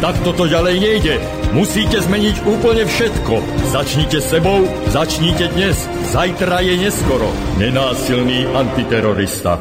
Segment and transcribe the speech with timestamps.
[0.00, 1.14] Tak toto ďalej nejde.
[1.52, 3.36] Musíte zmeniť úplne všetko.
[3.68, 5.76] Začnite sebou, začnite dnes.
[6.08, 7.28] Zajtra je neskoro.
[7.60, 9.60] Nenásilný antiterorista.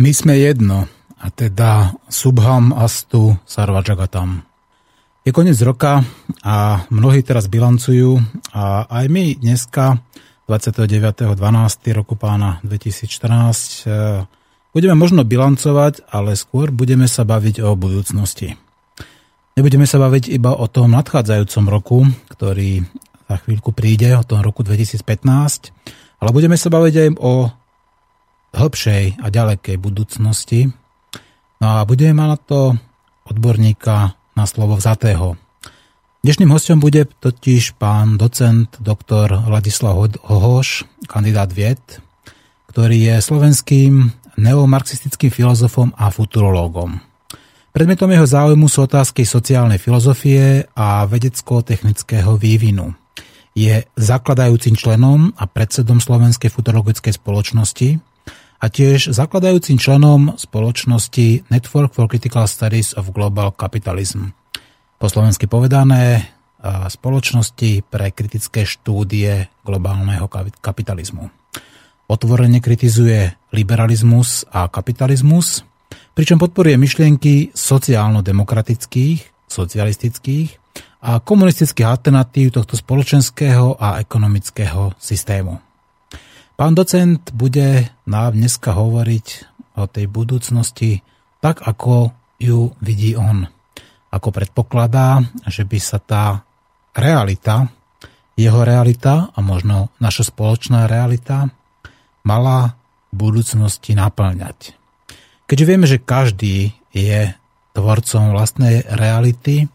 [0.00, 0.88] My sme jedno,
[1.20, 4.48] a teda Subham Astu Sarvajagatam.
[5.28, 6.00] Je koniec roka
[6.40, 8.16] a mnohí teraz bilancujú
[8.56, 10.00] a aj my dneska
[10.48, 11.36] 29.12.
[11.92, 13.12] roku pána 2014
[13.84, 14.24] eh,
[14.72, 18.56] budeme možno bilancovať, ale skôr budeme sa baviť o budúcnosti.
[19.52, 21.98] Nebudeme sa baviť iba o tom nadchádzajúcom roku,
[22.32, 22.88] ktorý
[23.28, 25.04] za chvíľku príde, o tom roku 2015,
[26.24, 27.52] ale budeme sa baviť aj o
[28.56, 30.72] hĺbšej a ďalekej budúcnosti.
[31.60, 32.60] No a budeme mať na to
[33.28, 35.36] odborníka na slovo vzatého.
[36.24, 40.00] Dnešným hostom bude totiž pán docent doktor Ladislav
[40.32, 41.82] Hohoš, kandidát vied,
[42.72, 47.11] ktorý je slovenským neomarxistickým filozofom a futurológom.
[47.72, 52.92] Predmetom jeho záujmu sú otázky sociálnej filozofie a vedecko-technického vývinu.
[53.56, 57.96] Je zakladajúcim členom a predsedom Slovenskej futurologickej spoločnosti,
[58.62, 64.30] a tiež zakladajúcim členom spoločnosti Network for Critical Studies of Global Capitalism.
[65.02, 66.30] Po slovensky povedané
[66.86, 70.30] spoločnosti pre kritické štúdie globálneho
[70.62, 71.26] kapitalizmu.
[72.06, 75.66] Otvorene kritizuje liberalizmus a kapitalizmus,
[76.12, 80.48] pričom podporuje myšlienky sociálno-demokratických, socialistických
[81.02, 85.58] a komunistických alternatív tohto spoločenského a ekonomického systému.
[86.54, 89.26] Pán docent bude nám dneska hovoriť
[89.80, 91.02] o tej budúcnosti
[91.42, 93.48] tak, ako ju vidí on.
[94.12, 96.44] Ako predpokladá, že by sa tá
[96.92, 97.72] realita,
[98.36, 101.48] jeho realita a možno naša spoločná realita
[102.22, 102.76] mala
[103.10, 104.81] v budúcnosti naplňať.
[105.52, 107.36] Keďže vieme, že každý je
[107.76, 109.68] tvorcom vlastnej reality,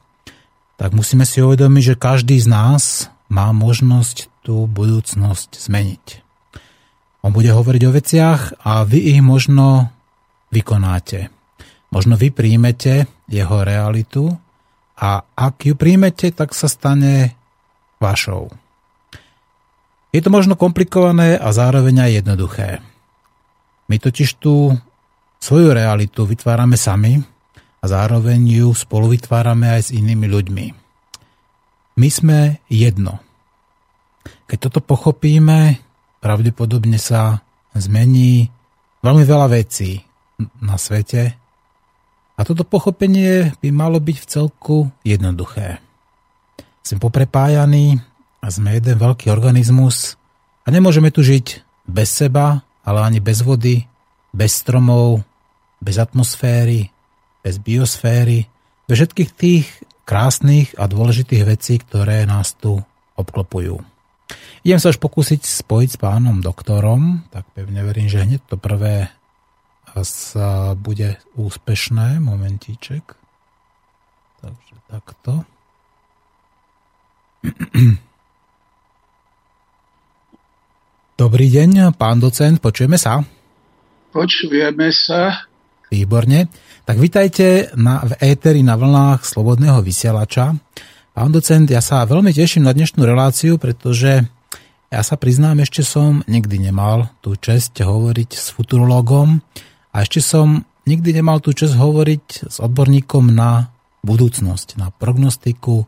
[0.73, 6.05] tak musíme si uvedomiť, že každý z nás má možnosť tú budúcnosť zmeniť.
[7.21, 9.93] On bude hovoriť o veciach a vy ich možno
[10.49, 11.29] vykonáte.
[11.93, 14.33] Možno vy príjmete jeho realitu
[14.97, 17.37] a ak ju príjmete, tak sa stane
[18.01, 18.49] vašou.
[20.09, 22.81] Je to možno komplikované a zároveň aj jednoduché.
[23.85, 24.73] My totiž tú
[25.47, 27.23] svoju realitu vytvárame sami
[27.79, 30.65] a zároveň ju spolu vytvárame aj s inými ľuďmi.
[31.95, 33.23] My sme jedno.
[34.43, 35.79] Keď toto pochopíme,
[36.19, 37.39] pravdepodobne sa
[37.71, 38.51] zmení
[38.99, 40.03] veľmi veľa vecí
[40.59, 41.39] na svete
[42.35, 44.77] a toto pochopenie by malo byť v celku
[45.07, 45.79] jednoduché.
[46.83, 48.03] Sme poprepájaní
[48.43, 50.19] a sme jeden veľký organizmus
[50.67, 53.87] a nemôžeme tu žiť bez seba, ale ani bez vody,
[54.35, 55.23] bez stromov,
[55.87, 56.91] bez atmosféry,
[57.39, 58.43] bez biosféry,
[58.91, 59.71] bez všetkých tých
[60.03, 62.83] krásnych a dôležitých vecí, ktoré nás tu
[63.15, 63.79] obklopujú.
[64.67, 69.15] Idem sa už pokúsiť spojiť s pánom doktorom, tak pevne verím, že hneď to prvé
[70.03, 72.21] sa bude úspešné.
[72.21, 73.17] Momentíček.
[74.43, 75.41] Takže takto.
[81.17, 83.25] Dobrý deň, pán docent, počujeme sa?
[84.13, 85.46] Počujeme sa.
[85.87, 86.51] Výborne.
[86.83, 90.55] Tak vitajte na, v éteri na vlnách Slobodného vysielača.
[91.15, 94.27] Pán docent, ja sa veľmi teším na dnešnú reláciu, pretože
[94.87, 99.43] ja sa priznám, ešte som nikdy nemal tú čest hovoriť s futurologom
[99.91, 103.73] a ešte som nikdy nemal tú čest hovoriť s odborníkom na
[104.07, 105.83] budúcnosť, na prognostiku,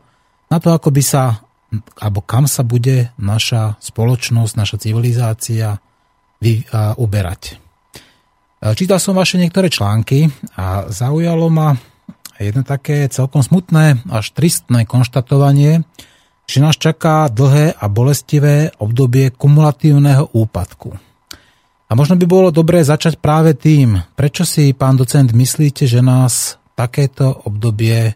[0.52, 1.40] na to, ako by sa,
[1.96, 5.80] alebo kam sa bude naša spoločnosť, naša civilizácia
[6.42, 7.69] vy, a, uberať.
[8.60, 11.80] Čítal som vaše niektoré články a zaujalo ma
[12.36, 15.80] jedno také celkom smutné až tristné konštatovanie,
[16.44, 20.92] že nás čaká dlhé a bolestivé obdobie kumulatívneho úpadku.
[21.88, 26.60] A možno by bolo dobré začať práve tým, prečo si, pán docent, myslíte, že nás
[26.76, 28.12] takéto obdobie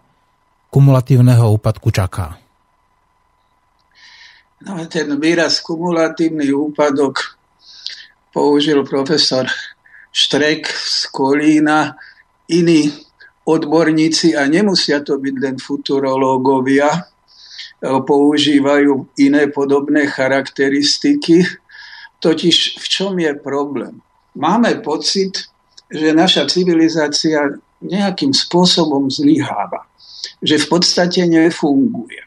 [0.69, 2.37] kumulatívneho úpadku čaká?
[4.61, 7.41] No, ten výraz kumulatívny úpadok
[8.29, 9.49] použil profesor
[10.15, 11.99] Štrek z Kolína.
[12.55, 12.95] Iný
[13.45, 17.11] odborníci, a nemusia to byť len futurológovia,
[17.83, 21.43] používajú iné podobné charakteristiky.
[22.23, 24.01] Totiž v čom je problém?
[24.39, 25.51] Máme pocit,
[25.91, 29.85] že naša civilizácia nejakým spôsobom zlyháva.
[30.41, 32.25] Že v podstate nefunguje.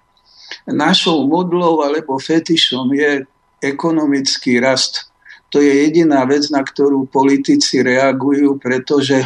[0.70, 3.26] Našou modlou alebo fetišom je
[3.64, 5.10] ekonomický rast.
[5.58, 9.26] To je jediná vec, na ktorú politici reagujú, pretože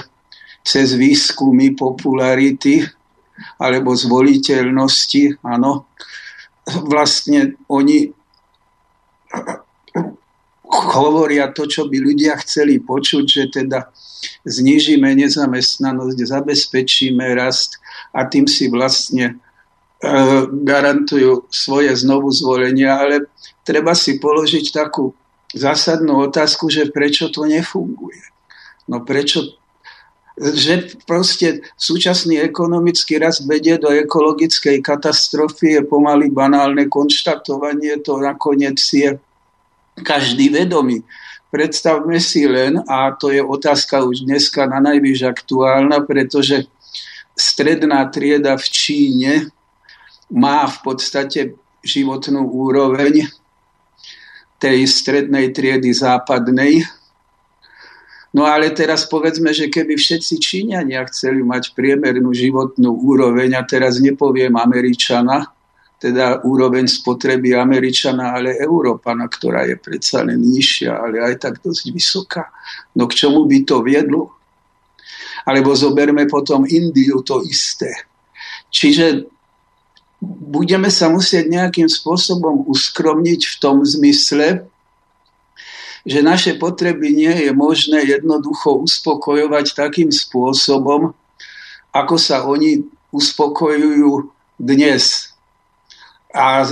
[0.64, 2.88] cez výskumy popularity
[3.60, 5.92] alebo zvoliteľnosti, áno,
[6.88, 8.16] vlastne oni
[10.72, 13.92] hovoria to, čo by ľudia chceli počuť, že teda
[14.48, 17.76] znižíme nezamestnanosť, zabezpečíme rast
[18.16, 20.08] a tým si vlastne e,
[20.48, 23.28] garantujú svoje znovu zvolenia, ale
[23.68, 25.12] treba si položiť takú
[25.56, 28.22] zásadnú otázku, že prečo to nefunguje.
[28.88, 29.62] No prečo
[30.42, 38.80] že proste súčasný ekonomický rast vedie do ekologickej katastrofy, je pomaly banálne konštatovanie, to nakoniec
[38.80, 39.20] je
[40.02, 41.04] každý vedomý.
[41.52, 46.64] Predstavme si len, a to je otázka už dneska na najvyš aktuálna, pretože
[47.36, 49.32] stredná trieda v Číne
[50.32, 53.28] má v podstate životnú úroveň
[54.62, 56.86] tej strednej triedy západnej.
[58.32, 64.00] No ale teraz povedzme, že keby všetci Číňania chceli mať priemernú životnú úroveň, a teraz
[64.00, 65.50] nepoviem Američana,
[66.00, 71.94] teda úroveň spotreby Američana, ale Európana, ktorá je predsa len nižšia, ale aj tak dosť
[71.94, 72.50] vysoká.
[72.96, 74.34] No k čomu by to viedlo?
[75.46, 77.90] Alebo zoberme potom Indiu to isté.
[78.72, 79.28] Čiže
[80.22, 84.70] budeme sa musieť nejakým spôsobom uskromniť v tom zmysle,
[86.06, 91.14] že naše potreby nie je možné jednoducho uspokojovať takým spôsobom,
[91.90, 94.30] ako sa oni uspokojujú
[94.62, 95.34] dnes.
[96.32, 96.64] A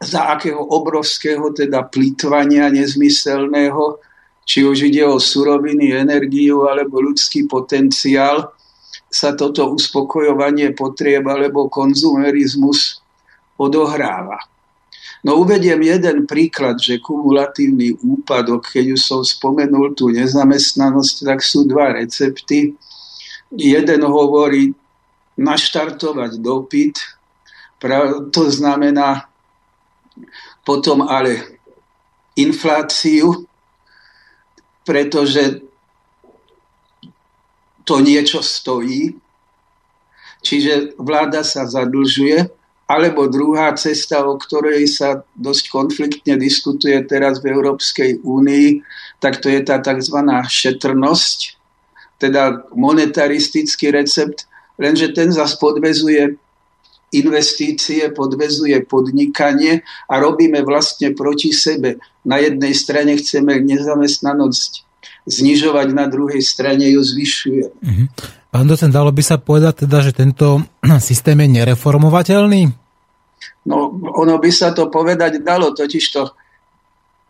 [0.00, 4.00] za akého obrovského teda plýtvania nezmyselného,
[4.48, 8.53] či už ide o suroviny, energiu alebo ľudský potenciál,
[9.14, 12.98] sa toto uspokojovanie potrieb alebo konzumerizmus
[13.54, 14.42] odohráva.
[15.22, 21.64] No uvediem jeden príklad, že kumulatívny úpadok, keď už som spomenul tú nezamestnanosť, tak sú
[21.64, 22.74] dva recepty.
[23.54, 24.74] Jeden hovorí
[25.38, 26.98] naštartovať dopyt,
[28.34, 29.30] to znamená
[30.66, 31.60] potom ale
[32.36, 33.48] infláciu,
[34.84, 35.64] pretože
[37.84, 39.16] to niečo stojí,
[40.40, 42.48] čiže vláda sa zadlžuje,
[42.84, 48.84] alebo druhá cesta, o ktorej sa dosť konfliktne diskutuje teraz v Európskej únii,
[49.24, 50.20] tak to je tá tzv.
[50.48, 51.56] šetrnosť,
[52.20, 54.44] teda monetaristický recept,
[54.76, 56.36] lenže ten zase podvezuje
[57.14, 62.02] investície, podvezuje podnikanie a robíme vlastne proti sebe.
[62.26, 64.84] Na jednej strane chceme nezamestnanosť
[65.26, 67.64] znižovať, na druhej strane ju zvyšuje.
[67.80, 68.04] Mhm.
[68.54, 70.62] Pán docent, dalo by sa povedať teda, že tento
[71.08, 72.70] systém je nereformovateľný?
[73.64, 76.22] No, ono by sa to povedať dalo, totiž to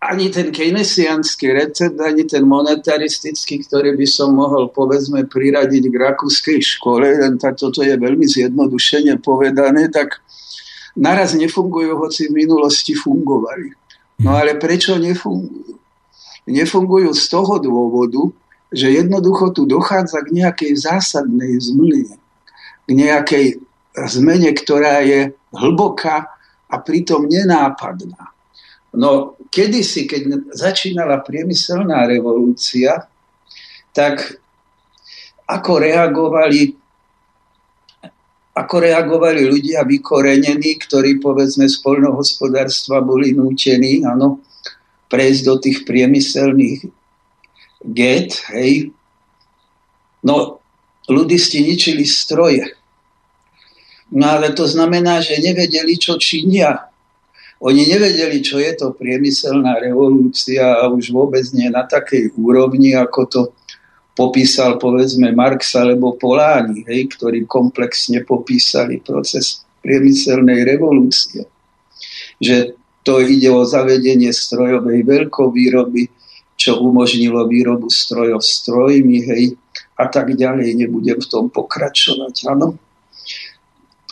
[0.05, 6.61] ani ten keynesianský recept, ani ten monetaristický, ktorý by som mohol povedzme priradiť k rakúskej
[6.61, 10.21] škole, len tak toto je veľmi zjednodušene povedané, tak
[10.93, 13.73] naraz nefungujú, hoci v minulosti fungovali.
[14.21, 15.81] No ale prečo nefungujú?
[16.44, 18.28] Nefungujú z toho dôvodu,
[18.74, 22.18] že jednoducho tu dochádza k nejakej zásadnej zmline,
[22.84, 23.46] k nejakej
[23.94, 26.26] zmene, ktorá je hlboká
[26.66, 28.34] a pritom nenápadná.
[28.94, 33.06] No, kedysi, keď začínala priemyselná revolúcia,
[33.94, 34.42] tak
[35.46, 36.74] ako reagovali
[38.54, 44.38] ako reagovali ľudia vykorenení, ktorí povedzme z polnohospodárstva boli nútení ano,
[45.08, 46.88] prejsť do tých priemyselných
[47.84, 48.90] get, hej.
[50.25, 50.58] No,
[51.04, 52.64] ľudisti ničili stroje.
[54.14, 56.88] No ale to znamená, že nevedeli, čo činia.
[57.64, 63.20] Oni nevedeli, čo je to priemyselná revolúcia a už vôbec nie na takej úrovni, ako
[63.28, 63.40] to
[64.14, 71.44] popísal povedzme Marx alebo Poláni, hej, ktorí komplexne popísali proces priemyselnej revolúcie.
[72.38, 76.08] Že to ide o zavedenie strojovej veľkovýroby,
[76.56, 79.44] čo umožnilo výrobu strojov strojmi, hej,
[80.00, 80.73] a tak ďalej.
[80.75, 82.80] Nebudem v tom pokračovať, áno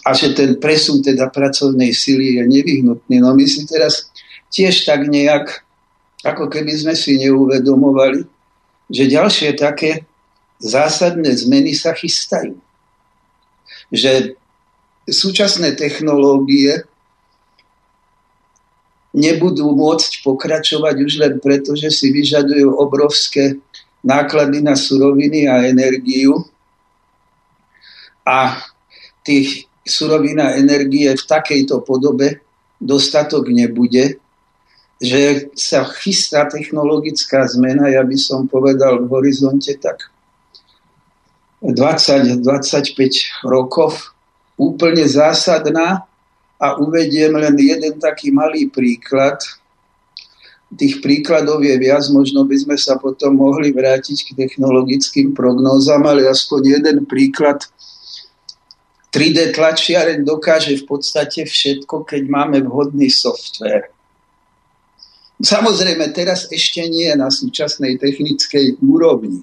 [0.02, 3.22] a že ten presun teda pracovnej sily je nevyhnutný.
[3.22, 4.10] No my si teraz
[4.50, 5.62] tiež tak nejak,
[6.26, 8.26] ako keby sme si neuvedomovali,
[8.90, 10.04] že ďalšie také
[10.58, 12.58] zásadné zmeny sa chystajú.
[13.94, 14.34] Že
[15.06, 16.82] súčasné technológie
[19.12, 23.60] nebudú môcť pokračovať už len preto, že si vyžadujú obrovské
[24.00, 26.42] náklady na suroviny a energiu.
[28.24, 28.56] A
[29.22, 32.42] tých surovín a energie v takejto podobe
[32.82, 34.18] dostatok nebude,
[35.02, 40.10] že sa chystá technologická zmena, ja by som povedal v horizonte tak
[41.62, 42.42] 20-25
[43.46, 44.14] rokov,
[44.58, 46.06] úplne zásadná
[46.62, 49.42] a uvediem len jeden taký malý príklad.
[50.72, 56.30] Tých príkladov je viac, možno by sme sa potom mohli vrátiť k technologickým prognózam, ale
[56.30, 57.66] aspoň jeden príklad.
[59.12, 63.92] 3D tlačiareň dokáže v podstate všetko, keď máme vhodný software.
[65.42, 69.42] Samozrejme, teraz ešte nie na súčasnej technickej úrovni.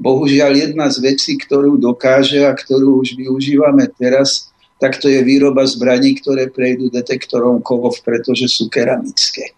[0.00, 4.49] Bohužiaľ, jedna z vecí, ktorú dokáže a ktorú už využívame teraz,
[4.80, 9.52] tak to je výroba zbraní, ktoré prejdú detektorom kovov, pretože sú keramické.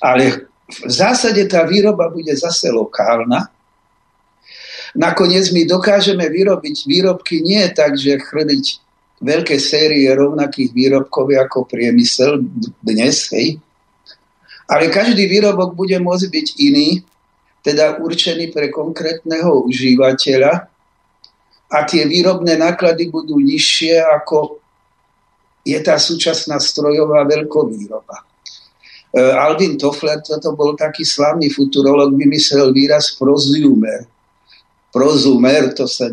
[0.00, 3.52] Ale v zásade tá výroba bude zase lokálna.
[4.96, 8.80] Nakoniec my dokážeme vyrobiť výrobky nie tak, že chrliť
[9.20, 12.40] veľké série rovnakých výrobkov ako priemysel
[12.80, 13.60] dnes, hej.
[14.68, 17.04] Ale každý výrobok bude môcť byť iný,
[17.60, 20.72] teda určený pre konkrétneho užívateľa
[21.68, 24.58] a tie výrobné náklady budú nižšie ako
[25.68, 28.16] je tá súčasná strojová veľkovýroba.
[29.12, 34.08] E, Alvin Toffler, toto bol taký slavný futurolog, vymyslel výraz prosumer.
[34.88, 36.08] Prosumer, to sa,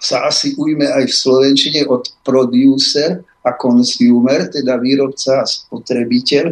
[0.00, 6.44] sa asi ujme aj v Slovenčine od producer a consumer, teda výrobca a spotrebiteľ.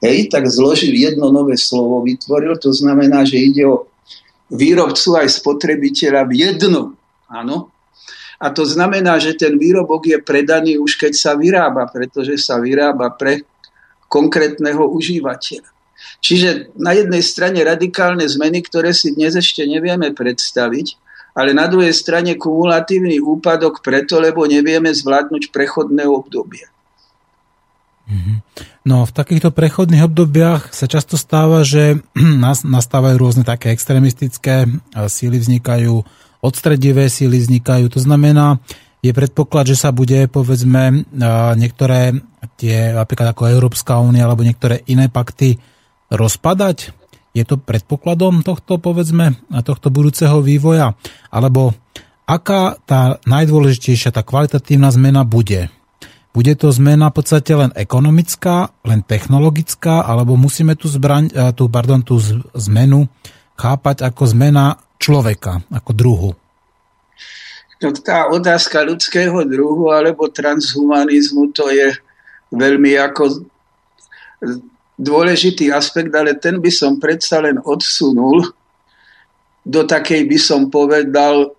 [0.00, 3.84] Hej, tak zložil jedno nové slovo, vytvoril, to znamená, že ide o
[4.48, 6.96] výrobcu aj spotrebiteľa v jednom.
[7.28, 7.68] Áno,
[8.40, 13.12] a to znamená, že ten výrobok je predaný už keď sa vyrába, pretože sa vyrába
[13.12, 13.44] pre
[14.08, 15.68] konkrétneho užívateľa.
[16.24, 20.96] Čiže na jednej strane radikálne zmeny, ktoré si dnes ešte nevieme predstaviť,
[21.36, 26.64] ale na druhej strane kumulatívny úpadok preto, lebo nevieme zvládnuť prechodné obdobie.
[28.10, 28.34] Mhm.
[28.82, 32.02] No v takýchto prechodných obdobiach sa často stáva, že
[32.76, 34.66] nastávajú rôzne také extrémistické
[35.06, 36.02] síly, vznikajú
[36.40, 37.92] odstredivé síly vznikajú.
[37.92, 38.60] To znamená,
[39.00, 41.08] je predpoklad, že sa bude, povedzme,
[41.56, 42.20] niektoré
[42.60, 45.56] tie, napríklad ako Európska únia alebo niektoré iné pakty
[46.12, 46.92] rozpadať?
[47.32, 50.98] Je to predpokladom tohto, povedzme, tohto budúceho vývoja?
[51.32, 51.72] Alebo
[52.28, 55.72] aká tá najdôležitejšia, tá kvalitatívna zmena bude?
[56.30, 62.04] Bude to zmena v podstate len ekonomická, len technologická, alebo musíme tú, zbraň, tú, pardon,
[62.04, 62.22] tú
[62.54, 63.10] zmenu
[63.58, 66.30] chápať ako zmena človeka ako druhu?
[67.80, 71.96] No, tá otázka ľudského druhu alebo transhumanizmu to je
[72.52, 73.40] veľmi ako
[75.00, 78.52] dôležitý aspekt, ale ten by som predsa len odsunul
[79.64, 81.56] do takej, by som povedal,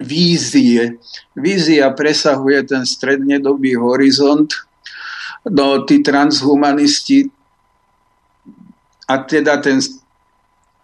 [0.00, 0.96] vízie.
[1.36, 4.48] Vízia presahuje ten strednedobý horizont.
[5.44, 7.28] No, tí transhumanisti
[9.08, 9.80] a teda ten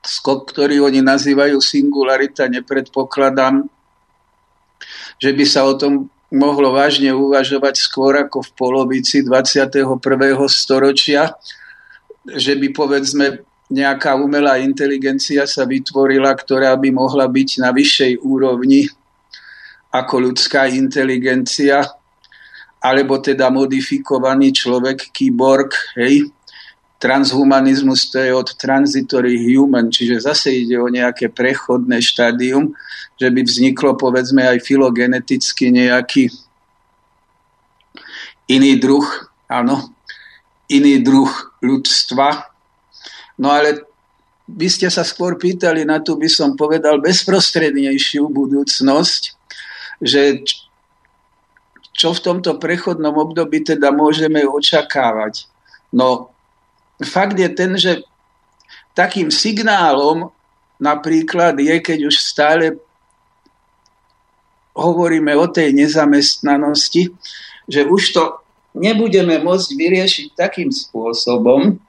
[0.06, 3.66] skok, ktorý oni nazývajú singularita, nepredpokladám,
[5.18, 9.98] že by sa o tom mohlo vážne uvažovať skôr ako v polovici 21.
[10.50, 11.34] storočia,
[12.26, 18.86] že by povedzme nejaká umelá inteligencia sa vytvorila, ktorá by mohla byť na vyššej úrovni
[19.90, 21.82] ako ľudská inteligencia,
[22.82, 26.30] alebo teda modifikovaný človek, kyborg, hej,
[26.96, 32.72] transhumanizmus to je od transitory human, čiže zase ide o nejaké prechodné štádium,
[33.20, 36.32] že by vzniklo povedzme aj filogeneticky nejaký
[38.48, 39.04] iný druh,
[39.50, 39.92] áno,
[40.72, 41.28] iný druh
[41.60, 42.48] ľudstva.
[43.36, 43.84] No ale
[44.46, 49.22] by ste sa skôr pýtali na tú, by som povedal, bezprostrednejšiu budúcnosť,
[50.00, 50.40] že
[51.96, 55.48] čo v tomto prechodnom období teda môžeme očakávať.
[55.90, 56.35] No
[57.04, 58.00] fakt je ten, že
[58.96, 60.32] takým signálom
[60.80, 62.80] napríklad je, keď už stále
[64.76, 67.12] hovoríme o tej nezamestnanosti,
[67.64, 68.22] že už to
[68.76, 71.80] nebudeme môcť vyriešiť takým spôsobom,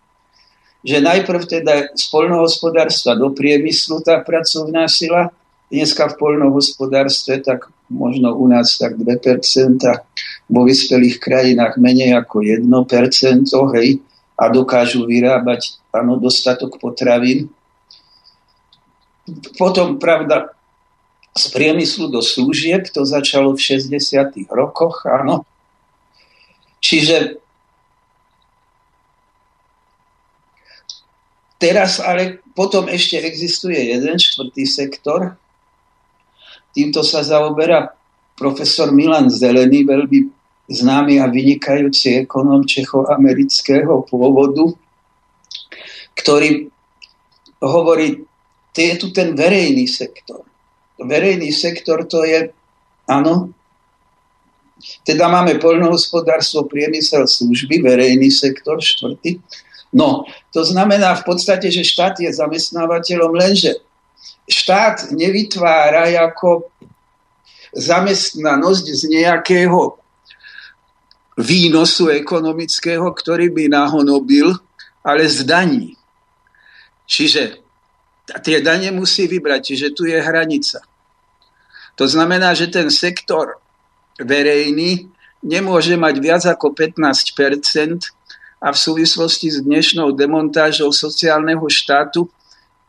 [0.87, 5.35] že najprv teda z polnohospodárstva do priemyslu tá pracovná sila,
[5.67, 9.83] dneska v polnohospodárstve tak možno u nás tak 2%,
[10.47, 12.63] vo vyspelých krajinách menej ako 1%,
[13.75, 13.99] hej,
[14.37, 17.49] a dokážu vyrábať áno, dostatok potravín.
[19.57, 20.53] Potom, pravda,
[21.33, 23.97] z priemyslu do služieb, to začalo v 60.
[24.49, 25.43] rokoch, áno.
[26.77, 27.41] Čiže
[31.57, 35.33] teraz ale potom ešte existuje jeden štvrtý sektor.
[36.73, 37.97] Týmto sa zaoberá
[38.37, 40.36] profesor Milan Zelený, veľmi
[40.67, 44.75] známy a vynikajúci ekonom čechoamerického pôvodu,
[46.19, 46.67] ktorý
[47.63, 48.27] hovorí,
[48.75, 50.43] to je tu ten verejný sektor.
[50.99, 52.51] Verejný sektor to je,
[53.07, 53.55] áno,
[55.07, 59.41] teda máme poľnohospodárstvo, priemysel, služby, verejný sektor, štvrtý.
[59.89, 63.81] No, to znamená v podstate, že štát je zamestnávateľom, lenže
[64.45, 66.69] štát nevytvára ako
[67.73, 69.97] zamestnanosť z nejakého
[71.37, 74.57] výnosu ekonomického, ktorý by nahonobil,
[75.05, 75.93] ale z daní.
[77.05, 77.61] Čiže
[78.41, 80.81] tie dane musí vybrať, čiže tu je hranica.
[81.95, 83.61] To znamená, že ten sektor
[84.17, 85.07] verejný
[85.45, 88.11] nemôže mať viac ako 15%
[88.57, 92.25] a v súvislosti s dnešnou demontážou sociálneho štátu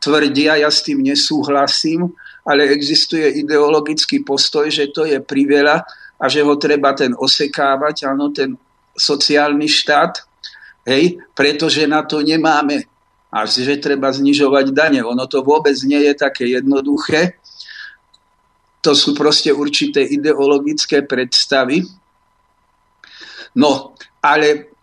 [0.01, 2.09] tvrdia, ja s tým nesúhlasím,
[2.41, 5.85] ale existuje ideologický postoj, že to je priveľa
[6.19, 8.59] a že ho treba ten osekávať, áno, ten
[8.91, 10.19] sociálny štát,
[10.83, 12.83] hej, pretože na to nemáme
[13.29, 14.99] a že treba znižovať dane.
[15.05, 17.37] Ono to vôbec nie je také jednoduché.
[18.81, 21.85] To sú proste určité ideologické predstavy.
[23.53, 24.73] No, ale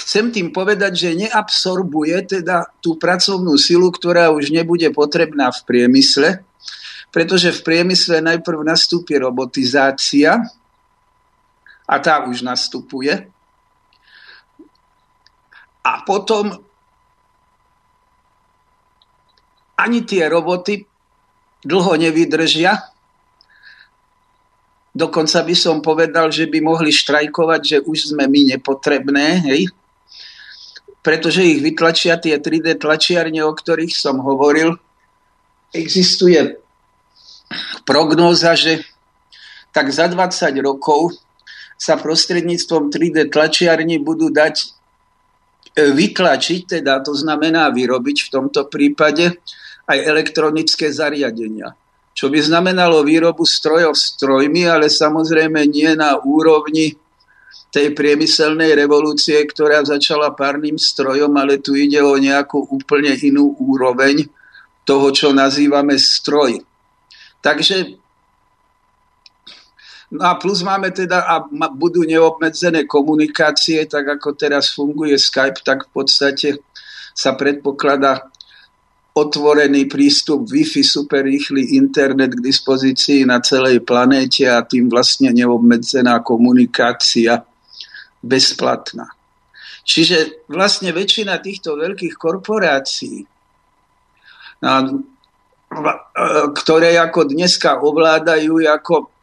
[0.00, 6.28] chcem tým povedať, že neabsorbuje teda tú pracovnú silu, ktorá už nebude potrebná v priemysle,
[7.12, 10.40] pretože v priemysle najprv nastúpi robotizácia
[11.84, 13.12] a tá už nastupuje.
[15.84, 16.64] A potom
[19.76, 20.88] ani tie roboty
[21.60, 22.76] dlho nevydržia.
[24.94, 29.68] Dokonca by som povedal, že by mohli štrajkovať, že už sme my nepotrebné, hej?
[31.04, 34.80] pretože ich vytlačia tie 3D tlačiarne, o ktorých som hovoril.
[35.74, 36.56] Existuje
[37.84, 38.80] prognóza, že
[39.74, 41.12] tak za 20 rokov
[41.84, 44.66] sa prostredníctvom 3D tlačiarní budú dať e,
[45.92, 49.36] vytlačiť, teda to znamená vyrobiť v tomto prípade
[49.84, 51.76] aj elektronické zariadenia.
[52.16, 56.96] Čo by znamenalo výrobu strojov strojmi, ale samozrejme nie na úrovni
[57.68, 64.24] tej priemyselnej revolúcie, ktorá začala párnym strojom, ale tu ide o nejakú úplne inú úroveň
[64.88, 66.64] toho, čo nazývame stroj.
[67.42, 68.03] Takže
[70.12, 71.40] No a plus máme teda, a
[71.72, 76.48] budú neobmedzené komunikácie, tak ako teraz funguje Skype, tak v podstate
[77.14, 78.28] sa predpokladá
[79.14, 86.18] otvorený prístup Wi-Fi, super rýchly internet k dispozícii na celej planéte a tým vlastne neobmedzená
[86.26, 87.46] komunikácia
[88.18, 89.06] bezplatná.
[89.86, 93.22] Čiže vlastne väčšina týchto veľkých korporácií,
[96.58, 99.13] ktoré ako dneska ovládajú ako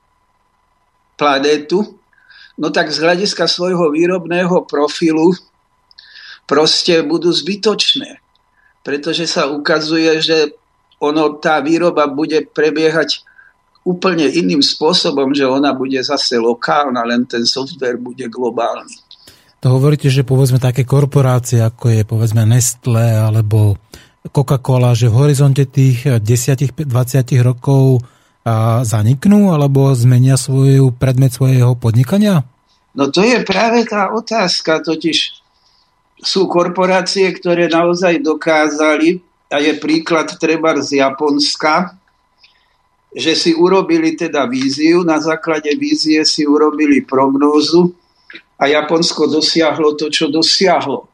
[1.19, 1.99] planétu,
[2.57, 5.33] no tak z hľadiska svojho výrobného profilu
[6.45, 8.19] proste budú zbytočné.
[8.81, 10.57] Pretože sa ukazuje, že
[11.01, 13.25] ono, tá výroba bude prebiehať
[13.81, 18.93] úplne iným spôsobom, že ona bude zase lokálna, len ten software bude globálny.
[19.61, 23.77] To hovoríte, že povedzme také korporácie, ako je povedzme Nestle alebo
[24.25, 26.89] Coca-Cola, že v horizonte tých 10-20
[27.41, 28.01] rokov
[28.41, 32.43] a zaniknú alebo zmenia svoju predmet svojho podnikania?
[32.97, 35.39] No to je práve tá otázka, totiž
[36.21, 41.99] sú korporácie, ktoré naozaj dokázali, a je príklad treba z Japonska,
[43.11, 47.91] že si urobili teda víziu, na základe vízie si urobili prognózu
[48.55, 51.11] a Japonsko dosiahlo to, čo dosiahlo.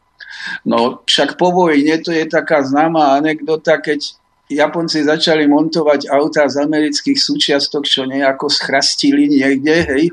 [0.62, 4.14] No však po vojne to je taká známa anekdota, keď
[4.48, 10.06] Japonci začali montovať auta z amerických súčiastok, čo nejako schrastili niekde, hej,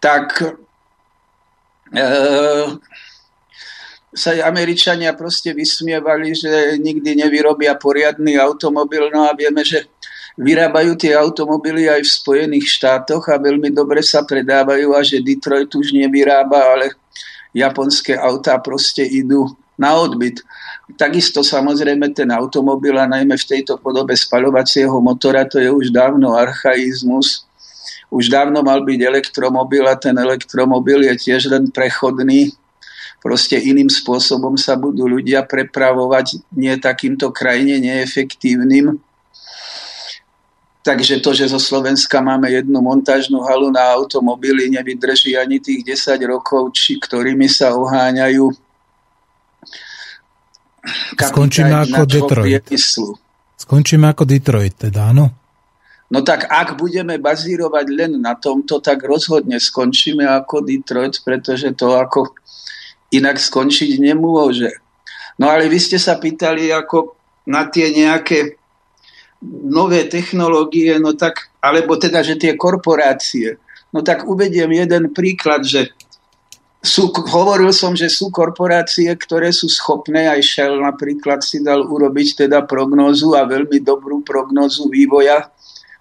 [0.00, 0.40] tak
[1.92, 2.04] e,
[4.10, 9.84] sa Američania proste vysmievali, že nikdy nevyrobia poriadny automobil, no a vieme, že
[10.40, 15.68] vyrábajú tie automobily aj v Spojených štátoch a veľmi dobre sa predávajú a že Detroit
[15.76, 16.96] už nevyrába, ale
[17.52, 20.40] japonské autá proste idú na odbyt.
[20.96, 26.32] Takisto samozrejme ten automobil a najmä v tejto podobe spaľovacieho motora, to je už dávno
[26.34, 27.44] archaizmus.
[28.10, 32.50] Už dávno mal byť elektromobil a ten elektromobil je tiež len prechodný.
[33.20, 38.96] Proste iným spôsobom sa budú ľudia prepravovať nie takýmto krajine neefektívnym.
[40.80, 46.16] Takže to, že zo Slovenska máme jednu montážnu halu na automobily, nevydrží ani tých 10
[46.24, 48.69] rokov, či ktorými sa oháňajú
[51.16, 52.64] skončíme ako Detroit.
[52.66, 53.08] Priemyslu.
[53.60, 55.26] Skončíme ako Detroit, teda áno?
[56.10, 61.94] No tak ak budeme bazírovať len na tomto, tak rozhodne skončíme ako Detroit, pretože to
[61.94, 62.34] ako
[63.14, 64.74] inak skončiť nemôže.
[65.38, 67.14] No ale vy ste sa pýtali ako
[67.46, 68.58] na tie nejaké
[69.70, 73.56] nové technológie, no tak, alebo teda, že tie korporácie.
[73.90, 75.94] No tak uvediem jeden príklad, že
[76.80, 82.48] sú, hovoril som, že sú korporácie, ktoré sú schopné, aj Shell napríklad si dal urobiť
[82.48, 85.52] teda prognózu a veľmi dobrú prognózu vývoja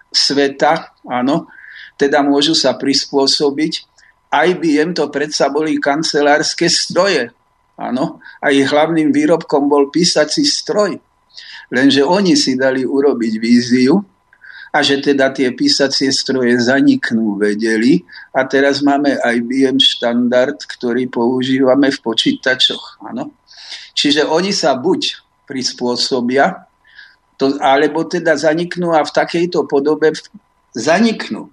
[0.07, 1.51] sveta, áno,
[1.99, 3.91] teda môžu sa prispôsobiť.
[4.31, 7.27] IBM to predsa boli kancelárske stroje,
[7.75, 10.95] áno, a ich hlavným výrobkom bol písací stroj.
[11.75, 13.99] Lenže oni si dali urobiť víziu
[14.69, 21.89] a že teda tie písacie stroje zaniknú vedeli a teraz máme IBM štandard, ktorý používame
[21.89, 23.33] v počítačoch, áno.
[23.97, 26.69] Čiže oni sa buď prispôsobia
[27.41, 30.13] to, alebo teda zaniknú a v takejto podobe
[30.75, 31.49] zaniknú.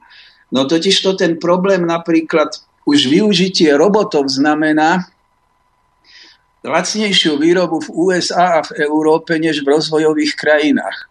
[0.52, 2.52] No totiž to ten problém napríklad
[2.86, 5.10] už využitie robotov znamená
[6.66, 11.10] lacnejšiu výrobu v USA a v Európe než v rozvojových krajinách.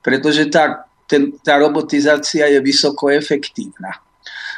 [0.00, 4.00] Pretože tá, ten, tá robotizácia je vysoko efektívna.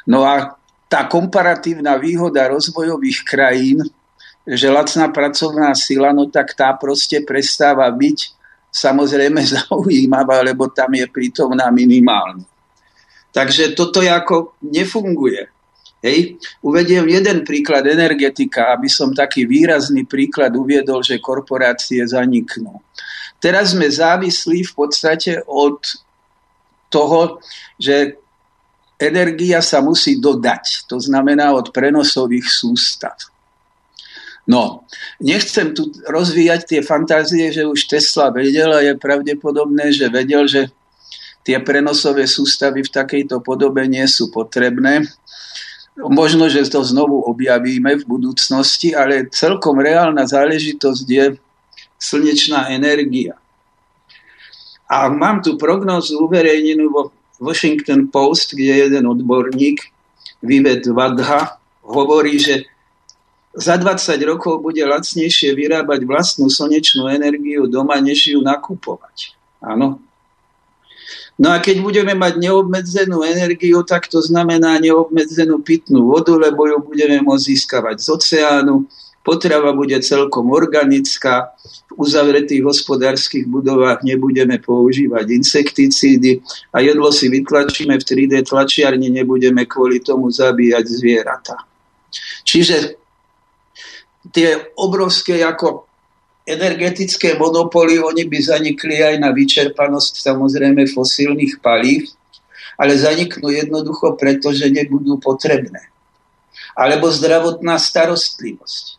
[0.07, 0.55] No a
[0.87, 3.83] tá komparatívna výhoda rozvojových krajín,
[4.47, 8.19] že lacná pracovná sila, no tak tá proste prestáva byť
[8.71, 12.47] samozrejme zaujímavá, lebo tam je prítomná minimálne.
[13.35, 15.53] Takže toto ako nefunguje.
[16.01, 16.39] Hej.
[16.63, 22.79] Uvediem jeden príklad energetika, aby som taký výrazný príklad uviedol, že korporácie zaniknú.
[23.43, 25.83] Teraz sme závislí v podstate od
[26.89, 27.43] toho,
[27.77, 28.17] že
[28.97, 30.89] energia sa musí dodať.
[30.89, 33.17] To znamená od prenosových sústav.
[34.47, 34.87] No,
[35.19, 40.71] nechcem tu rozvíjať tie fantázie, že už Tesla vedel a je pravdepodobné, že vedel, že
[41.43, 45.03] tie prenosové sústavy v takejto podobe nie sú potrebné.
[45.99, 51.27] Možno, že to znovu objavíme v budúcnosti, ale celkom reálna záležitosť je
[51.99, 53.35] slnečná energia.
[54.87, 57.03] A mám tu prognózu uverejnenú vo
[57.43, 59.83] Washington Post, kde jeden odborník,
[60.43, 62.71] Vivet Vadha, hovorí, že
[63.57, 69.33] za 20 rokov bude lacnejšie vyrábať vlastnú slnečnú energiu doma, než ju nakupovať.
[69.65, 69.99] Áno.
[71.37, 76.81] No a keď budeme mať neobmedzenú energiu, tak to znamená neobmedzenú pitnú vodu, lebo ju
[76.81, 78.89] budeme môcť získavať z oceánu.
[79.27, 81.51] Potrava bude celkom organická.
[81.91, 86.39] V uzavretých hospodárskych budovách nebudeme používať insekticídy
[86.71, 91.59] a jedlo si vytlačíme v 3D tlačiarni, nebudeme kvôli tomu zabíjať zvieratá.
[92.47, 92.95] Čiže
[94.31, 95.91] tie obrovské ako
[96.47, 102.15] energetické monopoly, oni by zanikli aj na vyčerpanosť samozrejme fosílnych palív,
[102.79, 105.91] ale zaniknú jednoducho preto, že nebudú potrebné.
[106.79, 108.96] Alebo zdravotná starostlivosť.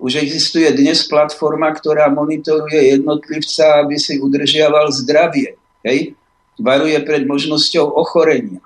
[0.00, 5.60] Už existuje dnes platforma, ktorá monitoruje jednotlivca, aby si udržiaval zdravie.
[5.84, 6.16] Hej?
[6.56, 8.64] Varuje pred možnosťou ochorenia.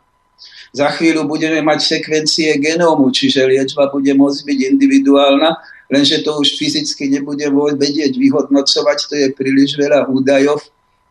[0.74, 5.50] Za chvíľu budeme mať sekvencie genómu, čiže liečba bude môcť byť individuálna
[5.90, 7.44] lenže to už fyzicky nebude
[7.76, 10.58] vedieť vyhodnocovať, to je príliš veľa údajov.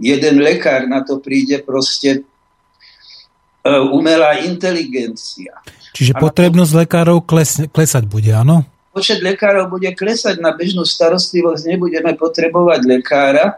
[0.02, 5.62] Jeden lekár na to príde proste e, umelá inteligencia.
[5.94, 8.66] Čiže potrebnosť lekárov kles, klesať bude, áno?
[8.94, 13.58] Počet lekárov bude klesať, na bežnú starostlivosť nebudeme potrebovať lekára,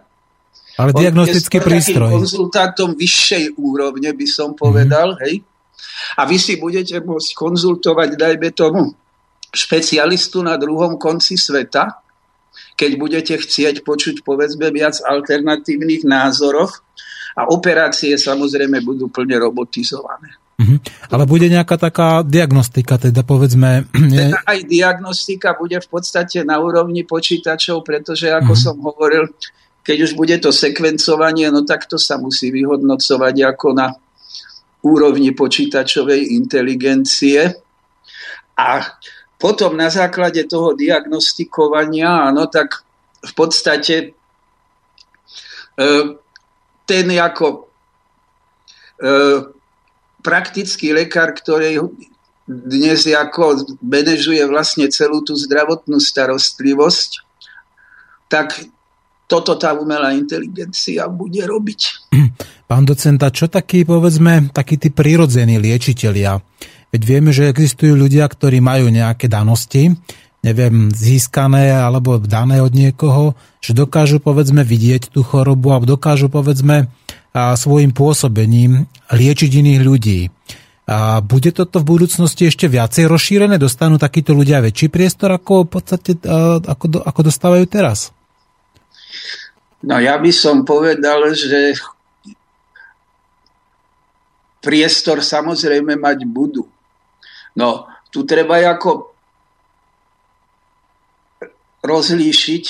[0.76, 2.20] ale diagnostický prístroj.
[2.20, 5.20] konzultátom vyššej úrovne by som povedal, mm.
[5.24, 5.36] hej.
[6.20, 8.92] A vy si budete môcť konzultovať, dajme tomu,
[9.56, 12.04] špecialistu na druhom konci sveta,
[12.76, 16.84] keď budete chcieť počuť povedzme viac alternatívnych názorov
[17.40, 20.36] a operácie samozrejme budú plne robotizované.
[20.56, 20.80] Uh-huh.
[21.12, 23.92] Ale bude nejaká taká diagnostika, teda povedzme...
[24.12, 24.32] Nie...
[24.32, 28.66] Teda aj diagnostika bude v podstate na úrovni počítačov, pretože ako uh-huh.
[28.72, 29.28] som hovoril,
[29.84, 33.92] keď už bude to sekvencovanie, no tak to sa musí vyhodnocovať ako na
[34.86, 37.52] úrovni počítačovej inteligencie.
[38.56, 38.80] A
[39.36, 42.86] potom na základe toho diagnostikovania, áno, tak
[43.20, 43.96] v podstate
[45.76, 45.88] e,
[46.88, 47.48] ten ako
[48.96, 49.55] e,
[50.26, 51.86] praktický lekár, ktorý
[52.50, 57.22] dnes ako benežuje vlastne celú tú zdravotnú starostlivosť,
[58.30, 58.66] tak
[59.26, 61.82] toto tá umelá inteligencia bude robiť.
[62.70, 66.42] Pán docenta, čo taký, povedzme, takí tí prírodzení liečitelia?
[66.94, 69.94] Veď vieme, že existujú ľudia, ktorí majú nejaké danosti.
[70.46, 76.94] Neviem, získané alebo dané od niekoho, že dokážu povedzme vidieť tú chorobu a dokážu povedzme
[77.34, 80.20] a svojim pôsobením liečiť iných ľudí.
[80.86, 83.58] A bude toto v budúcnosti ešte viacej rozšírené?
[83.58, 86.12] Dostanú takíto ľudia väčší priestor, ako v podstate
[86.62, 88.14] ako, ako dostávajú teraz?
[89.82, 91.74] No ja by som povedal, že
[94.62, 96.70] priestor samozrejme mať budú.
[97.58, 99.15] No, tu treba ako
[101.86, 102.66] rozlíšiť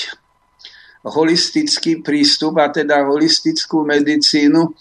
[1.06, 4.74] holistický prístup a teda holistickú medicínu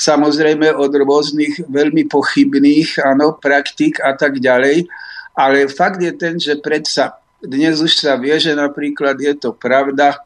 [0.00, 4.88] samozrejme od rôznych veľmi pochybných áno, praktik a tak ďalej.
[5.36, 10.20] Ale fakt je ten, že predsa dnes už sa vie, že napríklad je to pravda,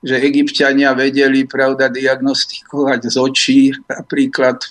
[0.00, 4.64] že egyptiania vedeli, pravda, diagnostikovať z očí, napríklad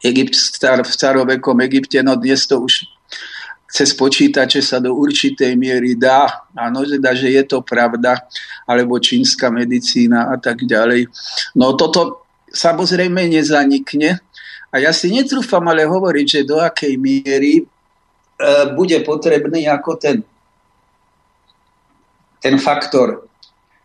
[0.00, 2.88] Egypt, star, v starovekom Egypte, no dnes to už
[3.70, 6.26] cez počítače sa do určitej miery dá,
[6.58, 8.18] áno, teda, že je to pravda,
[8.66, 11.06] alebo čínska medicína a tak ďalej.
[11.54, 14.18] No toto samozrejme nezanikne
[14.74, 17.64] a ja si netrúfam ale hovoriť, že do akej miery e,
[18.74, 20.18] bude potrebný ako ten,
[22.42, 23.30] ten faktor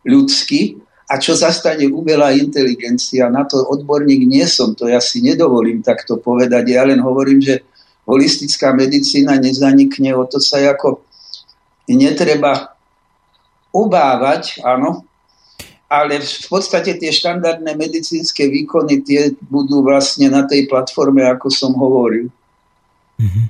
[0.01, 3.29] ľudský a čo zastane umelá inteligencia.
[3.29, 6.73] Na to odborník nie som, to ja si nedovolím takto povedať.
[6.73, 7.61] Ja len hovorím, že
[8.05, 11.01] holistická medicína nezanikne, o to sa ako
[11.89, 12.77] netreba
[13.75, 15.03] obávať, áno,
[15.85, 21.77] ale v podstate tie štandardné medicínske výkony tie budú vlastne na tej platforme, ako som
[21.77, 22.29] hovoril.
[23.21, 23.45] Mm-hmm.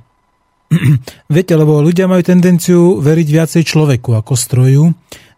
[1.35, 4.83] Viete, lebo ľudia majú tendenciu veriť viacej človeku ako stroju.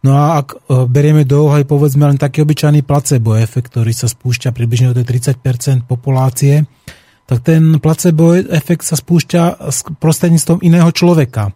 [0.06, 4.08] No a ak e, berieme do úhaj povedzme len taký obyčajný placebo efekt, ktorý sa
[4.08, 6.64] spúšťa približne do 30% populácie,
[7.28, 9.60] tak ten placebo efekt sa spúšťa
[10.00, 11.52] prostredníctvom iného človeka.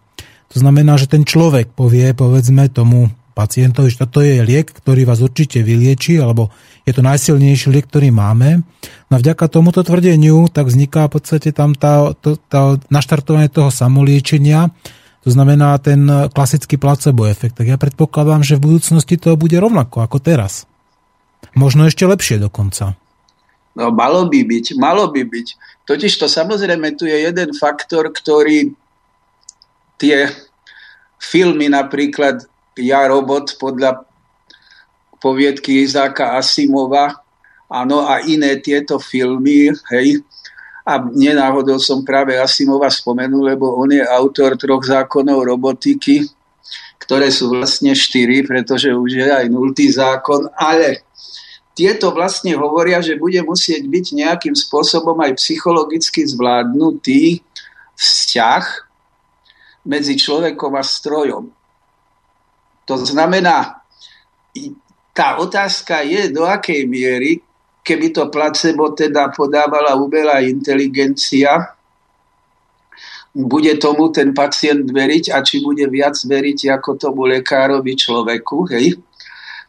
[0.52, 5.24] To znamená, že ten človek povie, povedzme tomu pacientovi, že toto je liek, ktorý vás
[5.24, 6.52] určite vylieči, alebo
[6.84, 8.60] je to najsilnejší liek, ktorý máme.
[9.08, 14.68] No vďaka tomuto tvrdeniu tak vzniká v podstate tam tá, to, tá naštartovanie toho samoliečenia,
[15.24, 16.04] to znamená ten
[16.34, 17.56] klasický placebo efekt.
[17.56, 20.68] Tak ja predpokladám, že v budúcnosti to bude rovnako ako teraz.
[21.56, 22.98] Možno ešte lepšie dokonca.
[23.72, 25.46] No, malo by byť, malo by byť.
[25.88, 28.76] Totiž to samozrejme tu je jeden faktor, ktorý
[29.96, 30.28] tie
[31.16, 32.44] filmy napríklad
[32.76, 34.04] Ja robot podľa
[35.20, 37.20] poviedky Izáka Asimova,
[37.68, 40.24] áno, a iné tieto filmy, hej,
[40.82, 46.26] a nenáhodou som práve Asimova spomenul, lebo on je autor troch zákonov robotiky,
[46.98, 51.06] ktoré sú vlastne štyri, pretože už je aj nultý zákon, ale
[51.82, 57.42] tieto vlastne hovoria, že bude musieť byť nejakým spôsobom aj psychologicky zvládnutý
[57.98, 58.64] vzťah
[59.82, 61.50] medzi človekom a strojom.
[62.86, 63.82] To znamená,
[65.10, 67.42] tá otázka je, do akej miery,
[67.82, 71.74] keby to placebo teda podávala umelá inteligencia,
[73.34, 79.02] bude tomu ten pacient veriť a či bude viac veriť ako tomu lekárovi človeku, hej?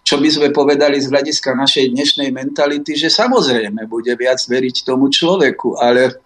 [0.04, 5.08] Čo by sme povedali z hľadiska našej dnešnej mentality, že samozrejme bude viac veriť tomu
[5.08, 6.20] človeku, ale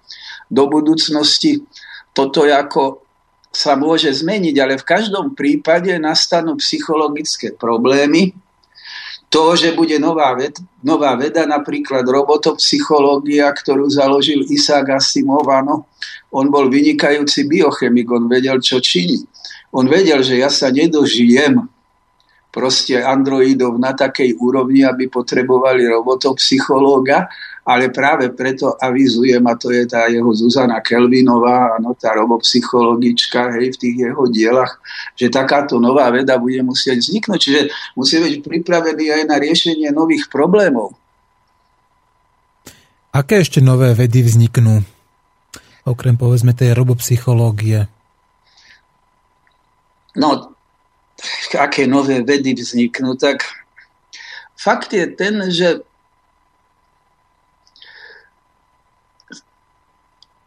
[0.50, 1.62] do budúcnosti
[2.10, 3.06] toto ako
[3.54, 8.34] sa môže zmeniť, ale v každom prípade nastanú psychologické problémy.
[9.28, 15.84] To, že bude nová, ved, nová veda, napríklad robotopsychológia, ktorú založil Isaac Asimov, no,
[16.32, 19.20] on bol vynikajúci biochemik, on vedel, čo činí.
[19.76, 21.60] On vedel, že ja sa nedožijem
[22.58, 27.30] proste androidov na takej úrovni, aby potrebovali robotov psychológa,
[27.62, 33.76] ale práve preto avizujem, a to je tá jeho Zuzana Kelvinová, ano, tá robopsychologička hej,
[33.76, 34.82] v tých jeho dielach,
[35.14, 37.38] že takáto nová veda bude musieť vzniknúť.
[37.38, 37.62] Čiže
[37.94, 40.98] musí byť pripravený aj na riešenie nových problémov.
[43.14, 44.82] Aké ešte nové vedy vzniknú?
[45.86, 47.86] Okrem povedzme tej robopsychológie.
[50.18, 50.57] No,
[51.58, 53.42] aké nové vedy vzniknú, tak
[54.54, 55.82] fakt je ten, že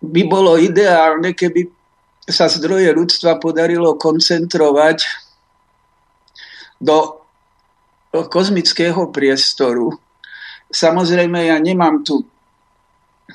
[0.01, 1.69] by bolo ideálne, keby
[2.25, 5.05] sa zdroje ľudstva podarilo koncentrovať
[6.81, 7.21] do
[8.11, 9.93] kozmického priestoru.
[10.71, 12.25] Samozrejme, ja nemám tu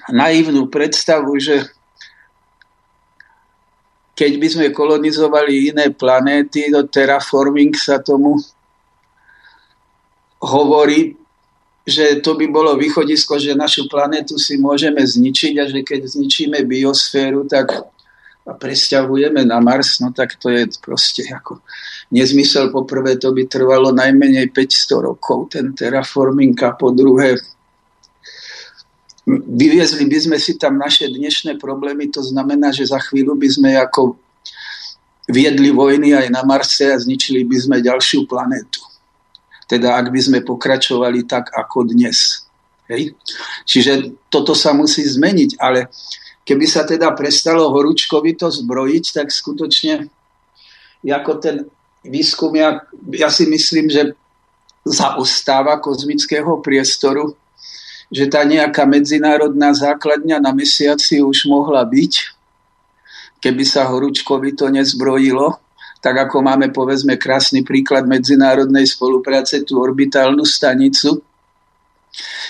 [0.10, 1.75] naivnú predstavu, že
[4.16, 8.40] keď by sme kolonizovali iné planéty, do terraforming sa tomu
[10.40, 11.20] hovorí,
[11.86, 16.64] že to by bolo východisko, že našu planetu si môžeme zničiť a že keď zničíme
[16.66, 17.70] biosféru, tak
[18.46, 21.66] a presťahujeme na Mars, no tak to je proste ako
[22.14, 22.70] nezmysel.
[22.70, 27.42] Poprvé to by trvalo najmenej 500 rokov, ten terraforming a po druhé
[29.26, 33.70] vyviezli by sme si tam naše dnešné problémy, to znamená, že za chvíľu by sme
[33.74, 34.16] ako
[35.26, 38.86] viedli vojny aj na Marse a zničili by sme ďalšiu planétu.
[39.66, 42.46] Teda ak by sme pokračovali tak ako dnes.
[42.86, 43.18] Hej?
[43.66, 45.90] Čiže toto sa musí zmeniť, ale
[46.46, 50.06] keby sa teda prestalo horúčkovito zbrojiť, tak skutočne
[51.06, 51.66] ako ten
[52.06, 52.82] výskum, ja,
[53.14, 54.14] ja si myslím, že
[54.86, 57.34] zaostáva kozmického priestoru,
[58.14, 62.14] že tá nejaká medzinárodná základňa na mesiaci už mohla byť,
[63.42, 65.58] keby sa horúčkovito nezbrojilo,
[66.02, 71.18] tak ako máme povedzme krásny príklad medzinárodnej spolupráce, tú orbitálnu stanicu,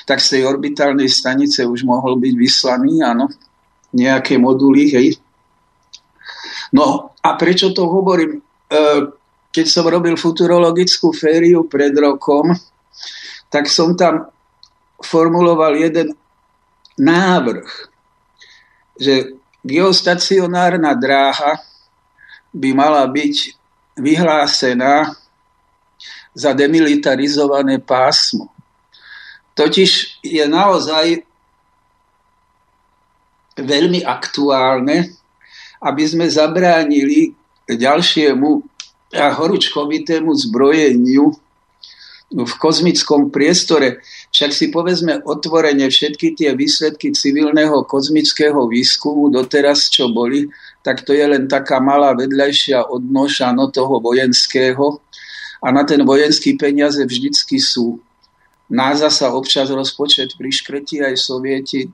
[0.03, 3.31] tak z tej orbitálnej stanice už mohol byť vyslaný, áno,
[3.95, 5.07] nejaké moduly, hej.
[6.75, 8.37] No a prečo to hovorím?
[8.37, 8.39] E,
[9.55, 12.51] keď som robil futurologickú fériu pred rokom,
[13.47, 14.34] tak som tam
[15.03, 16.15] formuloval jeden
[16.95, 17.67] návrh,
[18.95, 21.59] že geostacionárna dráha
[22.55, 23.35] by mala byť
[23.99, 25.11] vyhlásená
[26.35, 28.51] za demilitarizované pásmo.
[29.55, 31.23] Totiž je naozaj
[33.55, 35.15] veľmi aktuálne,
[35.79, 37.31] aby sme zabránili
[37.71, 38.63] ďalšiemu
[39.15, 41.31] horúčkovitému zbrojeniu
[42.35, 44.03] v kozmickom priestore.
[44.35, 50.51] Však si povedzme otvorene všetky tie výsledky civilného kozmického výskumu doteraz, čo boli,
[50.83, 54.99] tak to je len taká malá vedľajšia odnoša no toho vojenského.
[55.63, 58.03] A na ten vojenský peniaze vždycky sú.
[58.67, 61.87] NASA sa občas rozpočet priškretí, aj sovieti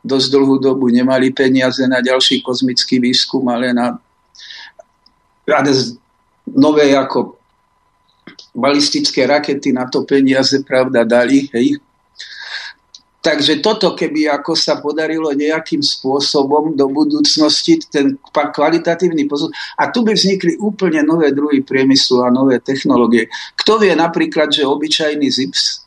[0.00, 4.00] dosť dlhú dobu nemali peniaze na ďalší kozmický výskum, ale na
[6.56, 7.35] nové ako
[8.56, 11.46] balistické rakety na to peniaze, pravda, dali.
[11.52, 11.76] Hej.
[13.20, 19.50] Takže toto, keby ako sa podarilo nejakým spôsobom do budúcnosti, ten kvalitatívny posun.
[19.74, 23.26] A tu by vznikli úplne nové druhy priemyslu a nové technológie.
[23.58, 25.82] Kto vie napríklad, že obyčajný zips,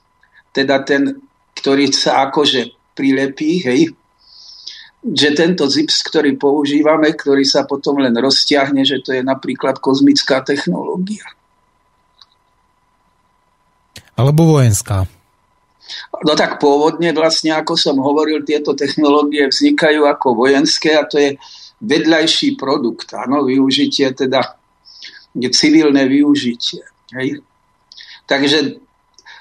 [0.51, 1.15] teda ten,
[1.55, 3.95] ktorý sa akože prilepí, hej,
[4.99, 10.43] že tento zips, ktorý používame, ktorý sa potom len roztiahne, že to je napríklad kozmická
[10.43, 11.23] technológia.
[14.19, 15.07] Alebo vojenská?
[16.27, 21.39] No tak pôvodne vlastne, ako som hovoril, tieto technológie vznikajú ako vojenské a to je
[21.79, 24.59] vedľajší produkt, áno, využitie teda
[25.39, 26.83] civilné využitie.
[27.15, 27.39] Hej?
[28.27, 28.83] Takže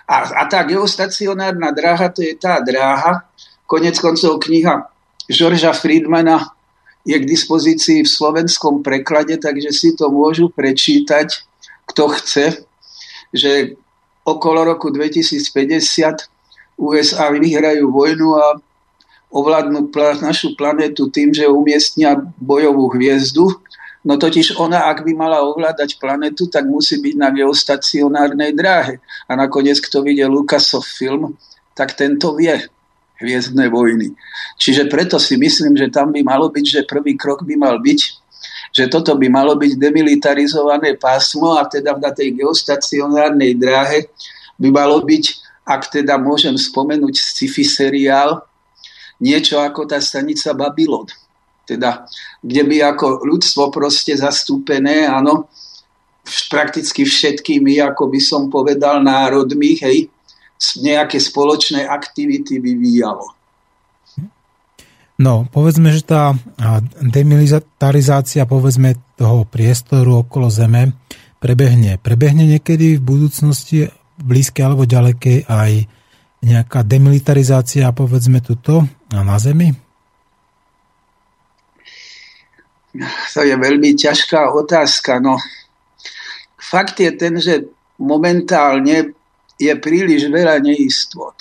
[0.07, 3.27] a, a tá geostacionárna dráha, to je tá dráha,
[3.69, 4.89] konec koncov kniha
[5.29, 6.57] Žorža Friedmana
[7.05, 11.45] je k dispozícii v slovenskom preklade, takže si to môžu prečítať,
[11.85, 12.47] kto chce,
[13.33, 13.77] že
[14.37, 18.47] okolo roku 2050 USA vyhrajú vojnu a
[19.29, 23.61] ovládnu našu planetu tým, že umiestnia bojovú hviezdu.
[24.07, 29.03] No totiž ona, ak by mala ovládať planetu, tak musí byť na geostacionárnej dráhe.
[29.27, 31.37] A nakoniec, kto videl Lucasov film,
[31.75, 32.57] tak tento vie
[33.19, 34.15] hviezdne vojny.
[34.57, 38.28] Čiže preto si myslím, že tam by malo byť, že prvý krok by mal byť
[38.79, 44.07] že toto by malo byť demilitarizované pásmo a teda na tej geostacionárnej dráhe
[44.55, 45.25] by malo byť,
[45.67, 48.47] ak teda môžem spomenúť sci-fi seriál,
[49.19, 51.11] niečo ako tá stanica Babylon.
[51.67, 52.07] Teda,
[52.39, 55.51] kde by ako ľudstvo proste zastúpené, áno,
[56.47, 60.07] prakticky všetkými, ako by som povedal, národmi, hej,
[60.79, 63.38] nejaké spoločné aktivity vyvíjalo.
[65.19, 66.31] No, povedzme, že tá
[67.03, 70.95] demilitarizácia, povedzme, toho priestoru okolo Zeme
[71.43, 71.99] prebehne.
[71.99, 73.91] Prebehne niekedy v budúcnosti,
[74.23, 75.91] blízkej alebo ďalekej, aj
[76.47, 79.75] nejaká demilitarizácia, povedzme, tuto na Zemi?
[83.35, 85.19] To je veľmi ťažká otázka.
[85.19, 85.35] No,
[86.63, 87.67] fakt je ten, že
[87.99, 89.19] momentálne
[89.59, 91.35] je príliš veľa neistot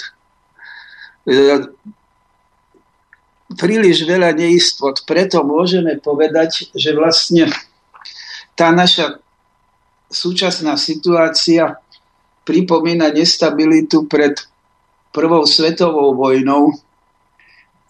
[3.58, 5.01] príliš veľa neistot.
[5.03, 7.49] Preto môžeme povedať, že vlastne
[8.53, 9.20] tá naša
[10.08, 11.82] súčasná situácia
[12.47, 14.39] pripomína nestabilitu pred
[15.12, 16.72] prvou svetovou vojnou,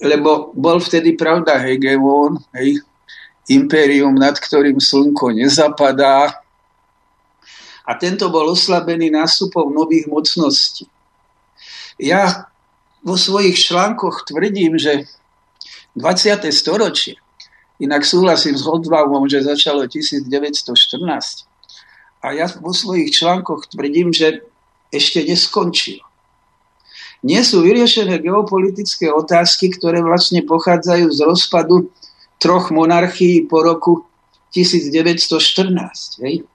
[0.02, 2.82] lebo bol vtedy, pravda, hegemón, hej,
[3.52, 6.42] impérium, nad ktorým slnko nezapadá.
[7.88, 10.90] A tento bol oslabený nástupom nových mocností.
[11.98, 12.52] Ja
[13.02, 15.08] vo svojich článkoch tvrdím, že
[15.98, 16.54] 20.
[16.54, 17.18] storočie
[17.78, 20.66] Inak súhlasím s Hodvaumom, že začalo 1914.
[22.26, 24.42] A ja vo svojich článkoch tvrdím, že
[24.90, 26.02] ešte neskončilo.
[27.22, 31.94] Nie sú vyriešené geopolitické otázky, ktoré vlastne pochádzajú z rozpadu
[32.42, 34.10] troch monarchií po roku
[34.54, 36.26] 1914.
[36.26, 36.46] Hej?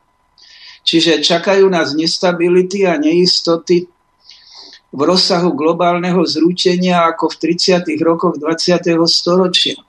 [0.82, 3.86] Čiže čakajú nás nestability a neistoty
[4.92, 7.88] v rozsahu globálneho zrútenia ako v 30.
[8.04, 8.92] rokoch 20.
[9.08, 9.80] storočia.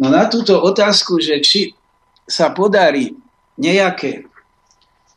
[0.00, 1.76] No na túto otázku, že či
[2.24, 3.12] sa podarí
[3.60, 4.24] nejaké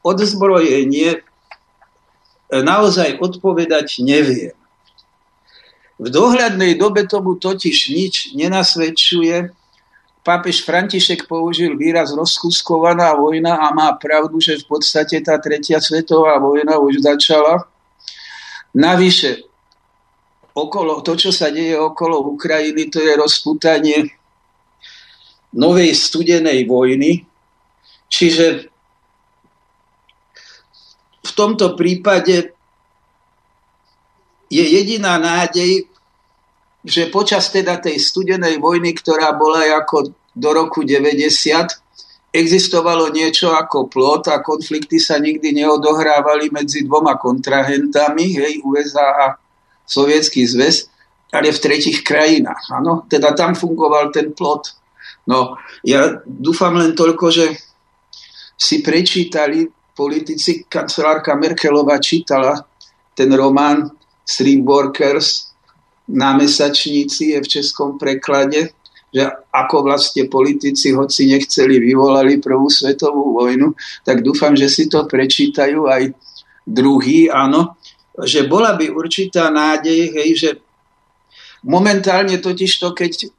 [0.03, 1.23] odzbrojenie,
[2.51, 4.53] naozaj odpovedať neviem.
[5.95, 9.49] V dohľadnej dobe tomu totiž nič nenasvedčuje.
[10.27, 16.35] Pápež František použil výraz rozkuskovaná vojna a má pravdu, že v podstate tá tretia svetová
[16.35, 17.63] vojna už začala.
[18.75, 19.47] Navyše,
[20.51, 24.11] okolo, to, čo sa deje okolo Ukrajiny, to je rozputanie
[25.55, 27.23] novej studenej vojny.
[28.11, 28.67] Čiže
[31.23, 32.51] v tomto prípade
[34.51, 35.87] je jediná nádej,
[36.85, 41.84] že počas teda tej studenej vojny, ktorá bola ako do roku 90,
[42.35, 49.25] existovalo niečo ako plot a konflikty sa nikdy neodohrávali medzi dvoma kontrahentami, hej, USA a
[49.87, 50.91] Sovietský zväz,
[51.31, 52.75] ale v tretich krajinách.
[52.75, 53.07] Ano?
[53.07, 54.75] Teda tam fungoval ten plot.
[55.31, 57.45] No, ja dúfam len toľko, že
[58.59, 59.65] si prečítali
[59.95, 62.59] politici, kancelárka Merkelová čítala
[63.15, 63.95] ten román
[64.27, 65.55] Streamworkers
[66.11, 68.74] na mesačníci je v českom preklade,
[69.15, 69.23] že
[69.55, 73.71] ako vlastne politici, hoci nechceli, vyvolali prvú svetovú vojnu,
[74.03, 76.11] tak dúfam, že si to prečítajú aj
[76.67, 77.79] druhý, áno,
[78.27, 80.49] že bola by určitá nádej, hej, že
[81.63, 83.31] momentálne totiž to, keď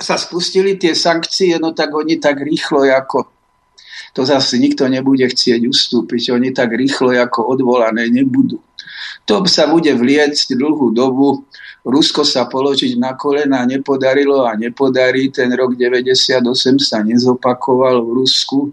[0.00, 3.28] sa spustili tie sankcie, no tak oni tak rýchlo ako
[4.12, 8.58] to zase nikto nebude chcieť ustúpiť, oni tak rýchlo ako odvolané nebudú.
[9.28, 11.46] To sa bude vliecť dlhú dobu,
[11.80, 15.32] Rusko sa položiť na kolena nepodarilo a nepodarí.
[15.32, 16.44] Ten rok 98
[16.76, 18.68] sa nezopakoval v Rusku.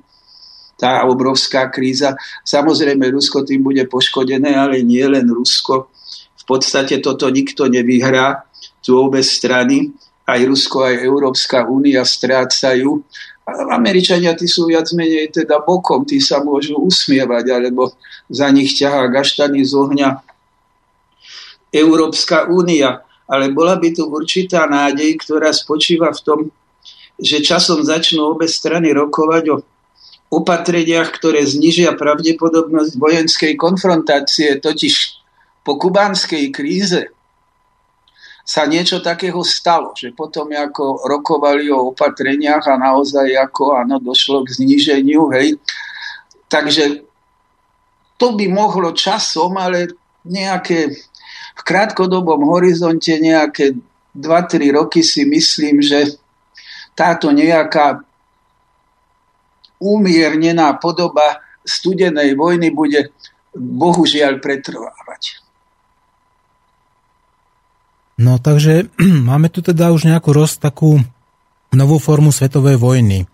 [0.76, 2.20] Tá obrovská kríza.
[2.44, 5.90] Samozrejme, Rusko tým bude poškodené, ale nie len Rusko.
[6.38, 8.46] V podstate toto nikto nevyhrá,
[8.84, 9.92] tu obe strany
[10.28, 13.04] aj Rusko, aj Európska únia strácajú.
[13.72, 17.96] Američania tí sú viac menej teda bokom, tí sa môžu usmievať, alebo
[18.28, 20.27] za nich ťahá gaštany z ohňa
[21.72, 23.04] Európska únia.
[23.28, 26.40] Ale bola by tu určitá nádej, ktorá spočíva v tom,
[27.20, 29.58] že časom začnú obe strany rokovať o
[30.32, 35.24] opatreniach, ktoré znižia pravdepodobnosť vojenskej konfrontácie, totiž
[35.64, 37.12] po kubánskej kríze
[38.48, 44.48] sa niečo takého stalo, že potom ako rokovali o opatreniach a naozaj ako áno, došlo
[44.48, 45.60] k zníženiu, hej.
[46.48, 47.04] Takže
[48.16, 49.92] to by mohlo časom, ale
[50.24, 50.96] nejaké
[51.58, 53.74] v krátkodobom horizonte nejaké
[54.14, 56.18] 2-3 roky si myslím, že
[56.94, 58.02] táto nejaká
[59.78, 63.14] umiernená podoba studenej vojny bude
[63.54, 65.42] bohužiaľ pretrvávať.
[68.18, 68.90] No takže
[69.30, 70.98] máme tu teda už nejakú roz takú
[71.70, 73.30] novú formu svetovej vojny,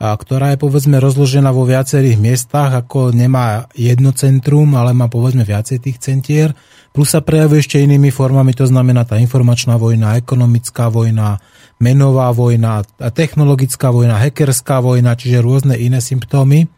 [0.00, 5.78] ktorá je povedzme rozložená vo viacerých miestach, ako nemá jedno centrum, ale má povedzme viacej
[5.82, 6.56] tých centier,
[6.92, 11.40] plus sa prejavuje ešte inými formami, to znamená tá informačná vojna, ekonomická vojna,
[11.80, 12.84] menová vojna,
[13.16, 16.68] technologická vojna, hackerská vojna, čiže rôzne iné symptómy.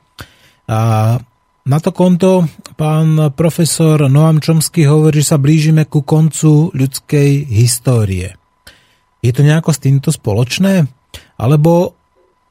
[0.70, 1.18] A
[1.64, 2.48] na to konto
[2.78, 8.36] pán profesor Noam Chomsky hovorí, že sa blížime ku koncu ľudskej histórie.
[9.24, 10.88] Je to nejako s týmto spoločné?
[11.40, 11.96] Alebo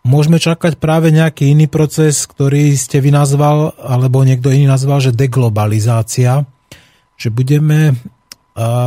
[0.04, 5.16] môžeme čakať práve nejaký iný proces, ktorý ste vy nazval, alebo niekto iný nazval, že
[5.16, 6.44] deglobalizácia,
[7.24, 7.96] že budeme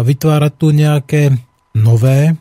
[0.04, 1.32] vytvárať tu nejaké
[1.72, 2.36] nové,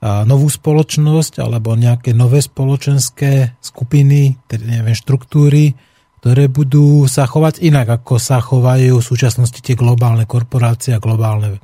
[0.00, 5.76] novú spoločnosť alebo nejaké nové spoločenské skupiny, teda neviem, štruktúry,
[6.24, 11.60] ktoré budú sa chovať inak, ako sa chovajú v súčasnosti tie globálne korporácie a globálne,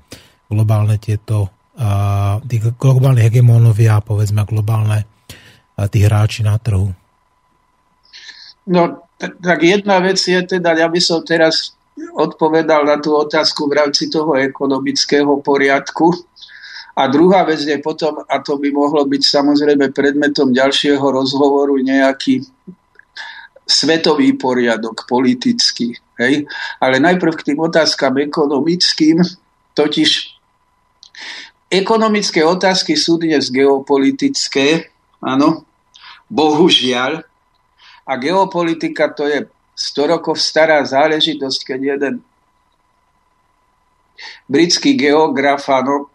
[0.46, 5.08] globálne tieto uh, tí globálne hegemónovia, povedzme globálne
[5.78, 6.90] tí hráči na trhu.
[8.66, 8.80] No,
[9.18, 11.77] tak jedna vec je teda, ja by som teraz
[12.14, 16.14] odpovedal na tú otázku v rámci toho ekonomického poriadku.
[16.98, 22.42] A druhá vec je potom, a to by mohlo byť samozrejme predmetom ďalšieho rozhovoru, nejaký
[23.62, 25.94] svetový poriadok, politický.
[26.18, 26.50] Hej?
[26.82, 29.22] Ale najprv k tým otázkam ekonomickým,
[29.78, 30.10] totiž
[31.70, 35.66] ekonomické otázky sú dnes geopolitické Áno,
[36.30, 37.26] bohužiaľ.
[38.08, 39.44] A geopolitika to je
[39.78, 42.14] 100 rokov stará záležitosť, keď jeden
[44.50, 46.10] britský geograf áno,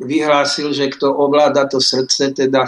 [0.00, 2.64] vyhlásil, že kto ovláda to srdce, teda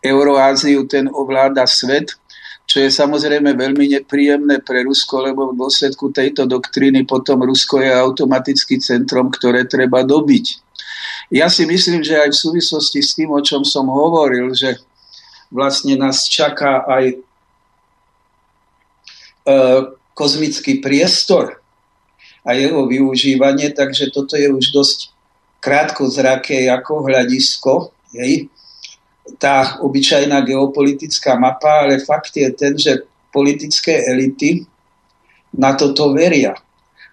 [0.00, 2.16] Euroáziu, ten ovláda svet,
[2.64, 7.92] čo je samozrejme veľmi nepríjemné pre Rusko, lebo v dôsledku tejto doktríny potom Rusko je
[7.92, 10.64] automaticky centrom, ktoré treba dobiť.
[11.28, 14.80] Ja si myslím, že aj v súvislosti s tým, o čom som hovoril, že
[15.52, 17.20] vlastne nás čaká aj
[20.14, 21.60] kozmický priestor
[22.44, 24.98] a jeho využívanie, takže toto je už dosť
[25.60, 27.72] krátkozraké ako hľadisko,
[28.12, 28.52] hej,
[29.40, 34.68] tá obyčajná geopolitická mapa, ale fakt je ten, že politické elity
[35.56, 36.52] na toto veria.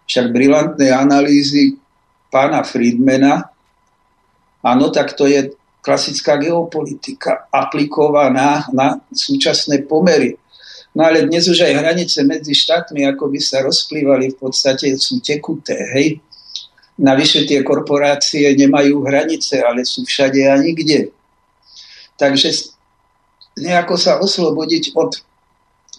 [0.04, 1.80] Však brilantné analýzy
[2.28, 3.48] pána Friedmana,
[4.60, 10.41] áno, tak to je klasická geopolitika aplikovaná na súčasné pomery.
[10.92, 15.24] No ale dnes už aj hranice medzi štátmi, ako by sa rozplývali, v podstate sú
[15.24, 16.20] tekuté, hej.
[17.00, 21.16] Navyše tie korporácie nemajú hranice, ale sú všade a nikde.
[22.20, 22.76] Takže
[23.58, 25.16] nejako sa oslobodiť od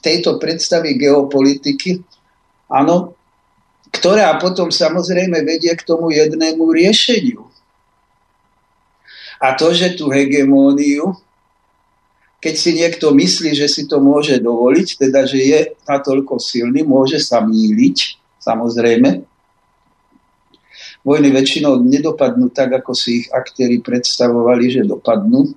[0.04, 2.04] tejto predstavy geopolitiky,
[2.68, 3.16] áno,
[3.92, 7.48] ktorá potom samozrejme vedie k tomu jednému riešeniu.
[9.42, 11.18] A to, že tú hegemóniu,
[12.42, 17.22] keď si niekto myslí, že si to môže dovoliť, teda že je natoľko silný, môže
[17.22, 19.22] sa míliť, samozrejme,
[21.02, 25.50] Vojny väčšinou nedopadnú tak, ako si ich aktéry predstavovali, že dopadnú.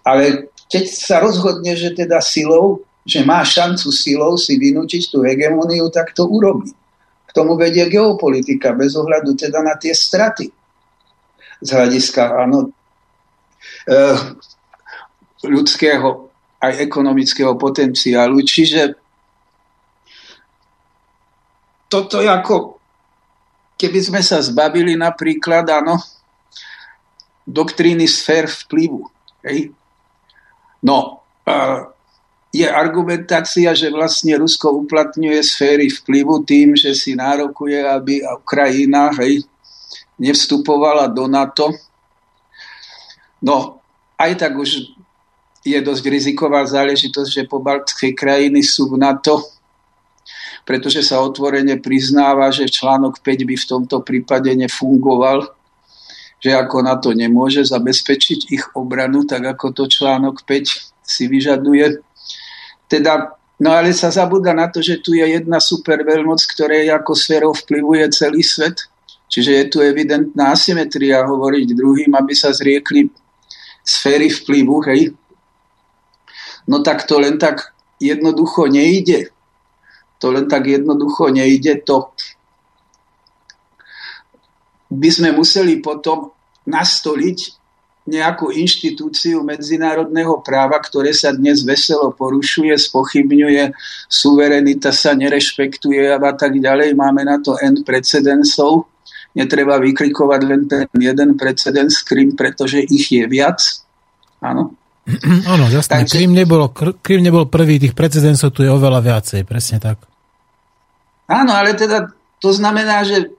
[0.00, 5.92] Ale keď sa rozhodne, že teda silou, že má šancu silou si vynúčiť tú hegemóniu,
[5.92, 6.72] tak to urobí.
[7.28, 10.48] K tomu vedie geopolitika, bez ohľadu teda na tie straty.
[11.60, 12.72] Z hľadiska, áno,
[13.84, 13.96] e,
[15.44, 18.40] ľudského aj ekonomického potenciálu.
[18.40, 18.96] Čiže
[21.92, 22.80] toto je ako
[23.78, 26.00] keby sme sa zbavili napríklad, áno,
[27.44, 29.04] doktríny sfér vplyvu.
[29.44, 29.70] Hej?
[30.80, 31.20] No,
[32.54, 39.44] je argumentácia, že vlastne Rusko uplatňuje sféry vplyvu tým, že si nárokuje, aby Ukrajina hej,
[40.16, 41.74] nevstupovala do NATO.
[43.44, 43.82] No,
[44.16, 44.94] aj tak už
[45.64, 49.40] je dosť riziková záležitosť, že po baltské krajiny sú v NATO
[50.64, 55.44] pretože sa otvorene priznáva, že článok 5 by v tomto prípade nefungoval,
[56.40, 62.00] že ako na to nemôže zabezpečiť ich obranu, tak ako to článok 5 si vyžaduje.
[62.88, 67.12] Teda, no ale sa zabúda na to, že tu je jedna super veľmoc, ktorej ako
[67.12, 68.88] sférou vplyvuje celý svet.
[69.28, 73.08] Čiže je tu evidentná asymetria hovoriť druhým, aby sa zriekli
[73.84, 75.12] sféry vplyvu, hej.
[76.68, 79.28] No tak to len tak jednoducho nejde.
[80.18, 81.84] To len tak jednoducho nejde.
[81.84, 82.12] To
[84.88, 86.32] by sme museli potom
[86.64, 87.38] nastoliť
[88.04, 93.72] nejakú inštitúciu medzinárodného práva, ktoré sa dnes veselo porušuje, spochybňuje,
[94.12, 96.92] suverenita sa nerešpektuje a tak ďalej.
[96.92, 98.92] Máme na to end precedensov.
[99.32, 103.58] Netreba vyklikovať len ten jeden precedens Krym, pretože ich je viac.
[104.44, 104.76] Áno.
[105.52, 106.04] Áno, jasné.
[106.04, 106.16] Takže...
[106.16, 110.00] Krym, nebolo, Krym nebol prvý, tých precedensov tu je oveľa viacej, presne tak.
[111.28, 112.08] Áno, ale teda
[112.40, 113.32] to znamená, že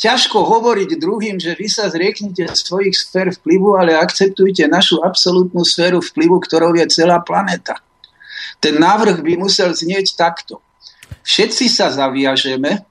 [0.00, 6.04] ťažko hovoriť druhým, že vy sa zrieknite svojich sfér vplyvu, ale akceptujte našu absolútnu sféru
[6.04, 7.80] vplyvu, ktorou je celá planeta.
[8.60, 10.64] Ten návrh by musel znieť takto.
[11.24, 12.84] Všetci sa zaviažeme,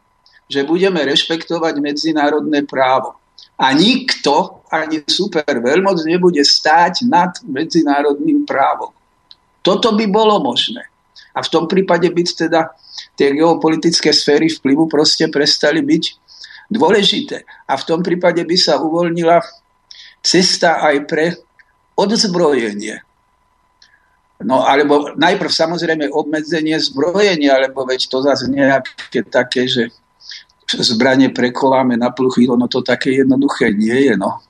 [0.46, 3.18] že budeme rešpektovať medzinárodné právo.
[3.56, 8.92] A nikto, ani super veľmoc, nebude stáť nad medzinárodným právom.
[9.64, 10.86] Toto by bolo možné.
[11.36, 12.76] A v tom prípade byť teda
[13.16, 16.04] tie geopolitické sféry vplyvu proste prestali byť
[16.72, 17.48] dôležité.
[17.68, 19.40] A v tom prípade by sa uvoľnila
[20.20, 21.26] cesta aj pre
[21.96, 23.00] odzbrojenie.
[24.44, 29.96] No alebo najprv samozrejme obmedzenie zbrojenia, lebo veď to zase nejaké také, že
[30.68, 34.16] zbranie prekoláme na pluchy, no to také jednoduché nie je.
[34.18, 34.42] No.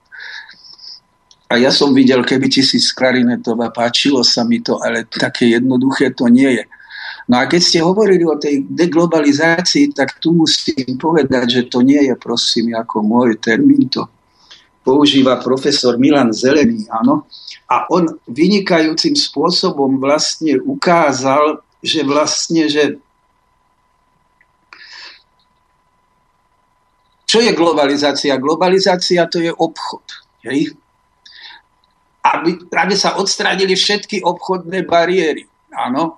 [1.46, 6.16] A ja som videl, keby tisíc klarinetov a páčilo sa mi to, ale také jednoduché
[6.16, 6.66] to nie je.
[7.26, 12.02] No a keď ste hovorili o tej deglobalizácii, tak tu musím povedať, že to nie
[12.06, 14.06] je prosím ako môj termín, to
[14.86, 17.26] používa profesor Milan Zelený, áno.
[17.66, 23.02] A on vynikajúcim spôsobom vlastne ukázal, že vlastne, že
[27.36, 28.40] čo je globalizácia?
[28.40, 30.08] Globalizácia to je obchod.
[30.48, 30.72] Hej?
[32.26, 35.46] aby, aby sa odstránili všetky obchodné bariéry.
[35.70, 36.18] Áno.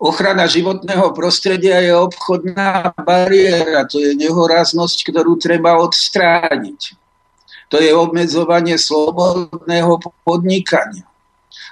[0.00, 6.96] Ochrana životného prostredia je obchodná bariéra, to je nehoráznosť, ktorú treba odstrániť.
[7.68, 11.04] To je obmedzovanie slobodného podnikania.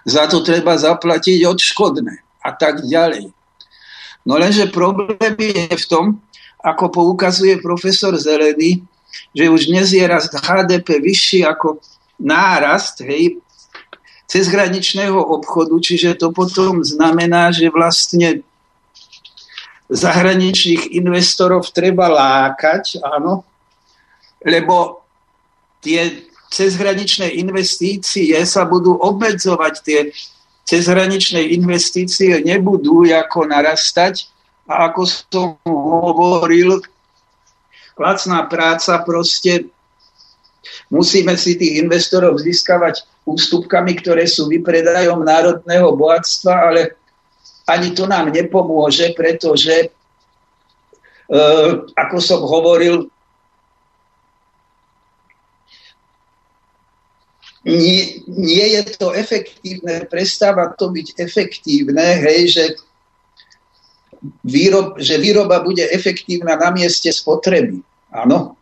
[0.05, 3.33] Za to treba zaplatiť odškodné a tak ďalej.
[4.29, 6.20] No lenže problém je v tom,
[6.59, 8.83] ako poukazuje profesor Zelený,
[9.33, 11.79] že už dnes je rast HDP vyšší ako
[12.19, 13.39] nárast hej,
[14.29, 18.45] cezhraničného obchodu, čiže to potom znamená, že vlastne
[19.89, 23.41] zahraničných investorov treba lákať, áno,
[24.45, 25.01] lebo
[25.81, 30.01] tie cezhraničné investície sa budú obmedzovať, tie
[30.69, 34.29] cezhraničné investície nebudú ako narastať
[34.69, 36.85] a ako som hovoril,
[37.97, 39.73] lacná práca proste
[40.93, 47.01] musíme si tých investorov získavať ústupkami, ktoré sú vypredajom národného bohatstva, ale
[47.69, 49.89] ani to nám nepomôže, pretože,
[51.29, 51.39] e,
[51.93, 53.09] ako som hovoril,
[57.69, 62.64] nie, nie je to efektívne, prestáva to byť efektívne, hej, že,
[64.43, 67.81] výrob, že výroba bude efektívna na mieste spotreby.
[68.11, 68.59] Áno.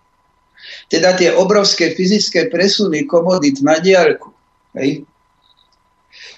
[0.90, 4.30] Teda tie obrovské fyzické presuny komodít na diaľku,
[4.74, 5.06] hej,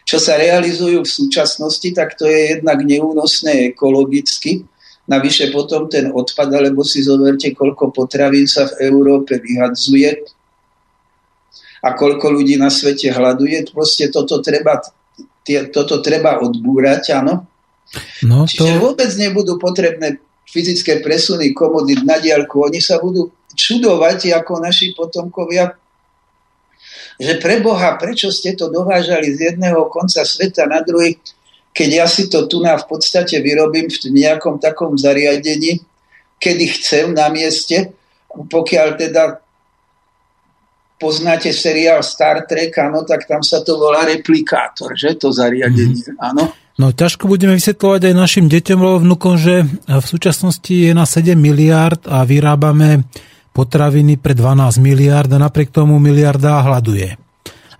[0.08, 4.64] čo sa realizujú v súčasnosti, tak to je jednak neúnosné ekologicky.
[5.04, 10.24] Navyše potom ten odpad, alebo si zoberte, koľko potravín sa v Európe vyhadzuje
[11.84, 13.68] a koľko ľudí na svete hľaduje.
[13.68, 14.80] Proste toto treba,
[15.72, 17.44] toto treba odbúrať, áno.
[18.24, 18.64] No, to...
[18.64, 22.64] Čiže vôbec nebudú potrebné fyzické presuny komodít na diaľku.
[22.64, 25.76] Oni sa budú čudovať ako naši potomkovia,
[27.18, 31.18] že pre Boha, prečo ste to dovážali z jedného konca sveta na druhý,
[31.74, 35.82] keď ja si to tu na v podstate vyrobím v nejakom takom zariadení,
[36.38, 37.92] kedy chcem na mieste,
[38.30, 39.42] pokiaľ teda
[40.98, 46.18] poznáte seriál Star Trek, áno, tak tam sa to volá replikátor, že to zariadenie, mm-hmm.
[46.78, 51.34] No ťažko budeme vysvetľovať aj našim deťom, alebo vnukom, že v súčasnosti je na 7
[51.34, 53.02] miliard a vyrábame
[53.50, 57.18] potraviny pre 12 miliard a napriek tomu miliarda hľaduje.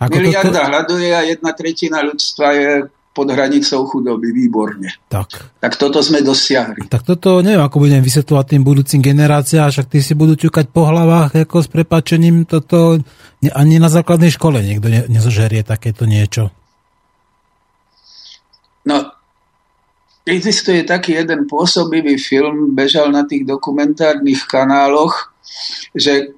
[0.03, 0.71] Ako miliarda toto...
[0.75, 2.71] hľaduje a jedna tretina ľudstva je
[3.15, 4.95] pod hranicou chudoby, výborne.
[5.11, 5.59] Tak.
[5.59, 6.87] tak toto sme dosiahli.
[6.87, 10.87] Tak toto neviem, ako budem vysvetľovať tým budúcim generáciám, však tí si budú ťukať po
[10.87, 13.03] hlavách ako s prepačením, toto
[13.43, 16.55] ani na základnej škole niekto ne, nezožerie takéto niečo.
[18.87, 19.13] No,
[20.29, 25.33] existuje taký jeden pôsobivý film, bežal na tých dokumentárnych kanáloch,
[25.97, 26.37] že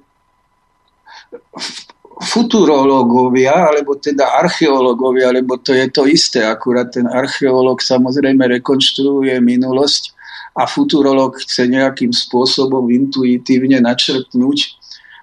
[2.21, 10.13] futurológovia, alebo teda archeológovia, lebo to je to isté, akurát ten archeológ samozrejme rekonštruuje minulosť
[10.53, 14.77] a futurológ chce nejakým spôsobom intuitívne načrtnúť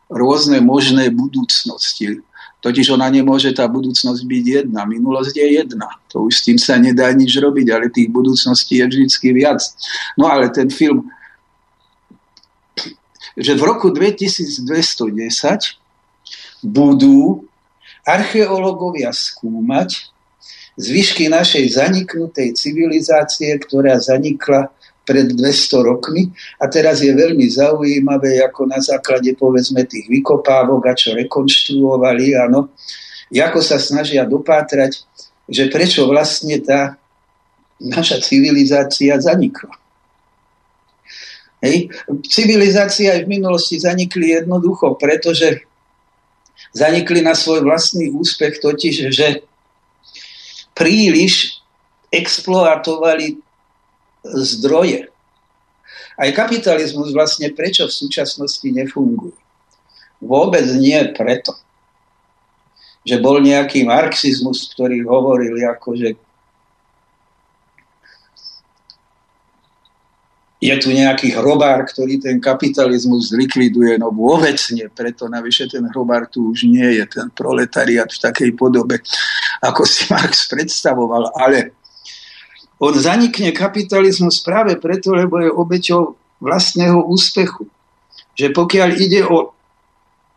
[0.09, 2.25] rôzne možné budúcnosti.
[2.59, 4.83] Totiž ona nemôže tá budúcnosť byť jedna.
[4.83, 5.89] Minulosť je jedna.
[6.11, 9.63] To už s tým sa nedá nič robiť, ale tých budúcností je vždy viac.
[10.19, 11.07] No ale ten film
[13.39, 14.67] že v roku 2210
[16.67, 17.47] budú
[18.03, 20.11] archeológovia skúmať
[20.75, 24.75] zvyšky našej zaniknutej civilizácie, ktorá zanikla
[25.09, 26.29] pred 200 rokmi
[26.61, 32.69] a teraz je veľmi zaujímavé, ako na základe povedzme tých vykopávok a čo rekonštruovali, áno,
[33.33, 35.01] ako sa snažia dopátrať,
[35.49, 37.01] že prečo vlastne tá
[37.81, 39.73] naša civilizácia zanikla.
[41.65, 41.91] Hej.
[42.29, 45.65] Civilizácie aj v minulosti zanikli jednoducho, pretože
[46.77, 49.43] zanikli na svoj vlastný úspech, totiž, že
[50.77, 51.59] príliš
[52.15, 53.48] exploatovali
[54.25, 55.09] zdroje.
[56.19, 59.37] Aj kapitalizmus vlastne prečo v súčasnosti nefunguje?
[60.19, 61.55] Vôbec nie preto,
[63.07, 66.09] že bol nejaký marxizmus, ktorý hovoril, ako, že
[70.59, 76.27] je tu nejaký hrobár, ktorý ten kapitalizmus zlikviduje, no vôbec nie, preto navyše ten hrobár
[76.27, 78.99] tu už nie je, ten proletariat v takej podobe,
[79.63, 81.78] ako si Marx predstavoval, ale
[82.79, 87.67] on zanikne kapitalizmus práve preto, lebo je obeťou vlastného úspechu.
[88.39, 89.51] Že pokiaľ ide o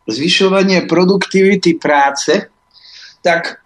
[0.10, 2.50] zvyšovanie produktivity práce,
[3.22, 3.62] tak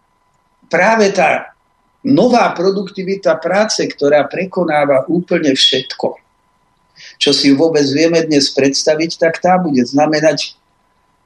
[0.67, 1.55] práve tá
[2.03, 6.19] nová produktivita práce, ktorá prekonáva úplne všetko,
[7.15, 10.59] čo si vôbec vieme dnes predstaviť, tak tá bude znamenať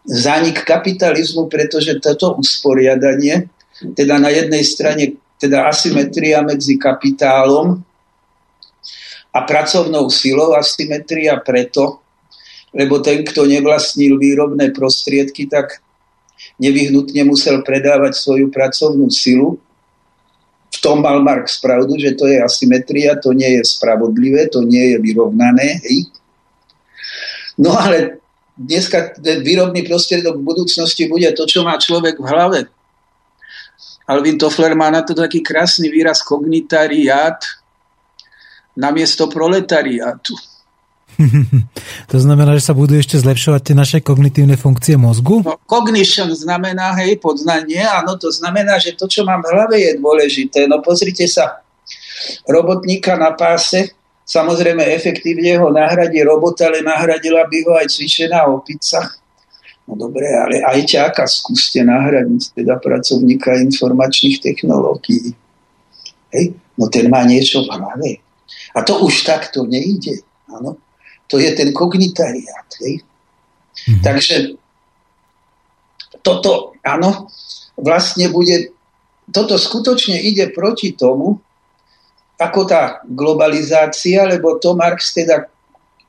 [0.05, 3.51] zánik kapitalizmu, pretože toto usporiadanie,
[3.97, 7.79] teda na jednej strane teda asymetria medzi kapitálom
[9.31, 12.03] a pracovnou silou, asymetria preto,
[12.75, 15.81] lebo ten, kto nevlastnil výrobné prostriedky, tak
[16.59, 19.57] nevyhnutne musel predávať svoju pracovnú silu.
[20.69, 24.93] V tom mal Marx pravdu, že to je asymetria, to nie je spravodlivé, to nie
[24.93, 25.81] je vyrovnané.
[25.81, 26.13] Hej.
[27.57, 28.21] No ale
[28.55, 32.59] dneska ten výrobný prostriedok v budúcnosti bude to, čo má človek v hlave.
[34.09, 37.45] Alvin Toffler má na to taký krásny výraz kognitariát
[38.73, 40.33] namiesto proletariátu.
[42.11, 45.45] to znamená, že sa budú ešte zlepšovať tie naše kognitívne funkcie mozgu?
[45.45, 49.91] No, cognition znamená, hej, poznanie, áno, to znamená, že to, čo mám v hlave, je
[49.99, 50.65] dôležité.
[50.65, 51.61] No pozrite sa,
[52.49, 53.93] robotníka na páse,
[54.29, 59.01] Samozrejme, efektívne ho nahradí robot, ale nahradila by ho aj cvičená opica.
[59.89, 65.33] No dobre, ale aj ťaka skúste nahradiť, teda pracovníka informačných technológií.
[66.29, 66.53] Hej?
[66.77, 68.11] No ten má niečo v hlave.
[68.77, 70.21] A to už takto nejde.
[70.45, 70.77] Áno?
[71.25, 72.69] To je ten kognitariát.
[72.85, 73.01] Hej?
[73.89, 74.01] Mhm.
[74.05, 74.35] Takže
[76.21, 77.33] toto, áno,
[77.73, 78.69] vlastne bude,
[79.33, 81.41] toto skutočne ide proti tomu,
[82.39, 85.49] ako tá globalizácia, lebo to Marx teda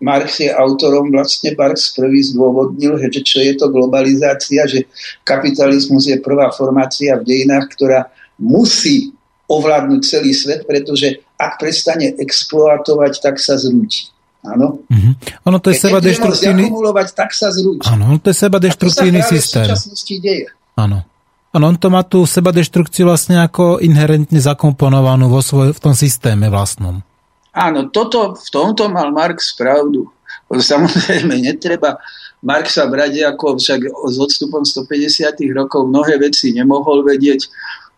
[0.01, 4.89] Marx je autorom, vlastne Marx prvý zdôvodnil, že čo je to globalizácia, že
[5.23, 8.09] kapitalizmus je prvá formácia v dejinách, ktorá
[8.41, 9.13] musí
[9.45, 14.09] ovládnuť celý svet, pretože ak prestane exploatovať, tak sa zrúti.
[14.41, 14.81] Áno.
[14.89, 15.45] Mm-hmm.
[15.53, 16.73] Ono to je seba deštruktívny...
[17.13, 17.85] tak sa zrúti.
[17.85, 19.69] Áno, to je seba deštruktívny systém.
[19.69, 20.47] A to sa v deje.
[20.81, 21.05] Áno.
[21.51, 25.99] Áno, on to má tú seba deštrukciu vlastne ako inherentne zakomponovanú vo svoj, v tom
[25.99, 27.03] systéme vlastnom.
[27.51, 30.07] Áno, toto, v tomto mal Marx pravdu.
[30.51, 31.99] Samozrejme, netreba
[32.41, 37.47] Marxa brať ako však s odstupom 150 rokov mnohé veci nemohol vedieť,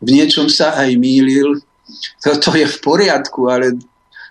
[0.02, 1.62] v niečom sa aj mýlil.
[2.18, 3.78] Toto je v poriadku, ale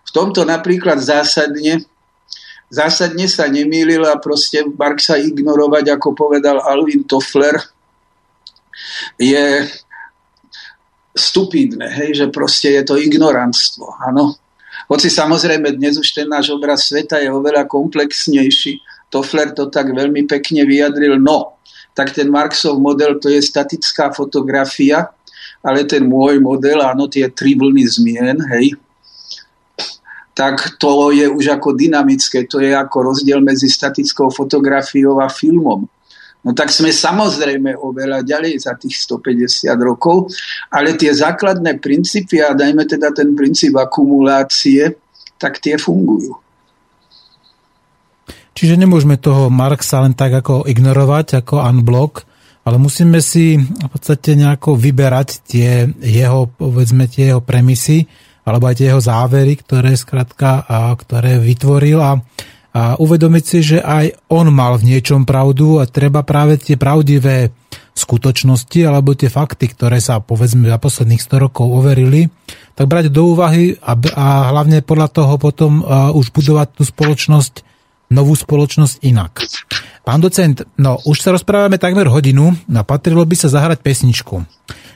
[0.01, 1.85] v tomto napríklad zásadne
[2.71, 7.59] zásadne sa nemýlil a proste Marxa ignorovať, ako povedal Alvin Toffler,
[9.19, 9.67] je
[11.11, 14.39] stupidné, hej, že proste je to ignorantstvo, áno.
[14.91, 18.83] Hoci samozrejme dnes už ten náš obraz sveta je oveľa komplexnejší.
[19.07, 21.15] Toffler to tak veľmi pekne vyjadril.
[21.15, 21.63] No,
[21.95, 25.07] tak ten Marxov model to je statická fotografia,
[25.63, 28.75] ale ten môj model, áno, tie tri vlny zmien, hej,
[30.35, 35.87] tak to je už ako dynamické, to je ako rozdiel medzi statickou fotografiou a filmom.
[36.41, 40.33] No tak sme samozrejme oveľa ďalej za tých 150 rokov,
[40.73, 44.97] ale tie základné princípy, a dajme teda ten princíp akumulácie,
[45.37, 46.33] tak tie fungujú.
[48.57, 52.25] Čiže nemôžeme toho Marxa len tak ako ignorovať, ako unblock,
[52.65, 58.05] ale musíme si v podstate nejako vyberať tie jeho, povedzme, tie jeho premisy,
[58.45, 62.17] alebo aj tie jeho závery, ktoré skratka, a ktoré vytvoril a
[62.71, 67.51] a uvedomiť si, že aj on mal v niečom pravdu a treba práve tie pravdivé
[67.91, 72.31] skutočnosti alebo tie fakty, ktoré sa povedzme za posledných 100 rokov overili,
[72.73, 77.67] tak brať do úvahy a, a hlavne podľa toho potom uh, už budovať tú spoločnosť,
[78.15, 79.43] novú spoločnosť inak.
[80.01, 84.41] Pán docent, no už sa rozprávame takmer hodinu a patrilo by sa zahrať pesničku.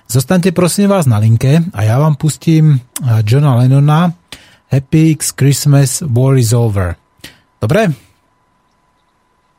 [0.07, 2.80] Zostaňte prosím vás na linke a ja vám pustím
[3.26, 4.13] Johna Lennona
[4.69, 7.05] Happy X Christmas War is Over.
[7.66, 7.89] Dobre?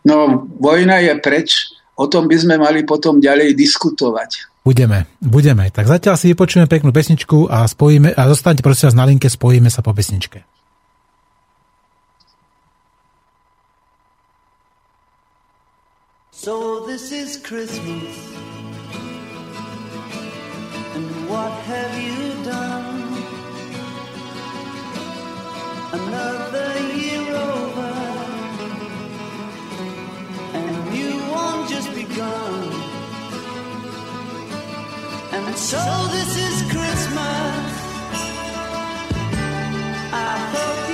[0.07, 4.62] No, vojna je preč, o tom by sme mali potom ďalej diskutovať.
[4.62, 5.66] Budeme, budeme.
[5.74, 9.66] Tak zatiaľ si vypočujeme peknú pesničku a spojíme, a zostanete prosím vás na linke, spojíme
[9.66, 10.46] sa po pesničke.
[16.30, 18.14] So this is Christmas
[20.94, 22.94] And what have you done?
[25.92, 26.95] Another year
[32.18, 32.24] And
[35.58, 35.76] so
[36.12, 37.82] this is Christmas.
[40.12, 40.86] I hope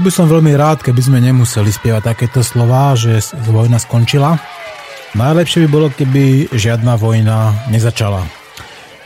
[0.00, 3.20] Bol by som veľmi rád, keby sme nemuseli spievať takéto slova, že
[3.52, 4.40] vojna skončila.
[5.12, 8.24] Najlepšie by bolo, keby žiadna vojna nezačala.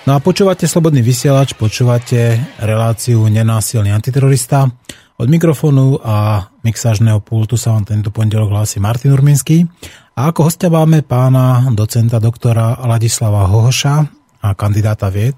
[0.07, 4.70] No a počúvate Slobodný vysielač, počúvate reláciu Nenásilný antiterorista.
[5.18, 9.66] Od mikrofónu a mixážneho pultu sa vám tento pondelok hlási Martin Urminský.
[10.14, 13.95] A ako hostia máme pána docenta doktora Ladislava Hohoša
[14.47, 15.34] a kandidáta vied,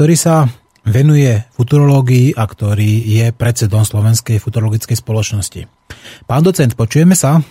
[0.00, 0.48] ktorý sa
[0.84, 5.66] venuje futurológii a ktorý je predsedom Slovenskej futurologickej spoločnosti.
[6.28, 7.42] Pán docent, počujeme sa?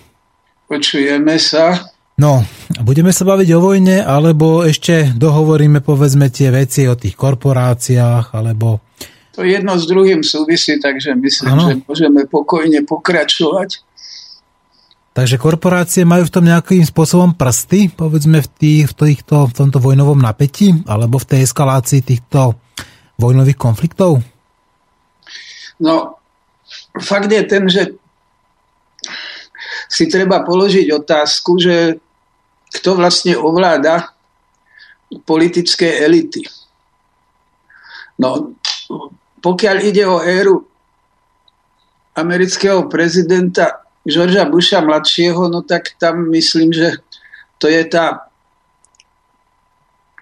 [0.67, 1.95] Počujeme sa.
[2.17, 2.41] No,
[2.81, 8.81] budeme sa baviť o vojne, alebo ešte dohovoríme povedzme tie veci o tých korporáciách, alebo...
[9.37, 11.65] To jedno s druhým súvisí, takže myslím, ano.
[11.69, 13.85] že môžeme pokojne pokračovať.
[15.13, 19.77] Takže korporácie majú v tom nejakým spôsobom prsty, povedzme v, tých, v, týchto, v tomto
[19.77, 22.57] vojnovom napätí, alebo v tej eskalácii týchto
[23.17, 24.21] vojnových konfliktov?
[25.81, 26.17] No,
[27.01, 27.93] fakt je ten, že
[29.89, 31.97] si treba položiť otázku, že
[32.81, 34.13] kto vlastne ovláda
[35.23, 36.43] politické elity.
[38.19, 38.57] No,
[39.39, 40.65] pokiaľ ide o éru
[42.17, 46.97] amerického prezidenta Georgia Busha mladšieho, no tak tam myslím, že
[47.61, 48.26] to je tá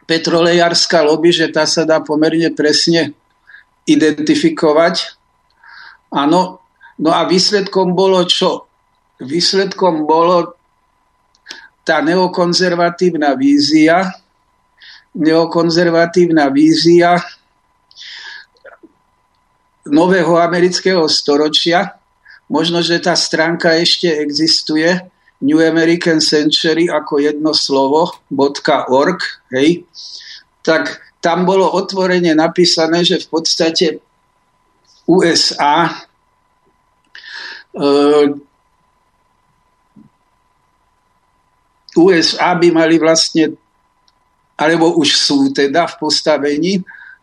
[0.05, 3.13] petrolejárska lobby, že tá sa dá pomerne presne
[3.89, 5.17] identifikovať.
[6.13, 6.61] Áno,
[7.01, 8.69] no a výsledkom bolo čo?
[9.21, 10.57] Výsledkom bolo
[11.85, 14.09] tá neokonzervatívna vízia,
[15.13, 17.21] neokonzervatívna vízia
[19.85, 21.93] nového amerického storočia.
[22.49, 25.01] Možno, že tá stránka ešte existuje,
[25.43, 28.15] New American Century ako jedno slovo,
[28.87, 29.19] .org,
[29.51, 29.83] hej,
[30.63, 33.85] tak tam bolo otvorene napísané, že v podstate
[35.05, 35.91] USA
[37.73, 37.85] e,
[41.95, 43.55] USA by mali vlastne,
[44.59, 46.73] alebo už sú teda v postavení,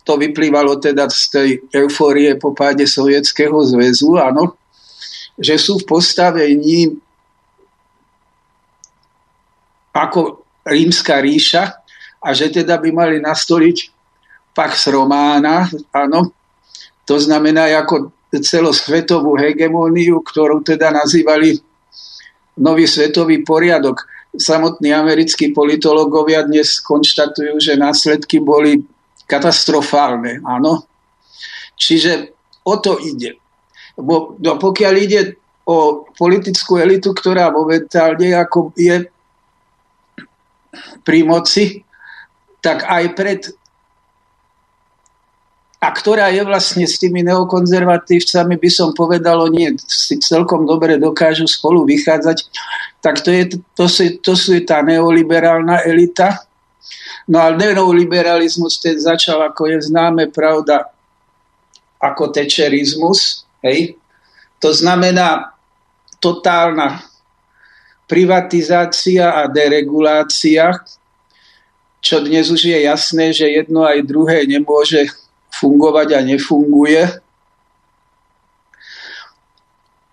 [0.03, 4.59] to vyplývalo teda z tej eufórie po páde Sovietskeho zväzu, áno,
[5.39, 6.99] že sú v postavení
[9.93, 11.63] ako rímska ríša
[12.23, 13.79] a že teda by mali nastoliť
[14.53, 16.33] Pax Romána, áno,
[17.09, 21.61] to znamená ako celosvetovú hegemóniu, ktorú teda nazývali
[22.61, 24.09] nový svetový poriadok.
[24.33, 28.81] Samotní americkí politológovia dnes konštatujú, že následky boli
[29.29, 30.89] katastrofálne, áno.
[31.77, 32.33] Čiže
[32.65, 33.37] o to ide.
[33.97, 35.21] Bo, no, pokiaľ ide
[35.69, 39.12] o politickú elitu, ktorá momentálne ako je
[41.05, 41.85] pri moci,
[42.63, 43.41] tak aj pred
[45.83, 51.51] a ktorá je vlastne s tými neokonzervatívcami, by som povedal, nie si celkom dobre dokážu
[51.51, 52.39] spolu vychádzať,
[53.03, 56.47] tak to, je, to, sú, to sú tá neoliberálna elita.
[57.27, 60.87] No a neoliberalizmus ten začal, ako je známe, pravda,
[61.99, 63.43] ako tečerizmus.
[63.67, 63.99] Hej?
[64.63, 65.51] To znamená
[66.23, 67.03] totálna
[68.13, 70.85] privatizácia a deregulácia,
[72.05, 75.09] čo dnes už je jasné, že jedno aj druhé nemôže
[75.49, 77.09] fungovať a nefunguje.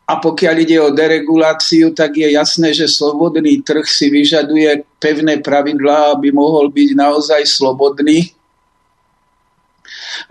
[0.07, 6.15] A pokiaľ ide o dereguláciu, tak je jasné, že slobodný trh si vyžaduje pevné pravidlá,
[6.15, 8.31] aby mohol byť naozaj slobodný.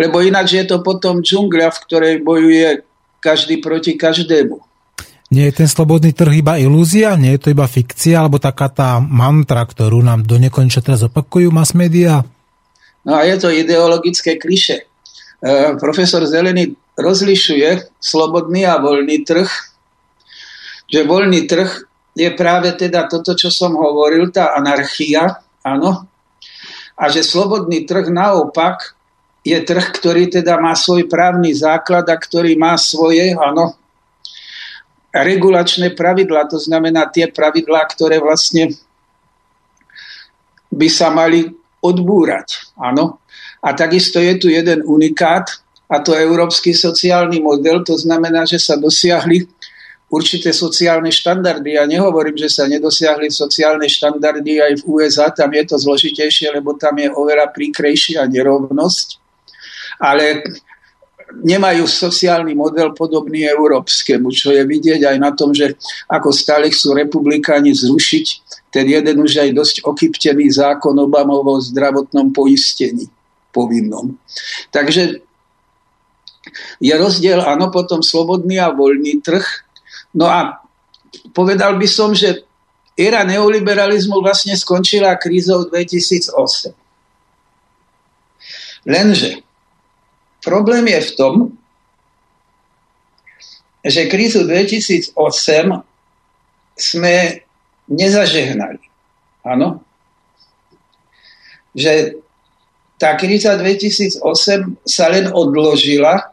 [0.01, 2.81] Lebo ináč je to potom džungľa, v ktorej bojuje
[3.21, 4.68] každý proti každému.
[5.29, 7.13] Nie je ten slobodný trh iba ilúzia?
[7.21, 8.25] Nie je to iba fikcia?
[8.25, 12.25] Alebo taká tá mantra, ktorú nám do nekonečna teraz opakujú mass media?
[13.05, 14.89] No a je to ideologické kliše.
[15.39, 19.49] E, profesor Zelený rozlišuje slobodný a voľný trh,
[20.89, 21.71] že voľný trh
[22.17, 26.09] je práve teda toto, čo som hovoril, tá anarchia, áno,
[26.99, 28.99] a že slobodný trh naopak
[29.47, 33.79] je trh, ktorý teda má svoj právny základ a ktorý má svoje, áno,
[35.13, 38.77] regulačné pravidlá, to znamená tie pravidlá, ktoré vlastne
[40.69, 41.49] by sa mali
[41.81, 42.75] odbúrať.
[42.77, 43.23] Áno.
[43.65, 45.49] A takisto je tu jeden unikát,
[45.89, 49.49] a to európsky sociálny model, to znamená, že sa dosiahli
[50.13, 51.81] určité sociálne štandardy.
[51.81, 56.77] Ja nehovorím, že sa nedosiahli sociálne štandardy aj v USA, tam je to zložitejšie, lebo
[56.77, 59.17] tam je oveľa príkrejšia nerovnosť.
[60.05, 60.45] Ale
[61.29, 65.77] nemajú sociálny model podobný európskemu, čo je vidieť aj na tom, že
[66.09, 68.27] ako stále chcú republikáni zrušiť
[68.73, 73.09] ten jeden už aj dosť okyptený zákon Obamovo zdravotnom poistení
[73.53, 74.17] povinnom.
[74.73, 75.25] Takže
[76.81, 79.45] je rozdiel, áno, potom slobodný a voľný trh.
[80.17, 80.65] No a
[81.37, 82.45] povedal by som, že
[82.97, 86.73] éra neoliberalizmu vlastne skončila krízou 2008.
[88.89, 89.48] Lenže
[90.49, 91.35] problém je v tom,
[93.85, 95.13] že krízu 2008
[96.73, 97.45] sme
[97.93, 98.81] nezažehnali.
[99.45, 99.85] Áno?
[101.77, 102.17] Že
[102.97, 104.25] tá kríza 2008
[104.83, 106.33] sa len odložila,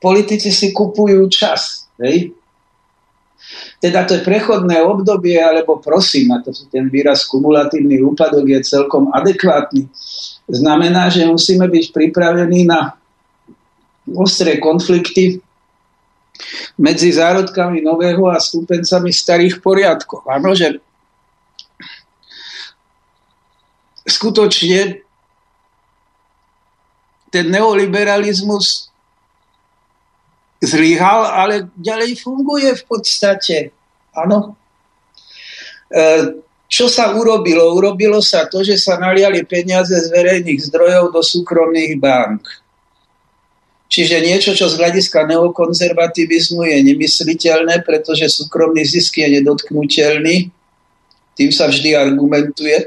[0.00, 1.86] politici si kupujú čas.
[2.00, 2.32] Hej?
[3.80, 9.88] Teda to prechodné obdobie, alebo prosím, a to ten výraz kumulatívny úpadok je celkom adekvátny,
[10.50, 12.99] znamená, že musíme byť pripravení na
[14.14, 15.38] ostré konflikty
[16.80, 20.24] medzi zárodkami nového a stúpencami starých poriadkov.
[20.24, 20.80] Áno, že
[24.08, 25.04] skutočne
[27.30, 28.90] ten neoliberalizmus
[30.60, 33.70] zlyhal, ale ďalej funguje v podstate.
[34.12, 34.58] Áno.
[35.88, 36.02] E,
[36.70, 37.74] čo sa urobilo?
[37.74, 42.44] Urobilo sa to, že sa naliali peniaze z verejných zdrojov do súkromných bank.
[43.90, 50.46] Čiže niečo, čo z hľadiska neokonzervativizmu je nemysliteľné, pretože súkromný zisk je nedotknutelný,
[51.34, 52.86] tým sa vždy argumentuje.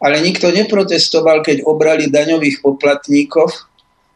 [0.00, 3.68] Ale nikto neprotestoval, keď obrali daňových poplatníkov.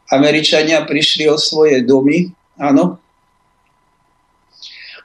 [0.09, 2.97] Američania prišli o svoje domy, áno.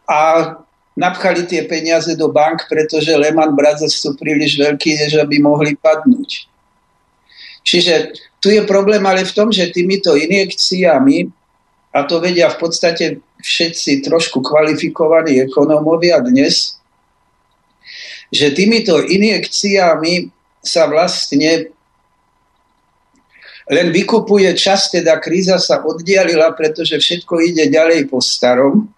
[0.08, 0.52] A
[0.96, 6.48] napchali tie peniaze do bank, pretože Lehman Brothers sú príliš veľkí, než aby mohli padnúť.
[7.66, 8.16] Čiže
[8.46, 11.26] tu je problém ale v tom, že týmito injekciami,
[11.98, 16.78] a to vedia v podstate všetci trošku kvalifikovaní ekonómovia dnes,
[18.30, 20.30] že týmito injekciami
[20.62, 21.74] sa vlastne
[23.66, 28.94] len vykupuje čas, teda kríza sa oddialila, pretože všetko ide ďalej po starom.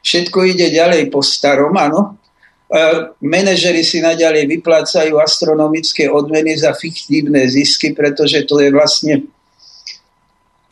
[0.00, 2.16] Všetko ide ďalej po starom, áno.
[3.22, 9.14] Menežery si naďalej vyplácajú astronomické odmeny za fiktívne zisky, pretože to je vlastne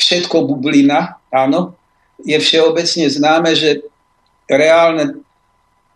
[0.03, 1.79] všetko bublina, áno.
[2.27, 3.87] Je všeobecne známe, že
[4.51, 5.23] reálne,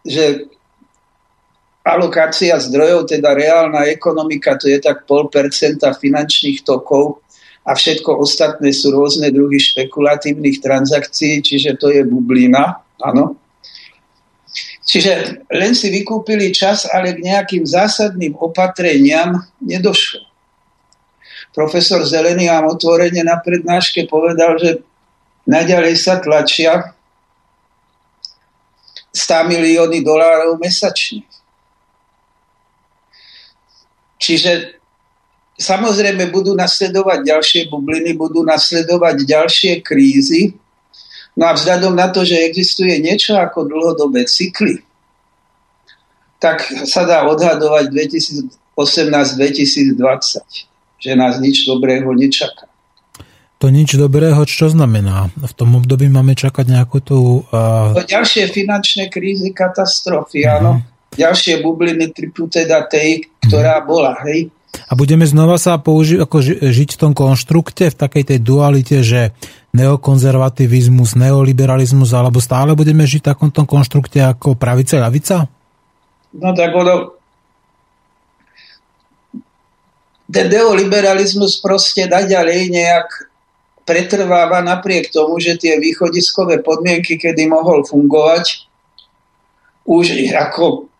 [0.06, 0.46] že
[1.82, 7.22] alokácia zdrojov, teda reálna ekonomika, to je tak pol percenta finančných tokov
[7.66, 13.38] a všetko ostatné sú rôzne druhy špekulatívnych transakcií, čiže to je bublina, áno.
[14.86, 20.22] Čiže len si vykúpili čas, ale k nejakým zásadným opatreniam nedošlo.
[21.50, 24.86] Profesor Zelený vám otvorene na prednáške povedal, že
[25.42, 26.94] naďalej sa tlačia
[29.10, 31.24] 100 milióny dolárov mesačne.
[34.20, 34.76] Čiže
[35.56, 40.52] samozrejme budú nasledovať ďalšie bubliny, budú nasledovať ďalšie krízy.
[41.36, 44.80] No a vzhľadom na to, že existuje niečo ako dlhodobé cykly,
[46.40, 47.92] tak sa dá odhadovať
[48.76, 50.00] 2018-2020,
[50.96, 52.64] že nás nič dobrého nečaká.
[53.56, 55.32] To nič dobrého, čo znamená?
[55.32, 57.40] V tom období máme čakať nejakú tú...
[57.48, 57.96] Uh...
[58.04, 60.56] ďalšie finančné krízy, katastrofy, uh-huh.
[60.60, 60.72] áno.
[61.16, 63.88] Ďalšie bubliny typu teda tej, ktorá uh-huh.
[63.88, 64.52] bola, hej.
[64.86, 69.00] A budeme znova sa použi- ako ži- žiť v tom konštrukte, v takej tej dualite,
[69.00, 69.32] že
[69.72, 75.48] neokonzervativizmus, neoliberalizmus, alebo stále budeme žiť v takomto konštrukte ako pravica ľavica?
[76.36, 77.16] No tak ono,
[80.26, 83.08] ten neoliberalizmus proste naďalej nejak
[83.86, 88.66] pretrváva napriek tomu, že tie východiskové podmienky, kedy mohol fungovať,
[89.86, 90.90] už ako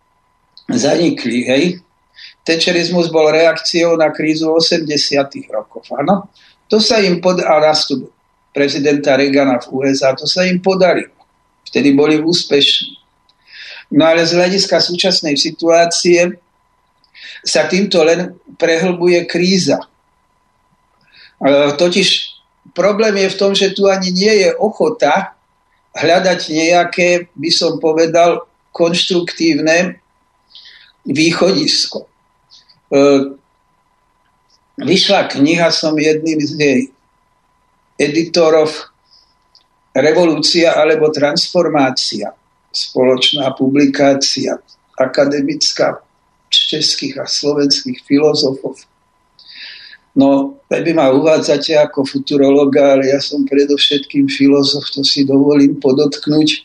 [0.71, 1.43] zanikli.
[1.51, 1.65] Hej?
[2.47, 4.87] Tečerizmus bol reakciou na krízu 80.
[5.51, 5.83] rokov.
[5.99, 6.31] Áno?
[6.71, 7.43] To sa im pod...
[7.43, 8.07] a nástup
[8.55, 11.13] prezidenta Reagana v USA, to sa im podarilo.
[11.69, 12.97] Vtedy boli úspešní.
[13.93, 16.41] No ale z hľadiska súčasnej situácie
[17.45, 19.79] sa týmto len prehlbuje kríza.
[21.77, 22.09] Totiž
[22.73, 25.37] problém je v tom, že tu ani nie je ochota
[25.93, 30.01] hľadať nejaké, by som povedal, konštruktívne
[31.05, 32.09] východisko.
[32.93, 33.01] E,
[34.81, 36.81] vyšla kniha, som jedným z jej
[37.97, 38.71] editorov
[39.97, 42.29] Revolúcia alebo transformácia.
[42.69, 44.61] Spoločná publikácia
[45.01, 46.05] akademická
[46.53, 48.77] českých a slovenských filozofov
[50.17, 56.65] No, vy ma uvádzate ako futurologa, ale ja som predovšetkým filozof, to si dovolím podotknúť.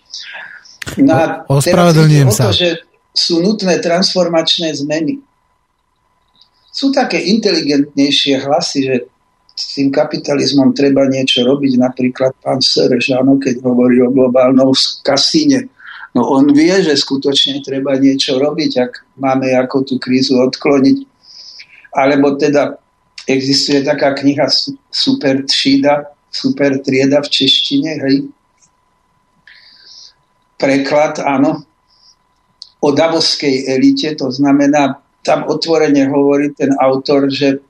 [1.03, 2.47] Na, no, Ospravedlňujem sa.
[2.47, 2.79] To, že
[3.11, 5.19] sú nutné transformačné zmeny.
[6.81, 8.95] Sú také inteligentnejšie hlasy, že
[9.53, 11.77] s tým kapitalizmom treba niečo robiť.
[11.77, 14.73] Napríklad pán Sereš, áno, keď hovorí o globálnom
[15.05, 15.69] kasíne.
[16.17, 21.05] No on vie, že skutočne treba niečo robiť, ak máme ako tú krízu odkloniť.
[21.93, 22.81] Alebo teda
[23.29, 24.49] existuje taká kniha
[24.89, 28.25] Super třída, Super trieda v češtine, hej.
[30.57, 31.61] Preklad, áno,
[32.81, 37.61] o davoskej elite, to znamená, tam otvorene hovorí ten autor, že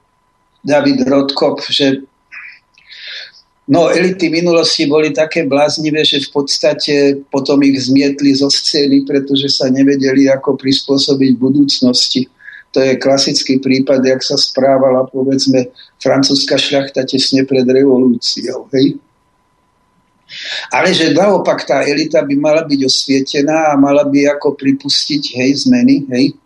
[0.64, 2.04] David Rodkop, že
[3.68, 6.94] no elity minulosti boli také bláznivé, že v podstate
[7.28, 12.30] potom ich zmietli zo scény, pretože sa nevedeli ako prispôsobiť budúcnosti
[12.72, 15.68] to je klasický prípad, jak sa správala, povedzme,
[16.00, 18.72] francúzska šľachta tesne pred revolúciou.
[18.72, 18.96] Hej?
[20.72, 25.68] Ale že naopak tá elita by mala byť osvietená a mala by ako pripustiť hej,
[25.68, 26.08] zmeny.
[26.08, 26.40] Hej?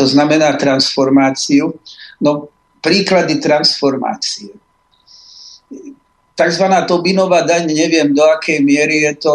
[0.00, 1.76] To znamená transformáciu.
[2.24, 2.48] No,
[2.80, 4.56] príklady transformácie.
[6.32, 9.32] Takzvaná Tobinová daň, neviem do akej miery je to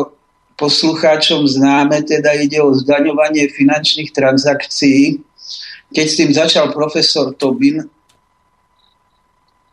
[0.57, 5.21] poslucháčom známe, teda ide o zdaňovanie finančných transakcií,
[5.93, 7.85] keď s tým začal profesor Tobin,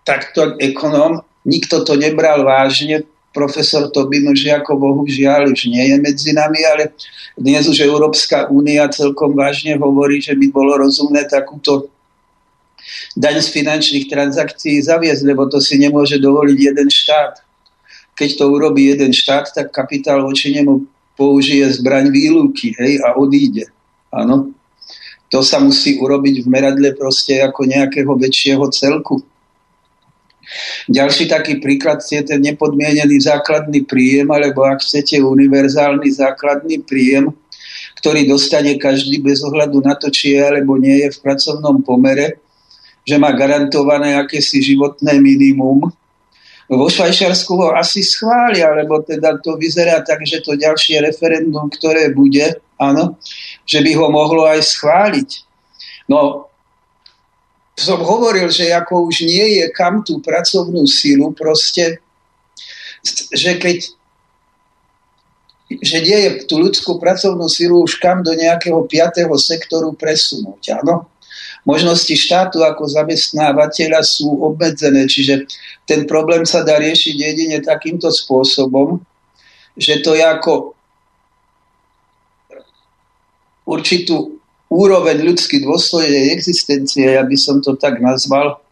[0.04, 5.96] takto ekonóm, nikto to nebral vážne, profesor Tobin už ako Bohu žiaľ už nie je
[5.98, 6.92] medzi nami, ale
[7.34, 11.88] dnes už Európska únia celkom vážne hovorí, že by bolo rozumné takúto
[13.16, 17.40] daň z finančných transakcií zaviesť, lebo to si nemôže dovoliť jeden štát.
[18.12, 20.84] Keď to urobí jeden štát, tak kapitál voči nemu
[21.16, 23.72] použije zbraň výluky hej, a odíde.
[24.12, 24.52] Áno
[25.32, 29.24] to sa musí urobiť v meradle proste ako nejakého väčšieho celku.
[30.88, 37.32] Ďalší taký príklad je ten nepodmienený základný príjem, alebo ak chcete univerzálny základný príjem,
[38.02, 42.42] ktorý dostane každý bez ohľadu na to, či je alebo nie je v pracovnom pomere,
[43.06, 45.90] že má garantované akési životné minimum.
[46.70, 52.14] Vo Švajčiarsku ho asi schvália, lebo teda to vyzerá tak, že to ďalšie referendum, ktoré
[52.14, 53.18] bude, áno,
[53.66, 55.30] že by ho mohlo aj schváliť.
[56.08, 56.48] No,
[57.76, 62.04] som hovoril, že ako už nie je kam tú pracovnú sílu proste,
[63.32, 63.88] že keď
[65.80, 70.84] že nie je tú ľudskú pracovnú sílu už kam do nejakého piatého sektoru presunúť.
[70.84, 71.08] Áno?
[71.64, 75.48] Možnosti štátu ako zamestnávateľa sú obmedzené, čiže
[75.88, 79.00] ten problém sa dá riešiť jedine takýmto spôsobom,
[79.78, 80.76] že to je ako
[83.64, 84.41] určitú
[84.72, 88.64] úroveň ľudský dôstojnej existencie, ja by som to tak nazval,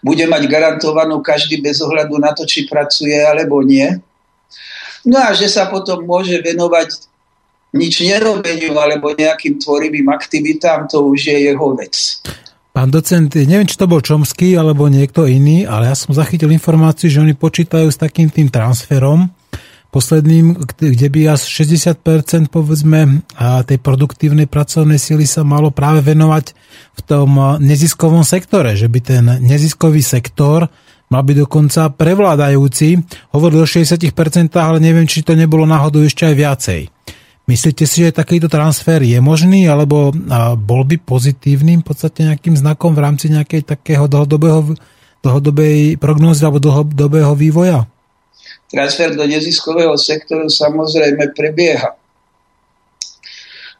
[0.00, 4.00] bude mať garantovanú každý bez ohľadu na to, či pracuje alebo nie.
[5.04, 7.08] No a že sa potom môže venovať
[7.72, 12.20] nič nerobeniu alebo nejakým tvorivým aktivitám, to už je jeho vec.
[12.72, 17.12] Pán docent, neviem, či to bol Čomský alebo niekto iný, ale ja som zachytil informáciu,
[17.12, 19.28] že oni počítajú s takým tým transferom
[19.92, 23.20] posledným, kde by až 60% povedzme
[23.68, 26.56] tej produktívnej pracovnej sily sa malo práve venovať
[26.96, 30.72] v tom neziskovom sektore, že by ten neziskový sektor
[31.12, 33.04] mal byť dokonca prevládajúci.
[33.36, 34.08] Hovoril o 60%,
[34.56, 36.80] ale neviem, či to nebolo náhodou ešte aj viacej.
[37.44, 40.08] Myslíte si, že takýto transfer je možný, alebo
[40.56, 44.72] bol by pozitívnym v podstate nejakým znakom v rámci nejakej takého dlhodobého,
[45.20, 47.91] dlhodobej prognózy alebo dlhodobého vývoja?
[48.72, 51.92] Transfer do neziskového sektoru samozrejme prebieha.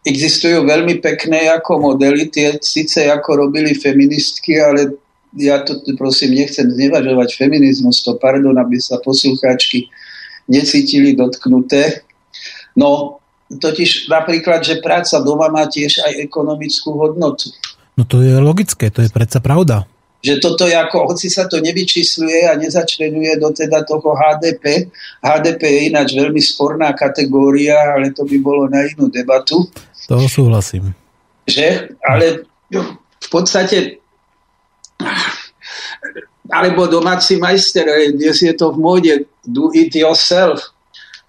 [0.05, 5.01] Existujú veľmi pekné ako modely, tie síce ako robili feministky, ale
[5.33, 9.89] ja to prosím nechcem znevažovať feminizmus, to pardon, aby sa poslucháčky
[10.51, 12.05] necítili dotknuté.
[12.77, 17.49] No, totiž napríklad, že práca doma má tiež aj ekonomickú hodnotu.
[17.97, 19.89] No to je logické, to je predsa pravda.
[20.23, 24.87] Že toto je ako, hoci sa to nevyčísluje a nezačlenuje do teda toho HDP,
[25.19, 29.67] HDP je ináč veľmi sporná kategória, ale to by bolo na inú debatu.
[30.07, 30.95] To súhlasím.
[31.51, 31.99] Že?
[32.07, 32.47] Ale
[33.19, 33.99] v podstate
[36.53, 40.71] alebo domáci majster, dnes je to v móde do it yourself,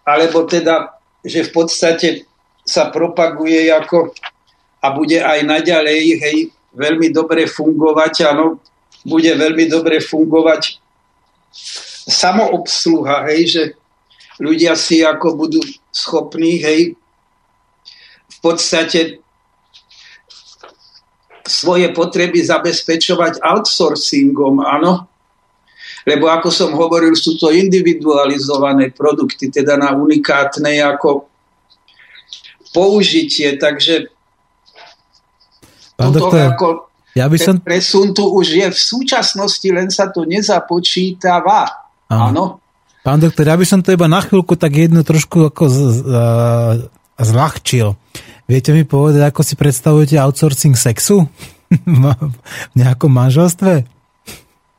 [0.03, 2.27] alebo teda že v podstate
[2.67, 4.11] sa propaguje ako
[4.83, 6.37] a bude aj naďalej hej,
[6.75, 8.59] veľmi dobre fungovať, áno,
[9.03, 10.79] bude veľmi dobre fungovať
[12.07, 13.63] samoobsluha, hej, že
[14.39, 15.59] ľudia si ako budú
[15.91, 16.95] schopní, hej,
[18.27, 19.23] v podstate
[21.43, 25.07] svoje potreby zabezpečovať outsourcingom, áno,
[26.03, 31.27] lebo ako som hovoril, sú to individualizované produkty, teda na unikátne ako
[32.73, 34.11] použitie, takže
[35.93, 36.67] Pán doktor, ako
[37.13, 37.55] ja by som...
[37.61, 41.69] presun tu už je v súčasnosti, len sa to nezapočítava.
[42.09, 42.61] Áno.
[43.05, 46.07] Pán doktor, ja by som to iba na chvíľku tak jedno trošku ako z, z,
[47.19, 47.93] zľahčil.
[48.47, 51.27] Viete mi povedať, ako si predstavujete outsourcing sexu
[52.73, 53.85] v nejakom manželstve?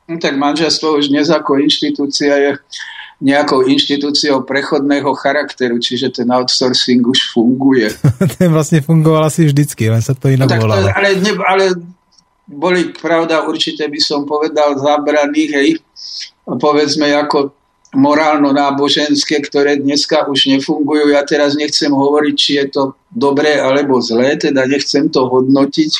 [0.04, 2.50] No, tak manželstvo už dnes ako inštitúcia je
[3.24, 7.88] nejakou inštitúciou prechodného charakteru, čiže ten outsourcing už funguje.
[8.36, 10.90] ten vlastne fungoval asi vždycky, len sa to inak no, volalo.
[10.92, 11.64] Ale, ne, ale
[12.44, 15.68] boli, pravda, určite by som povedal, zabraní, hej,
[16.44, 17.56] povedzme ako
[17.94, 21.14] morálno-náboženské, ktoré dneska už nefungujú.
[21.14, 25.92] Ja teraz nechcem hovoriť, či je to dobré alebo zlé, teda nechcem to hodnotiť.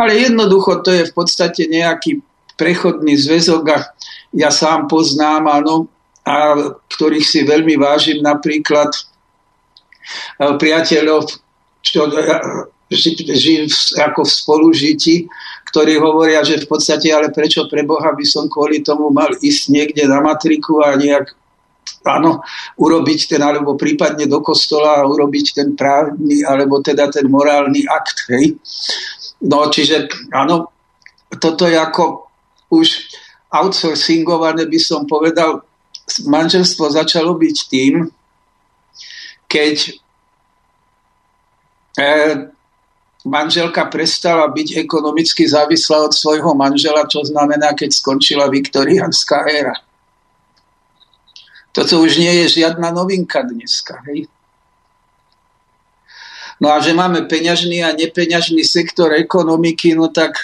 [0.00, 2.24] Ale jednoducho to je v podstate nejaký
[2.56, 3.78] prechodný zväzok a
[4.32, 5.88] ja sám poznám, áno,
[6.24, 6.56] a
[6.88, 9.00] ktorých si veľmi vážim, napríklad e,
[10.60, 11.24] priateľov,
[11.80, 12.00] čo
[12.90, 13.64] e, žijú
[14.02, 15.16] ako v spolužití,
[15.70, 19.62] ktorí hovoria, že v podstate, ale prečo pre Boha by som kvôli tomu mal ísť
[19.70, 21.30] niekde na matriku a nejak
[22.06, 22.40] áno,
[22.80, 28.26] urobiť ten, alebo prípadne do kostola a urobiť ten právny, alebo teda ten morálny akt,
[28.32, 28.56] hej.
[29.44, 30.72] No, čiže áno,
[31.40, 32.28] toto je ako
[32.72, 32.88] už
[33.50, 35.62] outsourcingované by som povedal,
[36.26, 38.10] manželstvo začalo byť tým,
[39.50, 39.76] keď
[41.98, 42.04] e,
[43.24, 49.76] manželka prestala byť ekonomicky závislá od svojho manžela, čo znamená, keď skončila viktoriánska éra.
[51.70, 54.02] Toto už nie je žiadna novinka dneska.
[54.10, 54.26] Hej?
[56.60, 60.36] No a že máme peňažný a nepeňažný sektor ekonomiky, no tak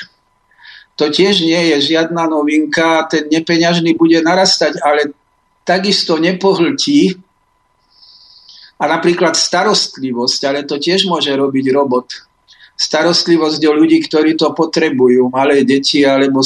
[0.96, 5.12] to tiež nie je žiadna novinka, ten nepeňažný bude narastať, ale
[5.66, 7.20] takisto nepohltí
[8.80, 12.08] a napríklad starostlivosť, ale to tiež môže robiť robot.
[12.76, 16.44] Starostlivosť o ľudí, ktorí to potrebujú, malé deti alebo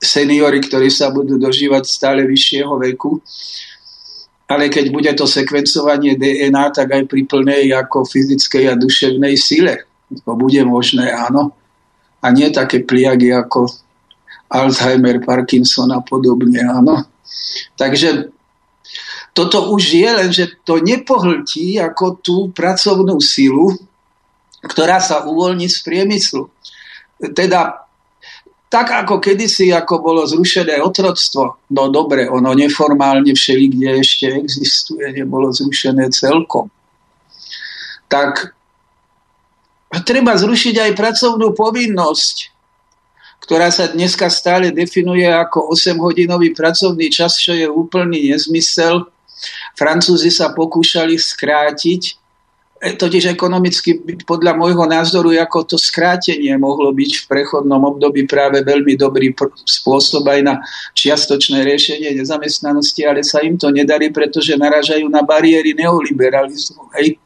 [0.00, 3.20] seniory, ktorí sa budú dožívať stále vyššieho veku.
[4.48, 9.86] Ale keď bude to sekvencovanie DNA, tak aj pri plnej ako fyzickej a duševnej sile.
[10.26, 11.60] To bude možné, áno
[12.20, 13.68] a nie také pliagy ako
[14.50, 16.60] Alzheimer, Parkinson a podobne.
[16.60, 17.08] Áno.
[17.78, 18.28] Takže
[19.32, 23.72] toto už je, len že to nepohltí ako tú pracovnú silu,
[24.64, 26.48] ktorá sa uvoľní z priemyslu.
[27.32, 27.88] Teda
[28.70, 35.10] tak ako kedysi, ako bolo zrušené otroctvo, no dobre, ono neformálne všeli, kde ešte existuje,
[35.10, 36.70] nebolo zrušené celkom.
[38.06, 38.54] Tak
[40.06, 42.36] treba zrušiť aj pracovnú povinnosť,
[43.42, 49.10] ktorá sa dneska stále definuje ako 8-hodinový pracovný čas, čo je úplný nezmysel.
[49.74, 52.19] Francúzi sa pokúšali skrátiť
[52.80, 58.96] totiž ekonomicky podľa môjho názoru ako to skrátenie mohlo byť v prechodnom období práve veľmi
[58.96, 59.36] dobrý
[59.68, 60.54] spôsob aj na
[60.96, 66.88] čiastočné riešenie nezamestnanosti, ale sa im to nedarí, pretože naražajú na bariéry neoliberalizmu.
[66.96, 67.20] Hej?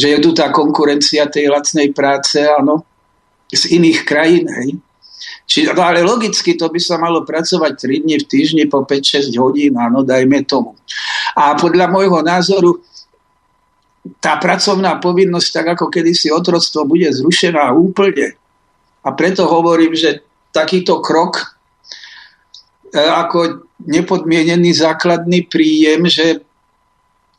[0.00, 2.88] Že je tu tá konkurencia tej lacnej práce, áno,
[3.52, 4.48] z iných krajín.
[4.48, 4.80] Hej?
[5.44, 9.36] Či, no ale logicky to by sa malo pracovať 3 dní v týždni po 5-6
[9.36, 10.80] hodín, áno, dajme tomu.
[11.36, 12.80] A podľa môjho názoru
[14.16, 18.34] tá pracovná povinnosť, tak ako kedysi otroctvo, bude zrušená úplne.
[19.04, 21.44] A preto hovorím, že takýto krok
[22.90, 26.40] e, ako nepodmienený základný príjem, že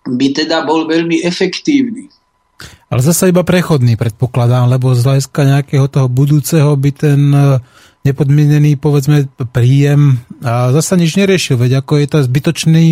[0.07, 2.07] by teda bol veľmi efektívny.
[2.89, 7.61] Ale zase iba prechodný, predpokladám, lebo z hľadiska nejakého toho budúceho by ten e,
[8.07, 12.85] nepodmienený, povedzme, príjem a zase nič neriešil, veď ako je to zbytočný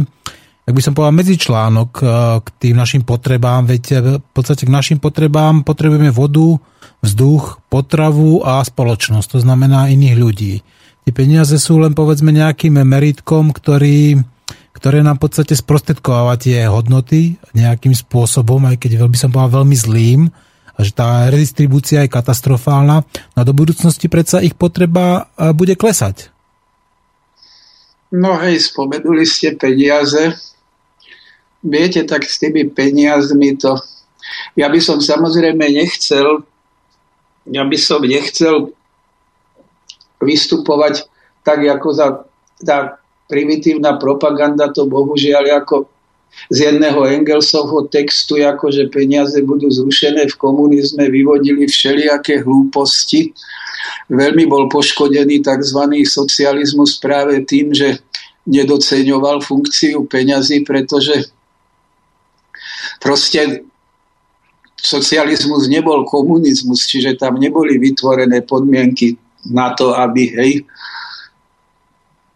[0.68, 2.08] ak by som povedal, medzičlánok eh,
[2.44, 6.60] k tým našim potrebám, veď eh, v podstate k našim potrebám potrebujeme vodu,
[7.00, 10.54] vzduch, potravu a spoločnosť, to znamená iných ľudí.
[11.08, 14.20] Tie peniaze sú len povedzme nejakým meritkom, ktorý,
[14.76, 19.78] ktoré nám v podstate sprostredkováva tie hodnoty nejakým spôsobom, aj keď by som povedal veľmi
[19.80, 20.22] zlým,
[20.78, 26.36] a že tá redistribúcia je katastrofálna, no do budúcnosti predsa ich potreba eh, bude klesať.
[28.12, 30.36] No hej, spomenuli ste peniaze
[31.64, 33.78] viete, tak s tými peniazmi to...
[34.60, 36.44] Ja by som samozrejme nechcel,
[37.48, 38.76] ja by som nechcel
[40.20, 41.08] vystupovať
[41.48, 42.08] tak, ako za
[42.60, 43.00] tá
[43.32, 45.88] primitívna propaganda to bohužiaľ ako
[46.52, 53.34] z jedného Engelsovho textu, ako že peniaze budú zrušené v komunizme, vyvodili všelijaké hlúposti.
[54.12, 55.82] Veľmi bol poškodený tzv.
[56.04, 58.04] socializmus práve tým, že
[58.48, 61.28] nedoceňoval funkciu peňazí, pretože
[62.98, 63.66] Proste
[64.78, 69.18] socializmus nebol komunizmus, čiže tam neboli vytvorené podmienky
[69.50, 70.54] na to, aby hej,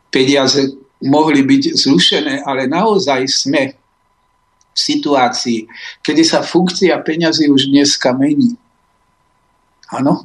[0.09, 3.73] peniaze mohli byť zrušené, ale naozaj sme
[4.71, 5.67] v situácii,
[5.99, 8.55] kedy sa funkcia peňazí už dneska mení.
[9.91, 10.23] Áno.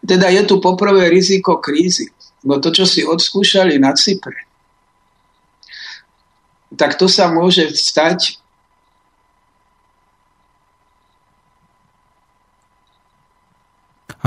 [0.00, 2.08] Teda je tu poprvé riziko krízy.
[2.46, 4.46] No to, čo si odskúšali na Cypre,
[6.78, 8.38] tak to sa môže stať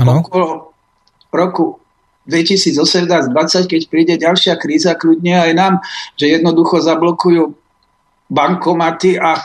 [0.00, 0.24] Ano.
[0.24, 0.72] okolo
[1.30, 1.78] roku
[2.28, 5.74] 2018-2020, keď príde ďalšia kríza, kľudne aj nám,
[6.14, 7.42] že jednoducho zablokujú
[8.30, 9.40] bankomaty a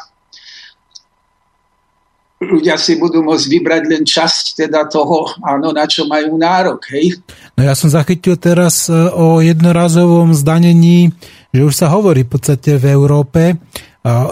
[2.46, 7.18] ľudia si budú môcť vybrať len časť teda toho, áno, na čo majú nárok, hej?
[7.58, 11.10] No ja som zachytil teraz e, o jednorazovom zdanení,
[11.56, 13.58] že už sa hovorí v podstate v Európe,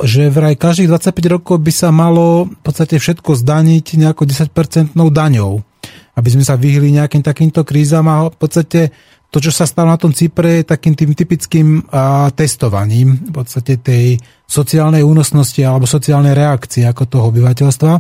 [0.06, 5.66] že vraj každých 25 rokov by sa malo v podstate všetko zdaniť nejakou 10% daňou
[6.14, 8.94] aby sme sa vyhli nejakým takýmto krízam a v podstate
[9.34, 13.82] to, čo sa stalo na tom Cypre, je takým tým typickým a, testovaním v podstate
[13.82, 17.92] tej sociálnej únosnosti alebo sociálnej reakcie ako toho obyvateľstva.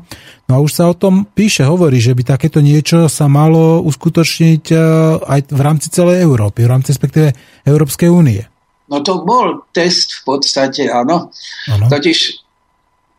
[0.46, 4.64] No a už sa o tom píše, hovorí, že by takéto niečo sa malo uskutočniť
[4.70, 4.78] a,
[5.26, 7.34] aj v rámci celej Európy, v rámci respektíve
[7.66, 8.46] Európskej únie.
[8.94, 11.34] No to bol test v podstate, áno.
[11.66, 11.90] Ano.
[11.90, 12.43] Totiž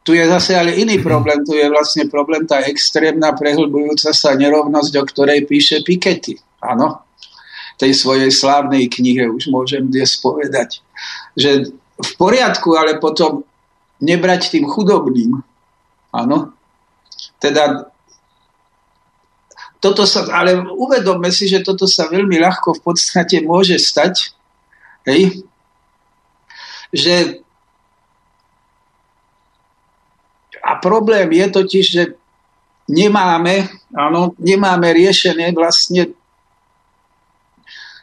[0.04, 4.92] tu je zase ale iný problém, tu je vlastne problém tá extrémna prehlbujúca sa nerovnosť,
[5.00, 6.36] o ktorej píše Piketty.
[6.60, 7.08] Áno,
[7.80, 10.84] tej svojej slávnej knihe už môžem dnes povedať.
[11.40, 13.48] Že v poriadku, ale potom
[14.04, 15.40] nebrať tým chudobným.
[16.12, 16.52] Áno.
[17.40, 17.88] Teda
[19.80, 24.32] toto sa, ale uvedomme si, že toto sa veľmi ľahko v podstate môže stať.
[25.08, 25.44] Hej?
[26.92, 27.43] Že
[30.74, 32.02] A problém je totiž, že
[32.90, 36.10] nemáme, áno, nemáme riešené vlastne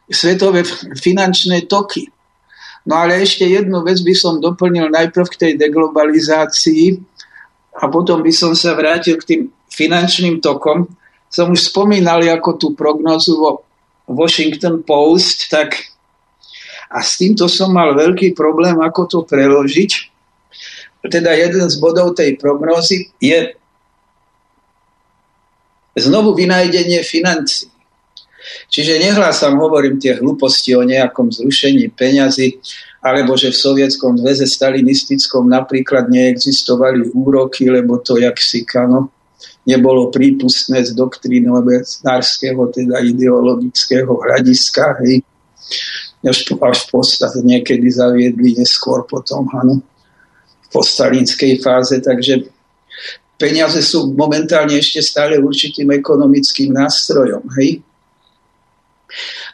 [0.07, 0.64] svetové
[0.95, 2.07] finančné toky.
[2.88, 6.95] No ale ešte jednu vec by som doplnil najprv k tej deglobalizácii
[7.76, 10.88] a potom by som sa vrátil k tým finančným tokom.
[11.27, 13.68] Som už spomínal ako tú prognozu vo
[14.07, 15.91] Washington Post, tak
[16.91, 20.11] a s týmto som mal veľký problém, ako to preložiť
[21.10, 23.57] teda jeden z bodov tej prognózy je
[25.98, 27.68] znovu vynájdenie financí.
[28.72, 32.57] Čiže nehlásam, hovorím tie hlúposti o nejakom zrušení peňazí,
[33.02, 39.14] alebo že v sovietskom zväze stalinistickom napríklad neexistovali úroky, lebo to, jak si kano,
[39.65, 45.02] nebolo prípustné z doktrínovécnárskeho, teda ideologického hľadiska.
[45.06, 45.22] Hej.
[46.22, 49.82] Až, až v podstate niekedy zaviedli neskôr potom, áno
[50.72, 52.48] po stalinskej fáze, takže
[53.35, 57.43] peniaze sú momentálne ešte stále určitým ekonomickým nástrojom.
[57.60, 57.84] Hej?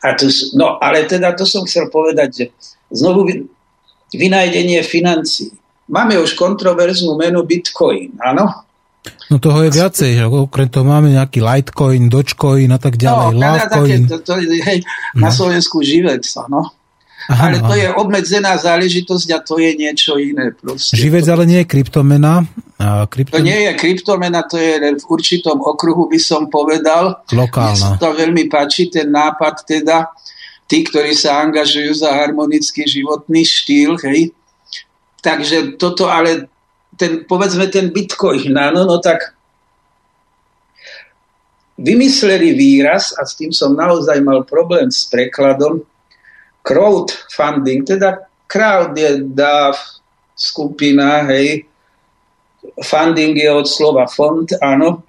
[0.06, 2.45] A to, no, ale teda to som chcel povedať, že
[2.94, 3.26] znovu
[4.14, 5.52] vynájdenie financií.
[5.88, 8.68] Máme už kontroverznú menu Bitcoin, áno?
[9.31, 13.39] No toho je viacej, že okrem toho máme nejaký Litecoin, Dogecoin a tak ďalej, no,
[13.39, 14.02] Lovecoin.
[14.03, 14.80] Také, to, to, hej,
[15.15, 15.19] no.
[15.23, 16.76] Na Slovensku živec, no.
[17.28, 17.82] Aha, ale to aha.
[17.84, 20.56] je obmedzená záležitosť a to je niečo iné.
[20.56, 20.95] Proste.
[20.95, 22.48] Živec ale nie je kryptomena.
[22.80, 23.36] A kryptomena.
[23.36, 27.20] To nie je kryptomena, to je v určitom okruhu, by som povedal.
[27.36, 27.99] Lokálna.
[27.99, 30.08] Mne to veľmi páči, ten nápad teda,
[30.72, 34.32] tí, ktorí sa angažujú za harmonický životný štýl, hej.
[35.20, 36.48] Takže toto ale,
[36.95, 39.36] ten, povedzme ten bitcoin, no, no tak
[41.76, 45.84] vymysleli výraz, a s tým som naozaj mal problém s prekladom,
[46.68, 49.80] crowdfunding, teda crowd je dáv,
[50.35, 51.64] skupina, hej,
[52.84, 55.02] funding je od slova fond, áno.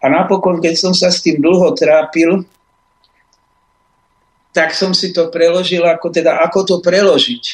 [0.00, 2.46] A napokon, keď som sa s tým dlho trápil,
[4.54, 7.44] tak som si to preložil ako teda, ako to preložiť.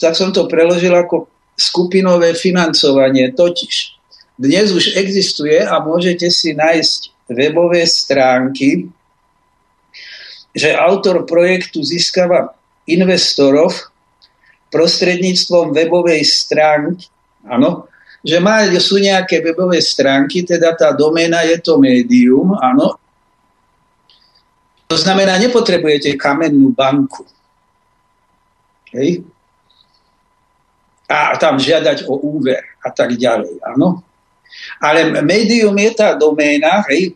[0.00, 3.32] Tak som to preložil ako skupinové financovanie.
[3.32, 3.74] Totiž
[4.36, 8.92] dnes už existuje a môžete si nájsť webové stránky,
[10.56, 12.56] že autor projektu získava
[12.88, 13.76] investorov
[14.72, 17.12] prostredníctvom webovej stránky,
[17.44, 17.84] áno,
[18.24, 22.96] že má, sú nejaké webové stránky, teda tá doména je to médium, áno.
[24.88, 27.22] To znamená, nepotrebujete kamennú banku.
[28.90, 29.22] Hej?
[31.06, 34.02] A tam žiadať o úver a tak ďalej, áno.
[34.82, 37.14] Ale médium je tá doména, hej,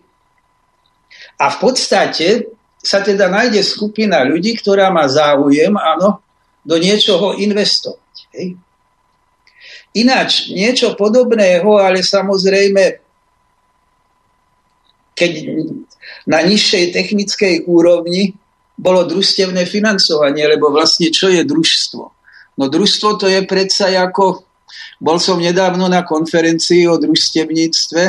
[1.41, 6.25] a v podstate sa teda nájde skupina ľudí, ktorá má záujem, áno,
[6.65, 8.15] do niečoho investovať.
[8.37, 8.57] Hej.
[9.97, 13.03] Ináč, niečo podobného, ale samozrejme,
[15.13, 15.33] keď
[16.25, 18.33] na nižšej technickej úrovni
[18.81, 22.03] bolo družstevné financovanie, lebo vlastne čo je družstvo?
[22.57, 24.47] No družstvo to je predsa ako,
[25.03, 28.03] bol som nedávno na konferencii o družstevníctve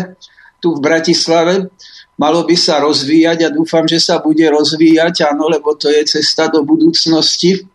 [0.61, 1.73] tu v Bratislave
[2.21, 6.53] malo by sa rozvíjať a dúfam, že sa bude rozvíjať, áno, lebo to je cesta
[6.53, 7.65] do budúcnosti,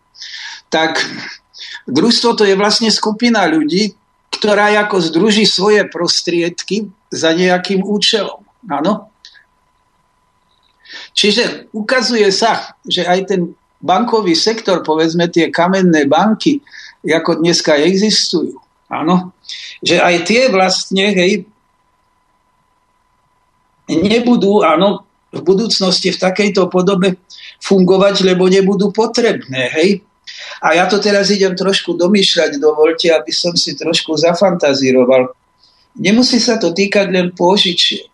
[0.71, 1.03] tak
[1.83, 3.91] družstvo to je vlastne skupina ľudí,
[4.31, 8.39] ktorá ako združí svoje prostriedky za nejakým účelom.
[8.71, 9.11] Áno?
[11.11, 13.41] Čiže ukazuje sa, že aj ten
[13.83, 16.63] bankový sektor, povedzme tie kamenné banky,
[17.03, 18.57] ako dneska existujú,
[18.89, 19.35] áno,
[19.83, 21.45] že aj tie vlastne, hej,
[23.87, 27.19] nebudú, áno, v budúcnosti v takejto podobe
[27.59, 29.89] fungovať, lebo nebudú potrebné, hej.
[30.59, 35.31] A ja to teraz idem trošku domýšľať, dovolte, aby som si trošku zafantazíroval.
[35.97, 38.11] Nemusí sa to týkať len pôžičiek.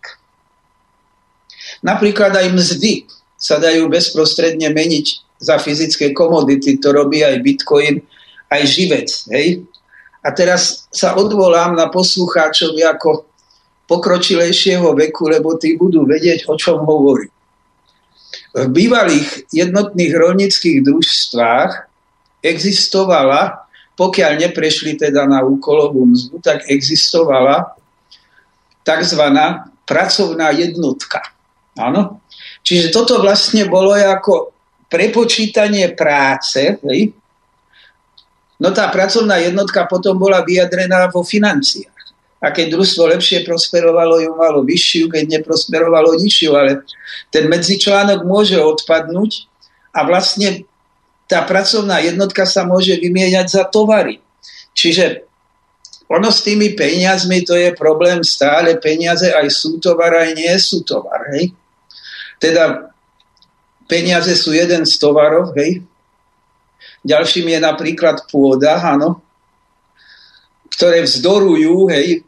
[1.84, 3.04] Napríklad aj mzdy
[3.36, 5.06] sa dajú bezprostredne meniť
[5.36, 8.00] za fyzické komodity, to robí aj Bitcoin,
[8.48, 9.08] aj živec.
[9.28, 9.68] Hej?
[10.24, 13.28] A teraz sa odvolám na poslucháčov ako
[13.84, 17.28] pokročilejšieho veku, lebo tí budú vedieť, o čom hovorí.
[18.54, 21.70] V bývalých jednotných rolnických družstvách
[22.40, 27.74] existovala, pokiaľ neprešli teda na úkolovú mzdu, tak existovala
[28.84, 29.22] tzv.
[29.86, 31.22] pracovná jednotka.
[31.74, 32.22] Áno?
[32.62, 34.54] Čiže toto vlastne bolo ako
[34.86, 36.78] prepočítanie práce.
[36.86, 37.10] Hej?
[38.62, 41.93] No tá pracovná jednotka potom bola vyjadrená vo financiách.
[42.44, 46.84] A keď družstvo lepšie prosperovalo, ju malo vyššiu, keď neprosperovalo nižšiu, ale
[47.32, 49.48] ten medzičlánok môže odpadnúť
[49.96, 50.68] a vlastne
[51.24, 54.20] tá pracovná jednotka sa môže vymieňať za tovary.
[54.76, 55.24] Čiže
[56.04, 58.76] ono s tými peniazmi, to je problém stále.
[58.76, 61.32] Peniaze aj sú tovar, aj nie sú tovar.
[61.32, 61.56] Hej?
[62.36, 62.92] Teda
[63.88, 65.80] peniaze sú jeden z tovarov, hej?
[67.04, 69.20] Ďalším je napríklad pôda, áno,
[70.72, 72.24] ktoré vzdorujú, hej,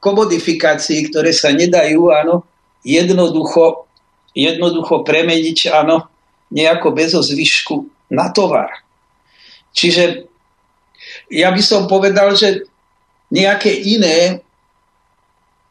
[0.00, 2.42] komodifikácií, ktoré sa nedajú, áno,
[2.82, 3.84] jednoducho,
[4.32, 6.08] jednoducho premeniť, áno,
[6.50, 8.72] nejako bez zvyšku na tovar.
[9.76, 10.26] Čiže
[11.30, 12.66] ja by som povedal, že
[13.30, 14.42] nejaké iné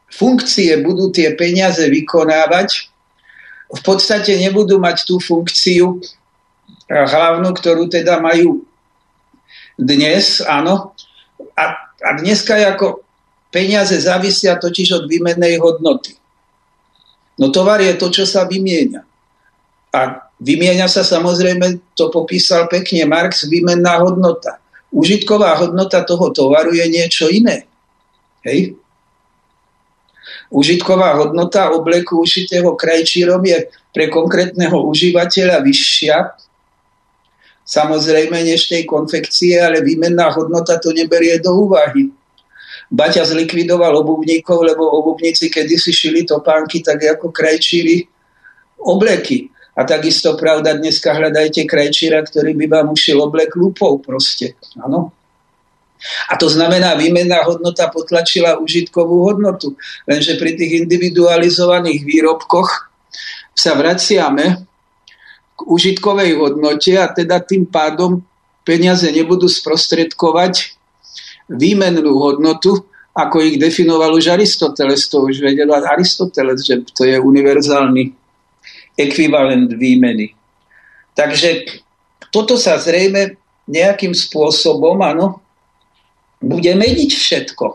[0.08, 2.88] funkcie budú tie peniaze vykonávať,
[3.70, 6.02] v podstate nebudú mať tú funkciu
[6.90, 8.66] hlavnú, ktorú teda majú
[9.78, 10.98] dnes, áno.
[11.54, 13.06] A, a dneska ako
[13.50, 16.14] Peniaze závisia totiž od výmennej hodnoty.
[17.42, 19.02] No tovar je to, čo sa vymieňa.
[19.90, 24.62] A vymieňa sa samozrejme, to popísal pekne Marx, výmenná hodnota.
[24.94, 27.66] Užitková hodnota toho tovaru je niečo iné.
[28.46, 28.78] Hej?
[30.50, 36.18] Užitková hodnota obleku ušitého krajčírom je pre konkrétneho užívateľa vyššia,
[37.66, 42.10] samozrejme, než tej konfekcie, ale výmenná hodnota to neberie do úvahy.
[42.90, 48.10] Baťa zlikvidoval obuvníkov, lebo obuvníci kedysi šili topánky tak ako krajčíri
[48.82, 49.53] obleky.
[49.78, 54.57] A takisto, pravda, dneska hľadajte krajčíra, ktorý by vám ušil oblek lúpov proste.
[54.82, 55.14] Áno.
[56.28, 59.76] A to znamená, výmenná hodnota potlačila užitkovú hodnotu.
[60.07, 62.91] Lenže pri tých individualizovaných výrobkoch
[63.52, 64.64] sa vraciame
[65.56, 68.24] k užitkovej hodnote a teda tým pádom
[68.64, 70.79] peniaze nebudú sprostredkovať
[71.50, 75.10] výmennú hodnotu, ako ich definoval už Aristoteles.
[75.10, 78.14] To už vedel Aristoteles, že to je univerzálny
[78.96, 80.36] ekvivalent výmeny.
[81.18, 81.82] Takže
[82.32, 83.36] toto sa zrejme
[83.68, 85.42] nejakým spôsobom, áno,
[86.40, 87.66] bude meniť všetko.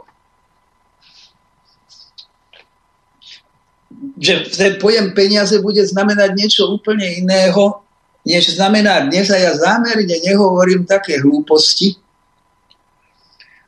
[4.20, 7.84] Že ten pojem peniaze bude znamenať niečo úplne iného,
[8.24, 12.00] než znamená dnes a ja zámerne nehovorím také hlúposti,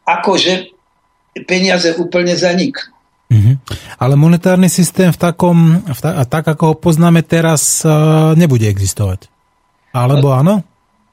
[0.06, 0.70] ako že
[1.44, 2.94] peniaze úplne zaniknú.
[3.26, 3.54] Mm-hmm.
[3.98, 7.82] Ale monetárny systém v takom, v ta, tak ako ho poznáme teraz,
[8.38, 9.26] nebude existovať.
[9.90, 10.54] Alebo no, áno?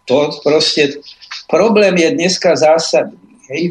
[0.05, 1.01] To proste,
[1.49, 3.17] problém je dneska zásadný.
[3.49, 3.63] Hej.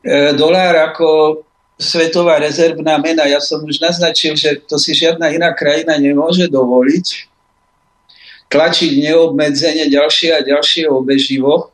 [0.00, 1.42] E, dolár ako
[1.76, 7.28] svetová rezervná mena, ja som už naznačil, že to si žiadna iná krajina nemôže dovoliť.
[8.50, 11.70] Tlačiť neobmedzenie ďalšie a ďalšie obeživo,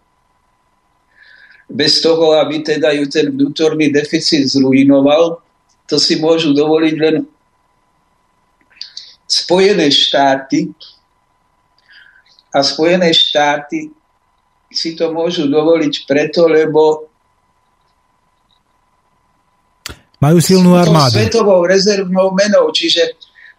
[1.66, 5.42] bez toho, aby teda ju ten vnútorný deficit zrujnoval.
[5.86, 7.16] To si môžu dovoliť len
[9.26, 10.70] Spojené štáty,
[12.56, 13.92] a Spojené štáty
[14.72, 17.12] si to môžu dovoliť preto, lebo
[20.16, 21.20] majú silnú armádu.
[21.20, 23.12] svetovou rezervnou menou, čiže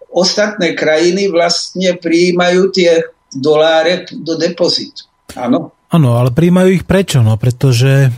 [0.10, 5.06] ostatné krajiny vlastne prijímajú tie doláre do depozitu.
[5.38, 5.77] Áno.
[5.88, 7.24] Áno, ale príjmajú ich prečo?
[7.24, 8.12] No, pretože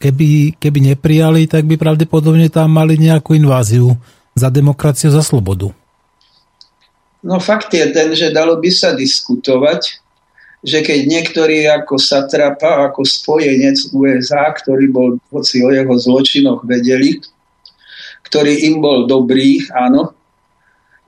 [0.00, 3.92] keby, keby neprijali, tak by pravdepodobne tam mali nejakú inváziu
[4.32, 5.68] za demokraciu, za slobodu.
[7.20, 10.00] No fakt je ten, že dalo by sa diskutovať,
[10.64, 17.20] že keď niektorý ako satrapa, ako spojenec USA, ktorý bol, hoci o jeho zločinoch vedeli,
[18.24, 20.16] ktorý im bol dobrý, áno,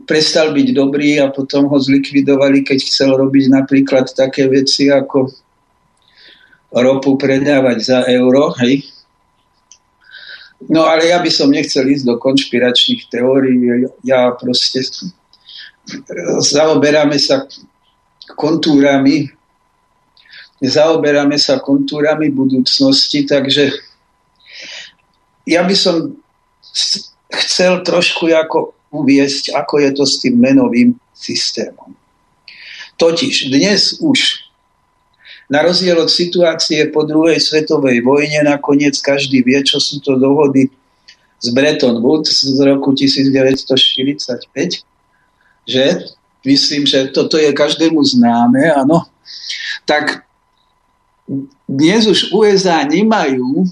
[0.04, 5.30] prestal byť dobrý a potom ho zlikvidovali, keď chcel robiť napríklad také veci ako
[6.70, 8.86] ropu predávať za euro, hej.
[10.68, 14.84] No ale ja by som nechcel ísť do konšpiračných teórií, ja proste
[16.44, 17.48] zaoberáme sa
[18.36, 19.32] kontúrami
[20.68, 23.72] zaoberáme sa kontúrami budúcnosti, takže
[25.48, 26.20] ja by som
[27.32, 31.96] chcel trošku ako uviesť, ako je to s tým menovým systémom.
[33.00, 34.49] Totiž dnes už,
[35.50, 40.70] na rozdiel od situácie po druhej svetovej vojne, nakoniec každý vie, čo sú to dohody
[41.42, 44.86] z Bretton Woods z roku 1945,
[45.66, 45.84] že
[46.46, 49.10] myslím, že toto je každému známe, áno,
[49.84, 50.22] tak
[51.66, 53.66] dnes už USA nemajú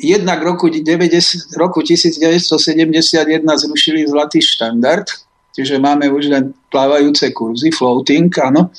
[0.00, 5.04] jednak roku, 90, roku 1971 zrušili zlatý štandard,
[5.52, 8.72] čiže máme už len plávajúce kurzy, floating, áno.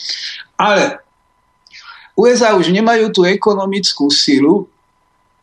[0.58, 1.02] Ale
[2.16, 4.68] USA už nemajú tú ekonomickú silu,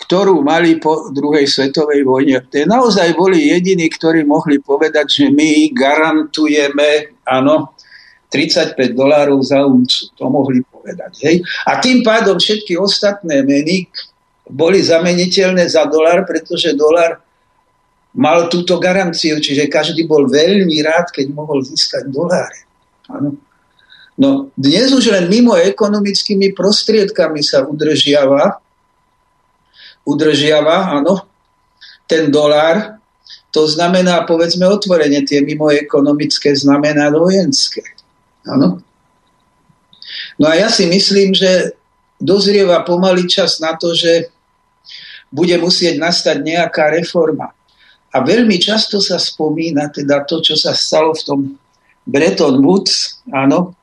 [0.09, 2.41] ktorú mali po druhej svetovej vojne.
[2.49, 7.75] To naozaj boli jediní, ktorí mohli povedať, že my garantujeme, áno,
[8.31, 10.13] 35 dolárov za uncu.
[10.17, 11.13] To mohli povedať.
[11.25, 11.37] Hej?
[11.65, 13.89] A tým pádom všetky ostatné meny
[14.49, 17.21] boli zameniteľné za dolár, pretože dolár
[18.17, 22.65] mal túto garanciu, čiže každý bol veľmi rád, keď mohol získať doláre.
[23.09, 23.37] Ano.
[24.19, 28.59] No dnes už len mimo ekonomickými prostriedkami sa udržiava,
[30.03, 31.23] udržiava, áno,
[32.11, 32.99] ten dolár,
[33.55, 37.87] to znamená, povedzme otvorenie, tie mimo ekonomické znamená vojenské.
[38.43, 38.83] Áno.
[40.35, 41.79] No a ja si myslím, že
[42.19, 44.35] dozrieva pomaly čas na to, že
[45.31, 47.55] bude musieť nastať nejaká reforma.
[48.09, 51.41] A veľmi často sa spomína teda to, čo sa stalo v tom
[52.09, 53.78] Bretton Woods, áno,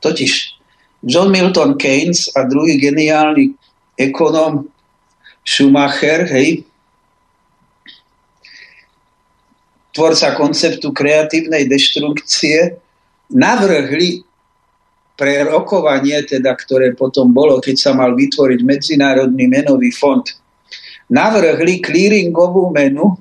[0.00, 0.32] totiž
[1.04, 3.56] John Milton Keynes a druhý geniálny
[3.96, 4.68] ekonóm
[5.40, 6.64] Schumacher, hej,
[9.96, 12.76] tvorca konceptu kreatívnej deštrukcie,
[13.32, 14.20] navrhli
[15.16, 20.24] pre rokovanie, teda, ktoré potom bolo, keď sa mal vytvoriť Medzinárodný menový fond
[21.10, 23.18] navrhli clearingovú menu,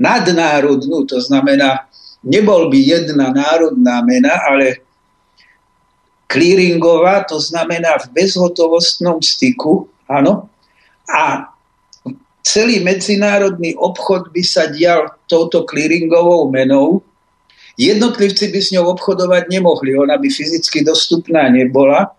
[0.00, 1.86] nadnárodnú, to znamená,
[2.24, 4.80] nebol by jedna národná mena, ale
[6.32, 10.48] clearingová, to znamená v bezhotovostnom styku, áno,
[11.04, 11.52] a
[12.40, 17.04] celý medzinárodný obchod by sa dial touto clearingovou menou.
[17.76, 22.12] Jednotlivci by s ňou obchodovať nemohli, ona by fyzicky dostupná nebola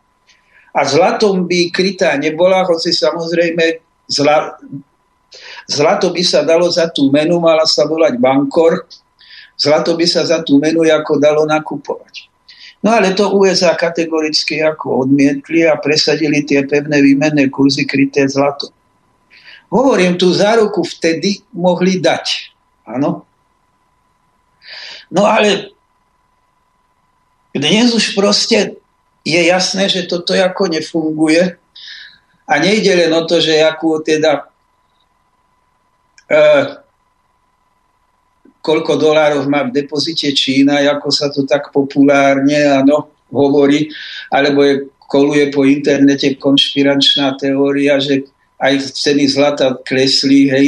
[0.73, 4.57] a zlatom by krytá nebola, hoci samozrejme zla,
[5.69, 8.89] zlato by sa dalo za tú menu, mala sa volať bankor,
[9.53, 12.32] zlato by sa za tú menu ako dalo nakupovať.
[12.83, 18.67] No ale to USA kategoricky ako odmietli a presadili tie pevné výmenné kurzy kryté zlato.
[19.71, 22.53] Hovorím, tú záruku vtedy mohli dať.
[22.85, 23.23] Áno.
[25.07, 25.71] No ale
[27.55, 28.75] dnes už proste
[29.23, 31.55] je jasné, že toto ako nefunguje
[32.43, 34.51] a nejde len o to, že akú teda
[36.27, 36.37] e,
[38.63, 43.91] koľko dolárov má v depozite Čína, ako sa to tak populárne áno, hovorí,
[44.31, 48.23] alebo je, koluje po internete konšpiračná teória, že
[48.63, 50.67] aj ceny zlata klesli, hej,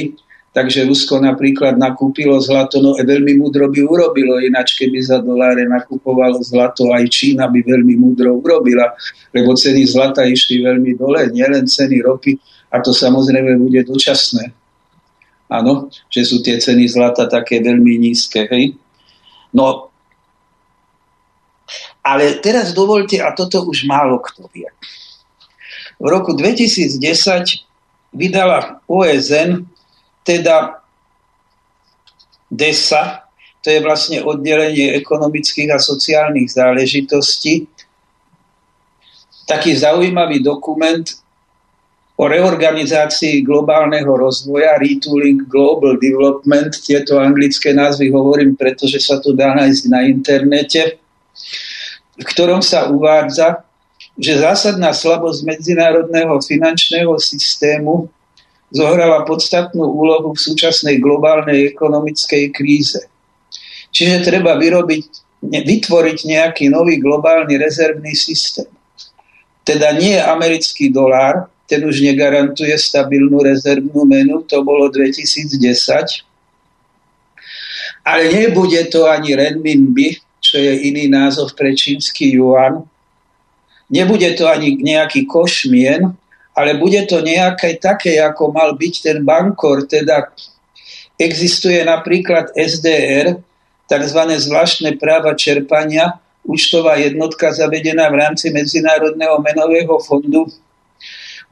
[0.52, 6.44] takže Rusko napríklad nakúpilo zlato, no veľmi múdro by urobilo, ináč keby za doláre nakupovalo
[6.44, 8.92] zlato, aj Čína by veľmi múdro urobila,
[9.32, 12.36] lebo ceny zlata išli veľmi dole, nielen ceny ropy,
[12.76, 14.65] a to samozrejme bude dočasné.
[15.46, 18.50] Áno, že sú tie ceny zlata také veľmi nízke.
[18.50, 18.74] Hej?
[19.54, 19.94] No,
[22.06, 24.70] ale teraz dovolte, a toto už málo kto vie.
[25.98, 27.02] V roku 2010
[28.14, 29.66] vydala OSN,
[30.22, 30.86] teda
[32.52, 33.26] DESA,
[33.66, 37.66] to je vlastne oddelenie ekonomických a sociálnych záležitostí,
[39.50, 41.06] taký zaujímavý dokument
[42.16, 49.52] o reorganizácii globálneho rozvoja, Retooling Global Development, tieto anglické názvy hovorím, pretože sa to dá
[49.52, 50.96] nájsť na internete,
[52.16, 53.68] v ktorom sa uvádza,
[54.16, 58.08] že zásadná slabosť medzinárodného finančného systému
[58.72, 63.12] zohrala podstatnú úlohu v súčasnej globálnej ekonomickej kríze.
[63.92, 65.08] Čiže treba vyrobiť,
[65.44, 68.72] vytvoriť nejaký nový globálny rezervný systém.
[69.68, 75.58] Teda nie americký dolár, ten už negarantuje stabilnú rezervnú menu, to bolo 2010.
[78.06, 82.86] Ale nebude to ani renminbi, čo je iný názov pre čínsky yuan.
[83.90, 86.14] Nebude to ani nejaký košmien,
[86.54, 89.90] ale bude to nejaké také, ako mal byť ten bankor.
[89.90, 90.30] Teda
[91.18, 93.42] existuje napríklad SDR,
[93.90, 94.20] tzv.
[94.22, 100.46] zvláštne práva čerpania, účtová jednotka zavedená v rámci Medzinárodného menového fondu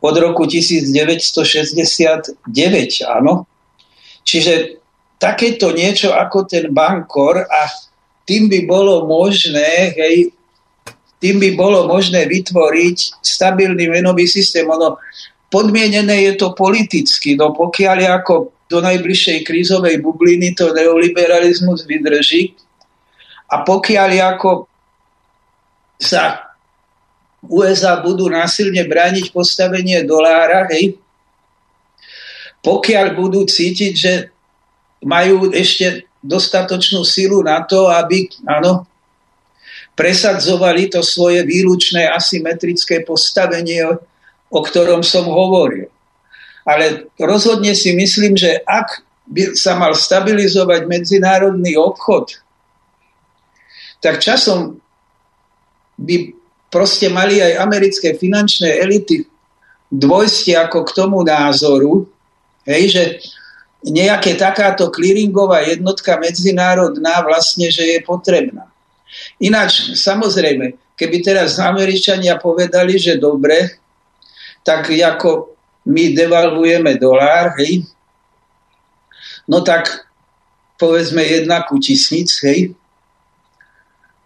[0.03, 2.43] od roku 1969,
[3.07, 3.47] áno.
[4.27, 4.83] Čiže
[5.15, 7.71] takéto niečo ako ten bankor a
[8.27, 10.35] tým by bolo možné, hej,
[11.23, 14.67] tým by bolo možné vytvoriť stabilný menový systém.
[14.67, 14.99] Ono
[15.47, 18.33] podmienené je to politicky, no pokiaľ je ako
[18.67, 22.51] do najbližšej krízovej bubliny to neoliberalizmus vydrží
[23.47, 24.51] a pokiaľ je ako
[26.01, 26.52] sa
[27.47, 30.95] USA budú násilne brániť postavenie dolára, hej,
[32.63, 34.13] pokiaľ budú cítiť, že
[35.03, 38.87] majú ešte dostatočnú silu na to, aby áno,
[39.99, 43.83] presadzovali to svoje výlučné asymetrické postavenie,
[44.47, 45.91] o ktorom som hovoril.
[46.63, 52.39] Ale rozhodne si myslím, že ak by sa mal stabilizovať medzinárodný obchod,
[53.99, 54.79] tak časom
[55.99, 56.42] by
[56.73, 59.29] proste mali aj americké finančné elity
[59.93, 62.09] dvojsť ako k tomu názoru,
[62.65, 63.03] hej, že
[63.85, 68.73] nejaké takáto clearingová jednotka medzinárodná vlastne, že je potrebná.
[69.37, 73.77] Ináč, samozrejme, keby teraz Američania povedali, že dobre,
[74.65, 75.53] tak ako
[75.85, 77.85] my devalvujeme dolár, hej,
[79.45, 80.09] no tak
[80.81, 82.73] povedzme jedna ku tisíc, hej,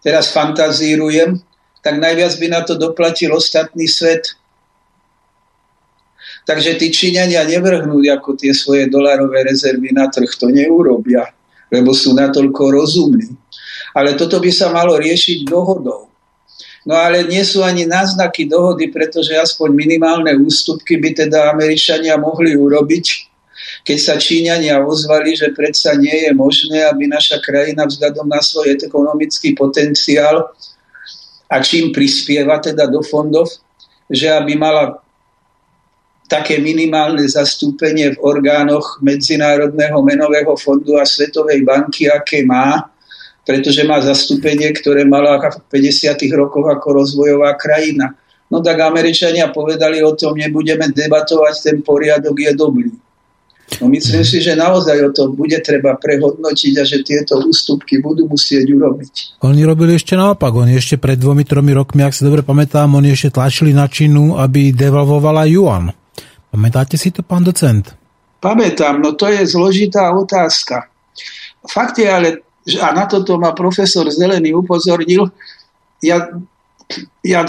[0.00, 1.42] teraz fantazírujem,
[1.82, 4.34] tak najviac by na to doplatil ostatný svet.
[6.48, 11.28] Takže tí Číňania nevrhnú ako tie svoje dolarové rezervy na trh, to neurobia,
[11.68, 13.36] lebo sú natoľko rozumní.
[13.92, 16.08] Ale toto by sa malo riešiť dohodou.
[16.88, 22.56] No ale nie sú ani náznaky dohody, pretože aspoň minimálne ústupky by teda Američania mohli
[22.56, 23.28] urobiť,
[23.84, 28.80] keď sa Číňania ozvali, že predsa nie je možné, aby naša krajina vzhľadom na svoj
[28.80, 30.48] ekonomický potenciál
[31.48, 33.48] a čím prispieva teda do fondov,
[34.12, 35.00] že aby mala
[36.28, 42.92] také minimálne zastúpenie v orgánoch Medzinárodného menového fondu a Svetovej banky, aké má,
[43.48, 46.20] pretože má zastúpenie, ktoré mala v 50.
[46.36, 48.12] rokoch ako rozvojová krajina.
[48.52, 52.92] No tak Američania povedali o tom, nebudeme debatovať, ten poriadok je dobrý.
[53.76, 58.24] No myslím si, že naozaj o to bude treba prehodnotiť a že tieto ústupky budú
[58.24, 59.44] musieť urobiť.
[59.44, 60.56] Oni robili ešte naopak.
[60.56, 64.40] Oni ešte pred dvomi, tromi rokmi, ak si dobre pamätám, oni ešte tlačili na Čínu,
[64.40, 65.92] aby devalvovala juan.
[66.48, 67.92] Pamätáte si to, pán docent?
[68.40, 70.88] Pamätám, no to je zložitá otázka.
[71.68, 72.40] Fakt je ale,
[72.80, 75.28] a na toto ma profesor Zelený upozornil,
[76.00, 76.24] ja,
[77.20, 77.44] ja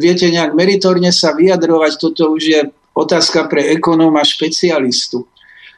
[0.00, 2.60] viete nejak meritorne sa vyjadrovať, toto už je
[2.94, 5.26] otázka pre ekonóma špecialistu.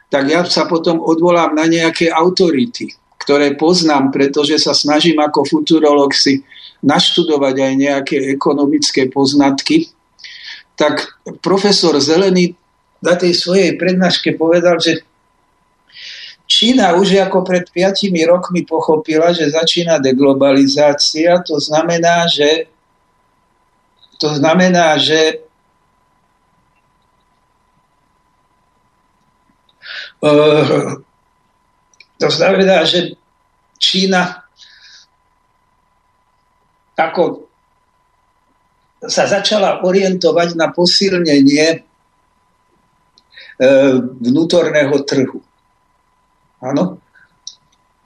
[0.07, 6.15] Tak ja sa potom odvolám na nejaké autority, ktoré poznám, pretože sa snažím ako futurolog
[6.15, 6.47] si
[6.87, 9.91] naštudovať aj nejaké ekonomické poznatky.
[10.79, 12.55] Tak profesor Zelený
[13.03, 15.03] na tej svojej prednáške povedal, že
[16.47, 22.71] Čína už ako pred 5 rokmi pochopila, že začína deglobalizácia, to znamená, že
[24.23, 25.46] to znamená, že
[32.21, 33.17] to znamená, že
[33.77, 34.47] Čína
[36.97, 37.45] ako
[39.05, 41.79] sa začala orientovať na posilnenie e,
[44.01, 45.45] vnútorného trhu.
[46.65, 46.97] Áno.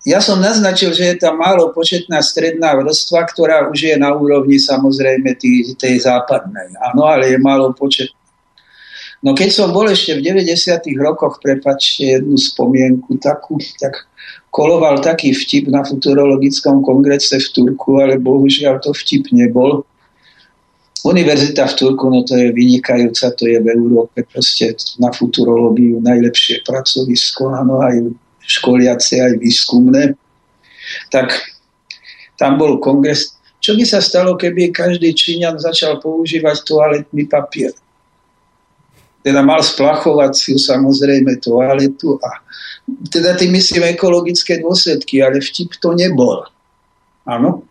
[0.03, 4.59] Ja som naznačil, že je tam málo početná stredná vrstva, ktorá už je na úrovni
[4.59, 6.75] samozrejme tý, tej západnej.
[6.91, 8.20] Áno, ale je málo početná.
[9.21, 10.81] No keď som bol ešte v 90.
[10.97, 14.09] rokoch, prepačte jednu spomienku takú, tak
[14.49, 19.85] koloval taký vtip na futurologickom kongrese v Turku, ale bohužiaľ to vtip nebol.
[21.05, 26.65] Univerzita v Turku, no to je vynikajúca, to je v Európe proste na futurológiu najlepšie
[26.65, 30.17] pracovisko, áno, aj školiace, aj výskumné.
[31.13, 31.37] Tak
[32.41, 33.37] tam bol kongres.
[33.61, 37.77] Čo by sa stalo, keby každý Číňan začal používať toaletný papier?
[39.21, 42.41] Teda mal splachovaciu samozrejme toaletu a
[43.13, 46.43] teda tým myslím ekologické dôsledky, ale vtip to nebol.
[47.29, 47.69] Áno.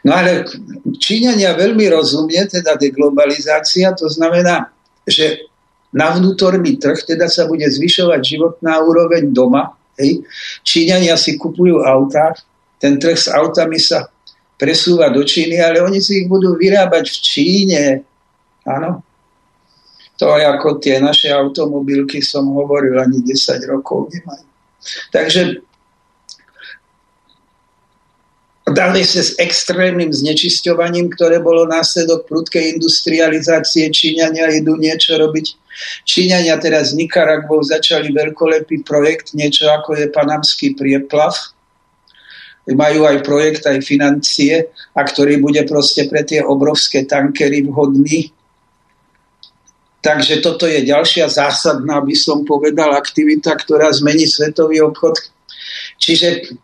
[0.00, 0.48] No ale
[0.96, 4.72] Číňania veľmi rozumie, teda deglobalizácia, to znamená,
[5.04, 5.50] že
[5.92, 9.74] na vnútorný trh teda sa bude zvyšovať životná úroveň doma.
[9.98, 10.24] Hej.
[10.64, 12.32] Číňania si kupujú autá,
[12.80, 14.08] ten trh s autami sa
[14.56, 17.82] presúva do Číny, ale oni si ich budú vyrábať v Číne.
[18.64, 19.04] Áno.
[20.20, 24.44] To ako tie naše automobilky, som hovoril, ani 10 rokov nemajú.
[25.08, 25.64] Takže
[28.70, 33.90] Dále sa s extrémnym znečisťovaním, ktoré bolo následok prudkej industrializácie.
[33.90, 35.58] Číňania idú niečo robiť.
[36.06, 41.34] Číňania teraz z Nikaragvou začali veľkolepý projekt, niečo ako je panamský prieplav.
[42.70, 48.30] Majú aj projekt, aj financie, a ktorý bude proste pre tie obrovské tankery vhodný.
[50.00, 55.20] Takže toto je ďalšia zásadná, by som povedal, aktivita, ktorá zmení svetový obchod.
[56.00, 56.56] Čiže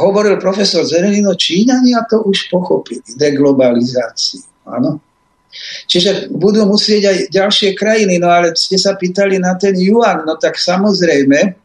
[0.00, 4.40] hovoril profesor Zerenino, Číňania to už pochopili, deglobalizáciu.
[4.64, 4.96] Áno.
[5.84, 10.38] Čiže budú musieť aj ďalšie krajiny, no ale ste sa pýtali na ten juan, no
[10.40, 11.58] tak samozrejme,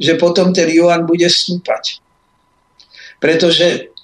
[0.00, 2.00] že potom ten juan bude stúpať.
[3.22, 3.95] Pretože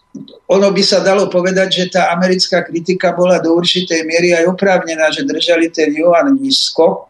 [0.48, 5.08] ono by sa dalo povedať, že tá americká kritika bola do určitej miery aj oprávnená,
[5.08, 7.08] že držali ten juan nízko,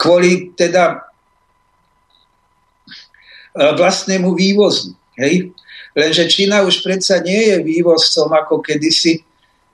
[0.00, 0.98] kvôli teda e,
[3.76, 4.96] vlastnému vývozu.
[5.20, 5.52] Hej?
[5.92, 9.20] Lenže Čína už predsa nie je vývozcom ako kedysi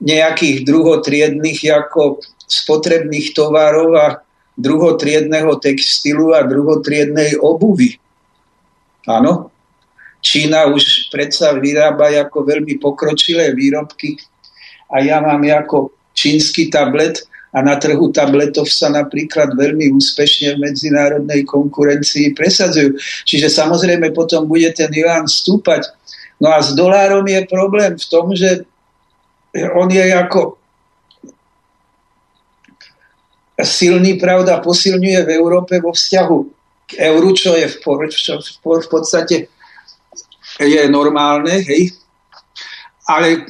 [0.03, 4.19] nejakých druhotriedných ako spotrebných tovarov a
[4.59, 8.03] druhotriedného textilu a druhotriednej obuvy.
[9.07, 9.55] Áno.
[10.19, 14.19] Čína už predsa vyrába ako veľmi pokročilé výrobky
[14.91, 17.23] a ja mám ako čínsky tablet
[17.55, 22.99] a na trhu tabletov sa napríklad veľmi úspešne v medzinárodnej konkurencii presadzujú.
[23.25, 25.89] Čiže samozrejme potom bude ten juan stúpať.
[26.43, 28.69] No a s dolárom je problém v tom, že
[29.75, 30.61] on je ako
[33.59, 36.39] silný, pravda, posilňuje v Európe vo vzťahu
[36.89, 39.51] k euru, čo je v, v, v podstate
[40.59, 41.95] je normálne, hej.
[43.07, 43.47] Ale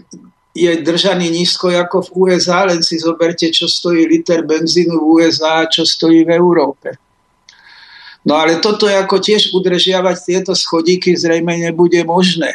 [0.54, 5.64] je držaný nízko ako v USA, len si zoberte, čo stojí liter benzínu v USA
[5.64, 6.98] a čo stojí v Európe.
[8.26, 12.52] No ale toto je ako tiež udržiavať tieto schodíky zrejme nebude možné.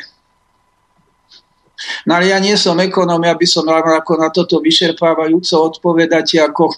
[2.06, 6.72] No ale ja nie som ekonóm, ja by som ako na toto vyšerpávajúco odpovedať ako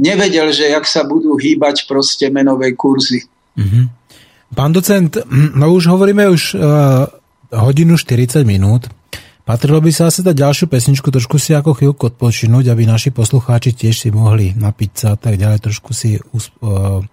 [0.00, 3.24] nevedel, že jak sa budú hýbať proste menové kurzy.
[3.54, 3.84] Mm-hmm.
[4.54, 5.18] Pán docent,
[5.60, 7.10] no už hovoríme už uh,
[7.50, 8.86] hodinu 40 minút.
[9.44, 13.76] Patrilo by sa asi dať ďalšiu pesničku, trošku si ako chvíľku odpočinúť, aby naši poslucháči
[13.76, 17.04] tiež si mohli napiť sa a tak ďalej, trošku si uh,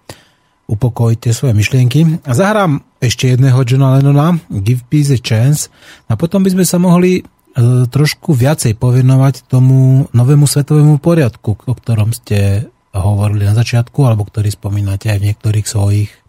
[0.64, 2.24] upokojiť tie svoje myšlienky.
[2.24, 5.68] A zahrám ešte jedného Johna Lennona, Give Peace a Chance,
[6.08, 11.74] a potom by sme sa mohli uh, trošku viacej povenovať tomu novému svetovému poriadku, o
[11.76, 12.64] ktorom ste
[12.96, 16.21] hovorili na začiatku, alebo ktorý spomínate aj v niektorých svojich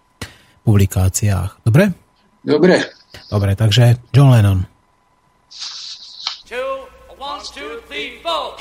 [0.64, 1.58] publikáciách.
[1.66, 1.94] Dobre?
[2.46, 2.80] Dobre.
[3.32, 4.66] Dobre, takže John Lennon.
[6.50, 6.88] two,
[7.18, 8.56] one, two, three, four.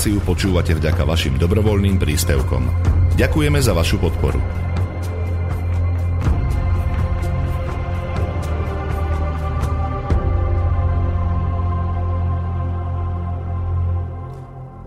[0.00, 2.64] Reláciu počúvate vďaka vašim dobrovoľným príspevkom.
[3.20, 4.40] Ďakujeme za vašu podporu.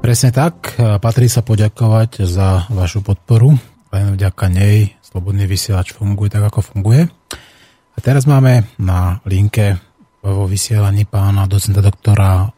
[0.02, 0.82] Presne tak.
[0.82, 3.54] Patrí sa poďakovať za vašu podporu.
[3.94, 7.06] Len vďaka nej Slobodný vysielač funguje tak, ako funguje.
[7.94, 9.78] A teraz máme na linke
[10.26, 12.50] vo vysielaní pána docenta doktora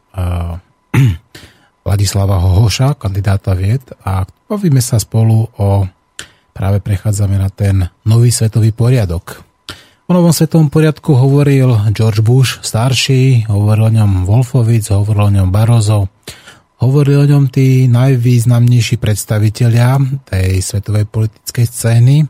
[1.95, 5.87] Ladislava Hohoša, kandidáta vied a povíme sa spolu o
[6.51, 9.39] práve prechádzame na ten nový svetový poriadok.
[10.03, 15.55] O novom svetovom poriadku hovoril George Bush starší, hovoril o ňom Wolfovic, hovoril o ňom
[15.55, 16.11] Barroso,
[16.83, 19.95] hovorili o ňom tí najvýznamnejší predstavitelia
[20.27, 22.27] tej svetovej politickej scény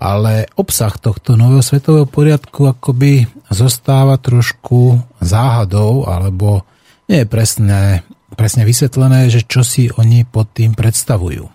[0.00, 6.64] ale obsah tohto nového svetového poriadku akoby zostáva trošku záhadou, alebo
[7.12, 8.04] nie je presne,
[8.36, 11.48] presne vysvetlené, že čo si oni pod tým predstavujú.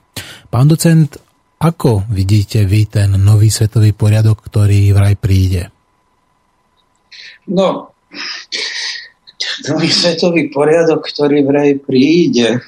[0.49, 1.15] Pán docent,
[1.61, 5.69] ako vidíte vy ten nový svetový poriadok, ktorý vraj príde?
[7.45, 7.93] No,
[9.69, 12.65] nový svetový poriadok, ktorý vraj príde,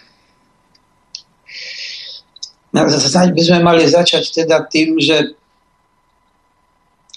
[2.73, 2.81] no,
[3.33, 5.33] by sme mali začať teda tým, že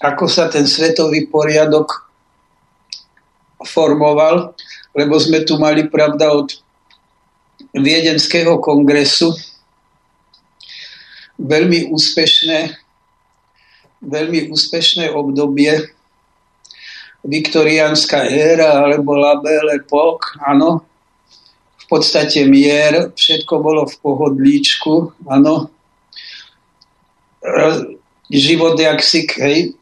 [0.01, 2.09] ako sa ten svetový poriadok
[3.64, 4.52] formoval,
[4.93, 6.52] lebo sme tu mali, pravda, od
[7.77, 9.36] Viedenského kongresu.
[11.36, 12.73] Veľmi úspešné,
[14.01, 15.93] veľmi úspešné obdobie,
[17.20, 20.81] viktoriánska éra alebo la belle époque, áno,
[21.77, 25.69] v podstate mier, všetko bolo v pohodlíčku, áno,
[28.32, 29.77] život jak si, hej,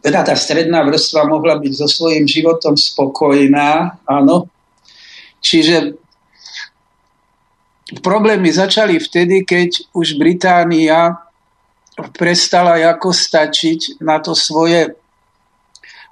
[0.00, 4.46] teda tá stredná vrstva mohla byť so svojím životom spokojná, áno.
[5.46, 5.94] Čiže
[8.02, 11.14] problémy začali vtedy, keď už Británia
[12.18, 14.98] prestala ako stačiť na to svoje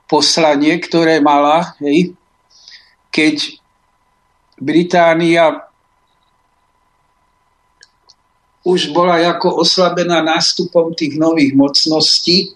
[0.07, 2.15] poslanie, ktoré mala, hej,
[3.11, 3.59] keď
[4.63, 5.67] Británia
[8.65, 12.55] už bola ako oslabená nástupom tých nových mocností,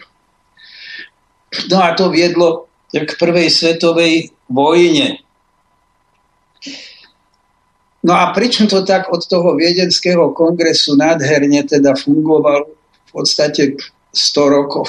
[1.73, 5.25] No a to viedlo k prvej svetovej vojne.
[8.03, 12.71] No a pričom to tak od toho viedenského kongresu nádherne teda fungovalo
[13.09, 13.75] v podstate
[14.15, 14.87] 100 rokov.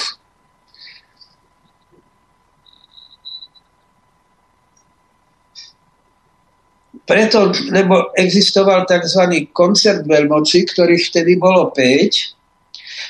[7.09, 9.49] Preto, lebo existoval tzv.
[9.49, 12.37] koncert veľmoci, ktorých vtedy bolo 5,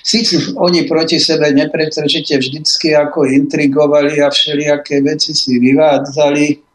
[0.03, 6.68] Sice oni proti sebe nepretržite vždycky ako intrigovali a všelijaké veci si vyvádzali,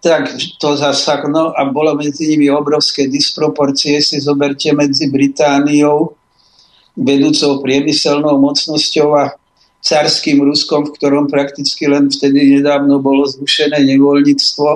[0.00, 6.16] tak to zasa, no a bolo medzi nimi obrovské disproporcie, si zoberte medzi Britániou,
[6.96, 9.36] vedúcou priemyselnou mocnosťou a
[9.80, 14.68] carským Ruskom, v ktorom prakticky len vtedy nedávno bolo zrušené nevoľníctvo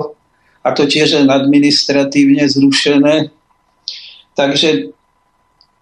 [0.65, 3.29] a to tiež len administratívne zrušené.
[4.33, 4.95] Takže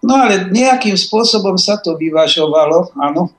[0.04, 3.32] No ale nejakým spôsobom sa to vyvažovalo, áno.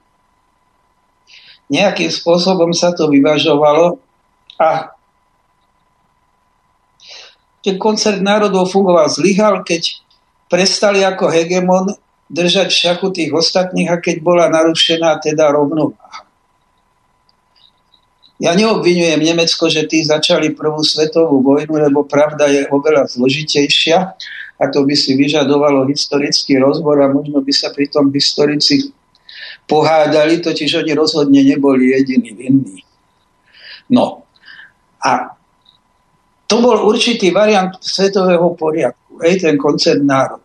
[1.69, 4.01] Nejakým spôsobom sa to vyvažovalo
[4.57, 4.94] a
[7.65, 9.97] ten koncert národov fungoval zlyhal, keď
[10.45, 11.97] prestali ako hegemon
[12.29, 16.29] držať v šachu tých ostatných a keď bola narušená teda rovnováha.
[18.37, 23.97] Ja neobvinujem Nemecko, že tí začali prvú svetovú vojnu, lebo pravda je oveľa zložitejšia
[24.59, 28.91] a to by si vyžadovalo historický rozbor a možno by sa pri tom historici
[29.65, 32.79] pohádali, totiž oni rozhodne neboli jediní vinní.
[33.89, 34.27] No
[34.99, 35.34] a
[36.45, 40.41] to bol určitý variant svetového poriadku, hej, ten koncert národ.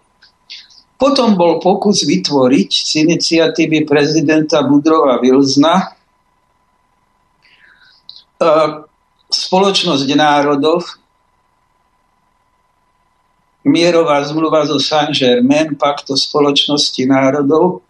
[1.00, 5.84] Potom bol pokus vytvoriť z iniciatívy prezidenta Budrova Vilzna e,
[9.32, 10.84] spoločnosť národov,
[13.64, 17.84] mierová zmluva zo Saint-Germain, pakt o spoločnosti národov.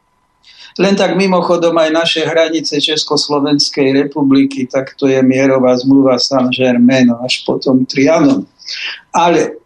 [0.78, 7.42] Len tak mimochodom aj naše hranice Československej republiky, tak to je mierová zmluva Saint-Germain až
[7.42, 8.47] potom Trianon.
[9.10, 9.59] Ale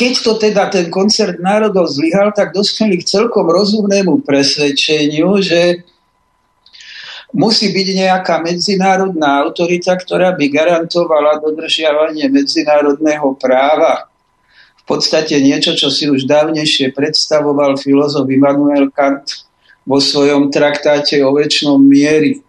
[0.00, 5.84] keď to teda ten koncert národov zlyhal, tak dospeli k celkom rozumnému presvedčeniu, že
[7.36, 14.09] musí byť nejaká medzinárodná autorita, ktorá by garantovala dodržiavanie medzinárodného práva.
[14.80, 19.46] V podstate niečo, čo si už dávnejšie predstavoval filozof Immanuel Kant
[19.84, 22.42] vo svojom traktáte o väčšnom miery.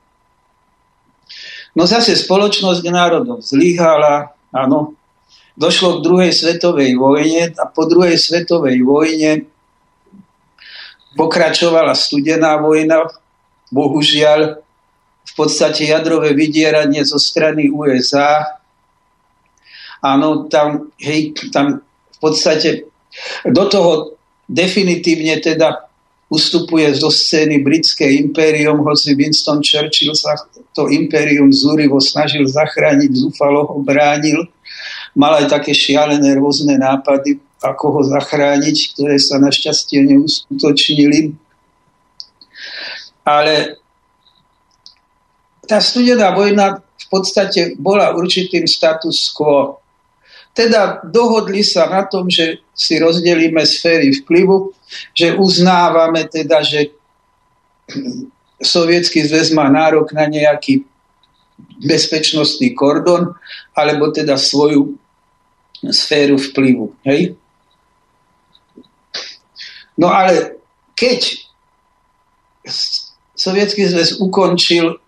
[1.71, 4.99] No zase spoločnosť národov zlyhala, áno,
[5.55, 9.47] došlo k druhej svetovej vojne a po druhej svetovej vojne
[11.15, 13.07] pokračovala studená vojna,
[13.71, 14.59] bohužiaľ
[15.21, 18.59] v podstate jadrové vydieranie zo strany USA.
[20.03, 21.79] Áno, tam, hej, tam
[22.21, 22.85] podstate
[23.43, 24.15] do toho
[24.47, 25.91] definitívne teda
[26.31, 30.39] ustupuje zo scény britské impérium, hoci Winston Churchill sa
[30.71, 34.47] to impérium zúrivo snažil zachrániť, zúfalo ho bránil.
[35.11, 41.35] Mal aj také šialené rôzne nápady, ako ho zachrániť, ktoré sa našťastie neuskutočnili.
[43.27, 43.75] Ale
[45.67, 49.80] tá studená vojna v podstate bola určitým status quo.
[50.51, 54.75] Teda dohodli sa na tom, že si rozdelíme sféry vplyvu,
[55.15, 56.91] že uznávame teda, že
[58.61, 60.83] Sovietský zväz má nárok na nejaký
[61.81, 63.33] bezpečnostný kordon,
[63.73, 64.97] alebo teda svoju
[65.89, 66.93] sféru vplyvu.
[67.07, 67.33] Hej?
[69.97, 70.61] No ale
[70.93, 71.41] keď
[73.33, 75.01] Sovietský zväz ukončil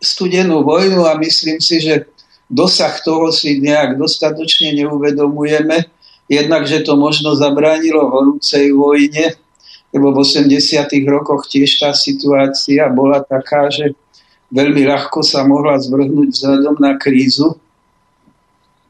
[0.00, 2.08] studenú vojnu a myslím si, že
[2.50, 5.86] dosah toho si nejak dostatočne neuvedomujeme.
[6.26, 9.34] Jednak, že to možno zabránilo horúcej vojne,
[9.90, 10.50] lebo v 80.
[11.06, 13.94] rokoch tiež tá situácia bola taká, že
[14.50, 17.58] veľmi ľahko sa mohla zvrhnúť vzhľadom na krízu,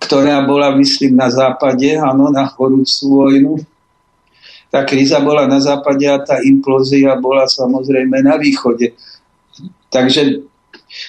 [0.00, 3.54] ktorá bola, myslím, na západe, áno, na horúcu vojnu.
[4.72, 8.96] Tá kríza bola na západe a tá implózia bola samozrejme na východe.
[9.88, 10.49] Takže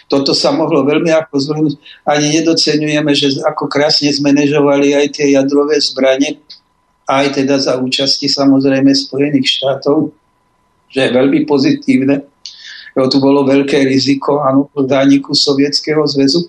[0.06, 1.74] toto sa mohlo veľmi ako zvrhnúť.
[2.06, 6.38] Ani nedocenujeme, že ako krásne zmanéžovali aj tie jadrové zbranie,
[7.10, 10.14] aj teda za účasti samozrejme Spojených štátov,
[10.92, 12.24] že je veľmi pozitívne.
[12.92, 16.44] Jo, tu bolo veľké riziko áno, zániku Sovietskeho zväzu.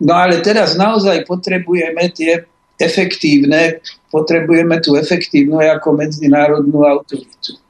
[0.00, 2.44] No ale teraz naozaj potrebujeme tie
[2.80, 7.60] efektívne, potrebujeme tú efektívnu ako medzinárodnú autoritu.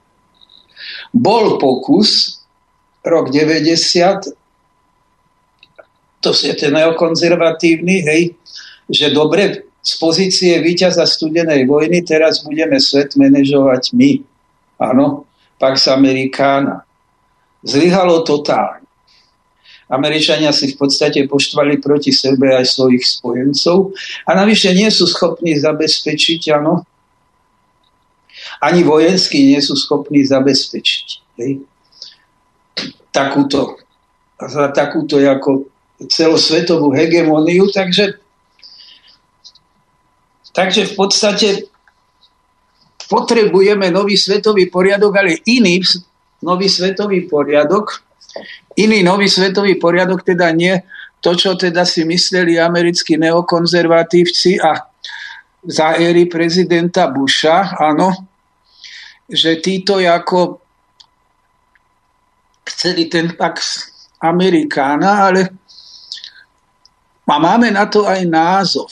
[1.11, 2.43] Bol pokus
[3.03, 4.40] rok 90
[6.21, 8.23] to je ten neokonzervatívny, hej,
[8.89, 14.21] že dobre, z pozície víťaza studenej vojny teraz budeme svet manažovať my.
[14.77, 15.25] Áno,
[15.57, 16.85] Pax Amerikána.
[17.65, 18.85] Zlyhalo totálne.
[19.91, 23.91] Američania si v podstate poštvali proti sebe aj svojich spojencov
[24.23, 26.87] a navyše nie sú schopní zabezpečiť, áno,
[28.63, 31.07] ani vojensky nie sú schopní zabezpečiť
[31.43, 31.67] hej,
[33.11, 33.83] takúto,
[34.71, 35.67] takúto ako
[36.09, 38.17] celosvetovú hegemoniu, takže,
[40.57, 41.49] takže v podstate
[43.11, 45.83] potrebujeme nový svetový poriadok, ale iný
[46.41, 48.01] nový svetový poriadok,
[48.79, 50.79] iný nový svetový poriadok, teda nie
[51.21, 54.89] to, čo teda si mysleli americkí neokonzervatívci a
[55.61, 58.17] za éry prezidenta Busha, áno,
[59.29, 60.65] že títo ako
[62.65, 63.85] chceli ten Pax
[64.25, 65.53] Amerikána, ale
[67.31, 68.91] a máme na to aj názov.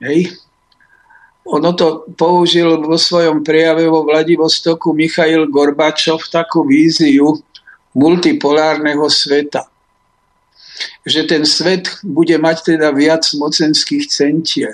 [0.00, 0.32] Hej?
[1.44, 7.36] Ono to použil vo svojom prejave vo Vladivostoku Michail Gorbačov takú víziu
[7.92, 9.68] multipolárneho sveta.
[11.04, 14.72] Že ten svet bude mať teda viac mocenských centier.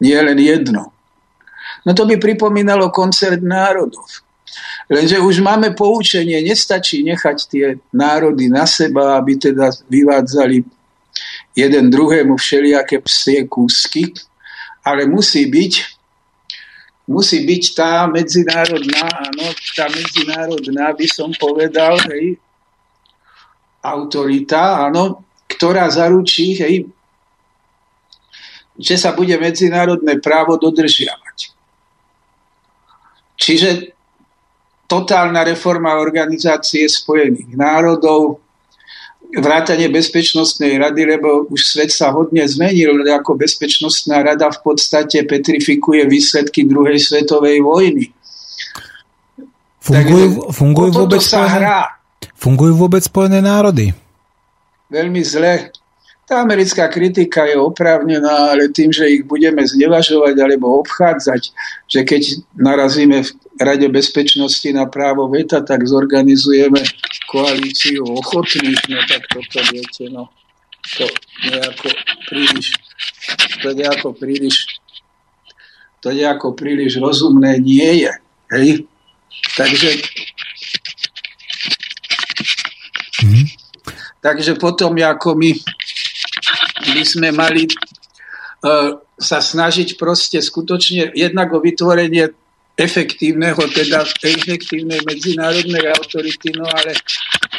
[0.00, 0.90] Nie len jedno.
[1.84, 4.08] No to by pripomínalo koncert národov.
[4.88, 10.81] Lenže už máme poučenie, nestačí nechať tie národy na seba, aby teda vyvádzali
[11.52, 14.12] jeden druhému všelijaké psie kúsky,
[14.82, 15.72] ale musí byť,
[17.08, 19.46] musí byť tá medzinárodná, áno,
[19.76, 22.40] tá medzinárodná, by som povedal, hej,
[23.82, 26.88] autorita, áno, ktorá zaručí, hej,
[28.78, 31.52] že sa bude medzinárodné právo dodržiavať.
[33.36, 33.92] Čiže
[34.86, 38.41] totálna reforma organizácie Spojených národov,
[39.32, 46.04] vrátanie Bezpečnostnej rady, lebo už svet sa hodne zmenil, ako Bezpečnostná rada v podstate petrifikuje
[46.04, 48.12] výsledky druhej svetovej vojny.
[49.82, 51.98] Fungujú, fungujú, vôbec, sa hrá.
[52.38, 53.90] fungujú vôbec Spojené národy?
[54.92, 55.74] Veľmi zle.
[56.22, 61.42] Tá americká kritika je oprávnená, ale tým, že ich budeme znevažovať alebo obchádzať,
[61.90, 62.22] že keď
[62.54, 66.78] narazíme v Rade bezpečnosti na právo veta, tak zorganizujeme
[67.32, 70.28] koalíciu ochotných, no tak toto viete, no
[70.92, 71.08] to
[71.48, 71.88] nejako
[72.28, 72.66] príliš,
[73.64, 74.56] to nejako príliš,
[76.04, 78.12] to nejako príliš rozumné nie je.
[78.52, 78.68] Hej?
[79.56, 79.90] Takže
[84.22, 85.50] Takže potom, ako my
[86.94, 92.30] by sme mali uh, sa snažiť proste skutočne jednak o vytvorenie
[92.76, 96.96] efektívneho, teda efektívnej medzinárodnej autority, no ale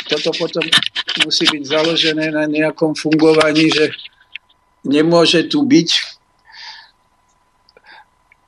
[0.09, 0.65] toto potom
[1.21, 3.93] musí byť založené na nejakom fungovaní, že
[4.83, 5.89] nemôže tu byť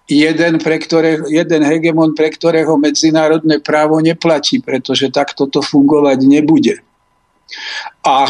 [0.10, 6.82] jeden, pre ktoré, jeden hegemon, pre ktorého medzinárodné právo neplatí, pretože takto to fungovať nebude.
[8.06, 8.30] A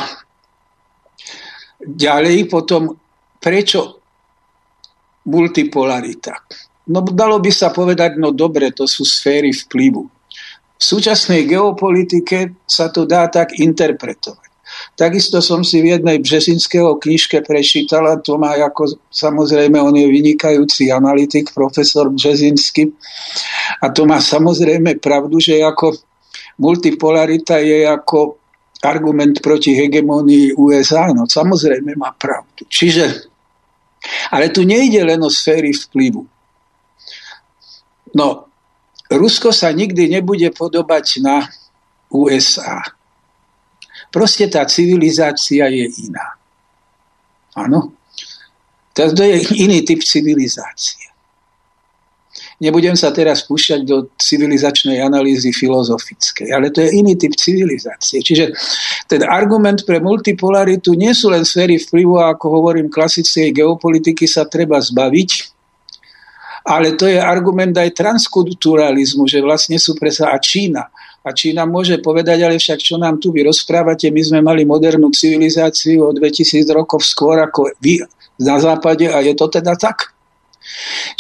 [1.84, 2.95] ďalej potom,
[3.40, 3.99] prečo
[5.28, 6.40] multipolarita?
[6.86, 10.06] No dalo by sa povedať, no dobre, to sú sféry vplyvu.
[10.76, 14.45] V súčasnej geopolitike sa to dá tak interpretovať.
[14.98, 20.91] Takisto som si v jednej Březinského knižke prečítala, to má ako, samozrejme, on je vynikajúci
[20.91, 22.91] analytik, profesor Březinsky,
[23.80, 25.95] a to má samozrejme pravdu, že ako
[26.60, 28.40] multipolarita je ako
[28.84, 32.68] argument proti hegemonii USA, no samozrejme má pravdu.
[32.68, 33.32] Čiže,
[34.30, 36.35] ale tu nejde len o sféry vplyvu.
[38.15, 38.47] No,
[39.11, 41.45] Rusko sa nikdy nebude podobať na
[42.09, 42.81] USA.
[44.09, 46.39] Proste tá civilizácia je iná.
[47.59, 47.91] Áno.
[48.95, 51.11] To je iný typ civilizácie.
[52.55, 58.23] Nebudem sa teraz púšťať do civilizačnej analýzy filozofickej, ale to je iný typ civilizácie.
[58.23, 58.55] Čiže
[59.11, 64.79] ten argument pre multipolaritu nie sú len sféry vplyvu, ako hovorím, klasickej geopolitiky sa treba
[64.79, 65.55] zbaviť,
[66.65, 70.89] ale to je argument aj transkulturalizmu, že vlastne sú presa a Čína.
[71.25, 75.13] A Čína môže povedať, ale však čo nám tu vy rozprávate, my sme mali modernú
[75.13, 78.01] civilizáciu o 2000 rokov skôr ako vy
[78.41, 80.13] na západe a je to teda tak.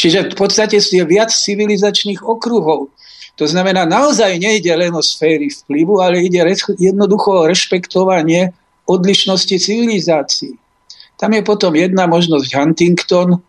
[0.01, 2.89] Čiže v podstate je viac civilizačných okruhov.
[3.35, 6.41] To znamená, naozaj nejde len o sféry vplyvu, ale ide
[6.79, 8.55] jednoducho o rešpektovanie
[8.87, 10.55] odlišnosti civilizácií.
[11.15, 13.39] Tam je potom jedna možnosť Huntington,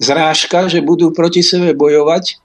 [0.00, 2.40] zrážka, že budú proti sebe bojovať,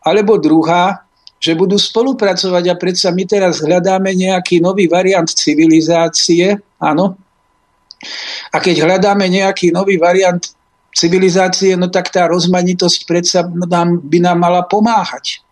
[0.00, 1.04] alebo druhá,
[1.36, 7.20] že budú spolupracovať a predsa my teraz hľadáme nejaký nový variant civilizácie, áno.
[8.48, 10.40] A keď hľadáme nejaký nový variant
[10.96, 15.44] civilizácie, no tak tá rozmanitosť predsa nám, by nám mala pomáhať.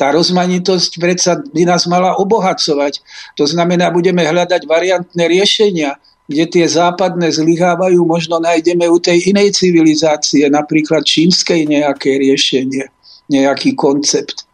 [0.00, 3.04] Tá rozmanitosť predsa by nás mala obohacovať.
[3.36, 6.00] To znamená, budeme hľadať variantné riešenia,
[6.30, 12.86] kde tie západné zlyhávajú, možno nájdeme u tej inej civilizácie, napríklad čínskej nejaké riešenie,
[13.26, 14.46] nejaký koncept.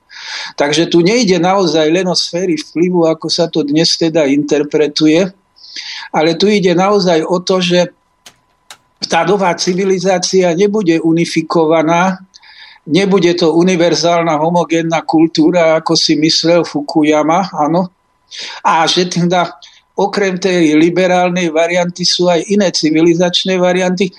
[0.57, 5.29] Takže tu nejde naozaj len o sféry vplyvu, ako sa to dnes teda interpretuje,
[6.17, 7.93] ale tu ide naozaj o to, že
[9.13, 12.25] tá nová civilizácia nebude unifikovaná,
[12.89, 17.93] nebude to univerzálna homogénna kultúra, ako si myslel Fukuyama, áno,
[18.65, 19.56] a že teda
[19.97, 24.13] okrem tej liberálnej varianty sú aj iné civilizačné varianty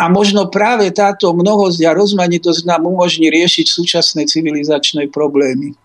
[0.00, 5.76] a možno práve táto mnohosť a rozmanitosť nám umožní riešiť súčasné civilizačné problémy.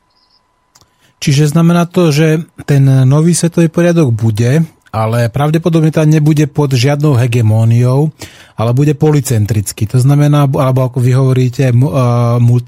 [1.20, 4.64] Čiže znamená to, že ten nový svetový poriadok bude,
[4.95, 8.16] ale pravdepodobne tam nebude pod žiadnou hegemóniou,
[8.56, 9.91] ale bude policentrický.
[9.91, 11.76] To znamená, alebo ako vy hovoríte,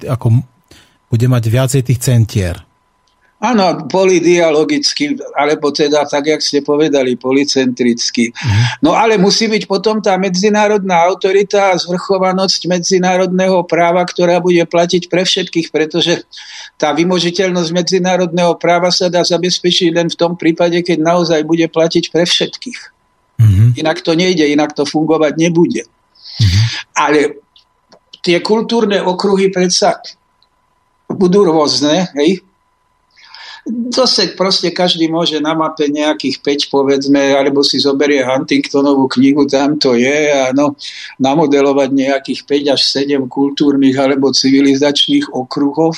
[0.03, 0.27] ako
[1.07, 2.66] bude mať viacej tých centier.
[3.38, 8.34] Áno, polidialogicky, alebo teda tak, jak ste povedali, policentricky.
[8.34, 8.81] Mhm.
[8.81, 15.05] No ale musí byť potom tá medzinárodná autorita a zvrchovanosť medzinárodného práva, ktorá bude platiť
[15.05, 16.26] pre všetkých, pretože
[16.81, 22.09] tá vymožiteľnosť medzinárodného práva sa dá zabezpečiť len v tom prípade, keď naozaj bude platiť
[22.09, 22.80] pre všetkých.
[23.38, 23.69] Mm-hmm.
[23.77, 25.85] Inak to nejde, inak to fungovať nebude.
[25.85, 26.64] Mm-hmm.
[26.97, 27.38] Ale
[28.26, 30.01] tie kultúrne okruhy predsa
[31.05, 32.41] budú rôzne, hej?
[33.91, 39.76] Zase proste každý môže na mape nejakých 5 povedzme, alebo si zoberie Huntingtonovú knihu, tam
[39.76, 40.80] to je a no,
[41.19, 45.95] namodelovať nejakých 5 až 7 kultúrnych alebo civilizačných okruhov.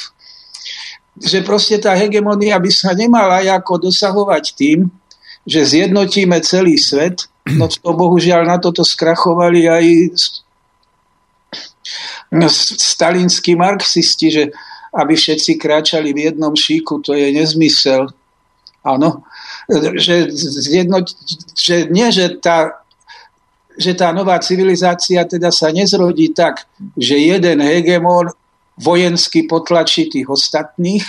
[1.19, 4.87] Že proste tá hegemonia by sa nemala ako dosahovať tým,
[5.45, 7.27] že zjednotíme celý svet,
[7.57, 9.85] no to bohužiaľ na toto skrachovali aj
[12.29, 14.43] stalinskí marxisti, že
[14.93, 18.09] aby všetci kráčali v jednom šíku, to je nezmysel.
[18.79, 19.27] Áno,
[19.99, 21.03] že, zjedno,
[21.53, 22.79] že nie, že tá,
[23.75, 28.31] že tá nová civilizácia teda sa nezrodí tak, že jeden hegemon
[28.79, 31.03] vojensky potlačí tých ostatných,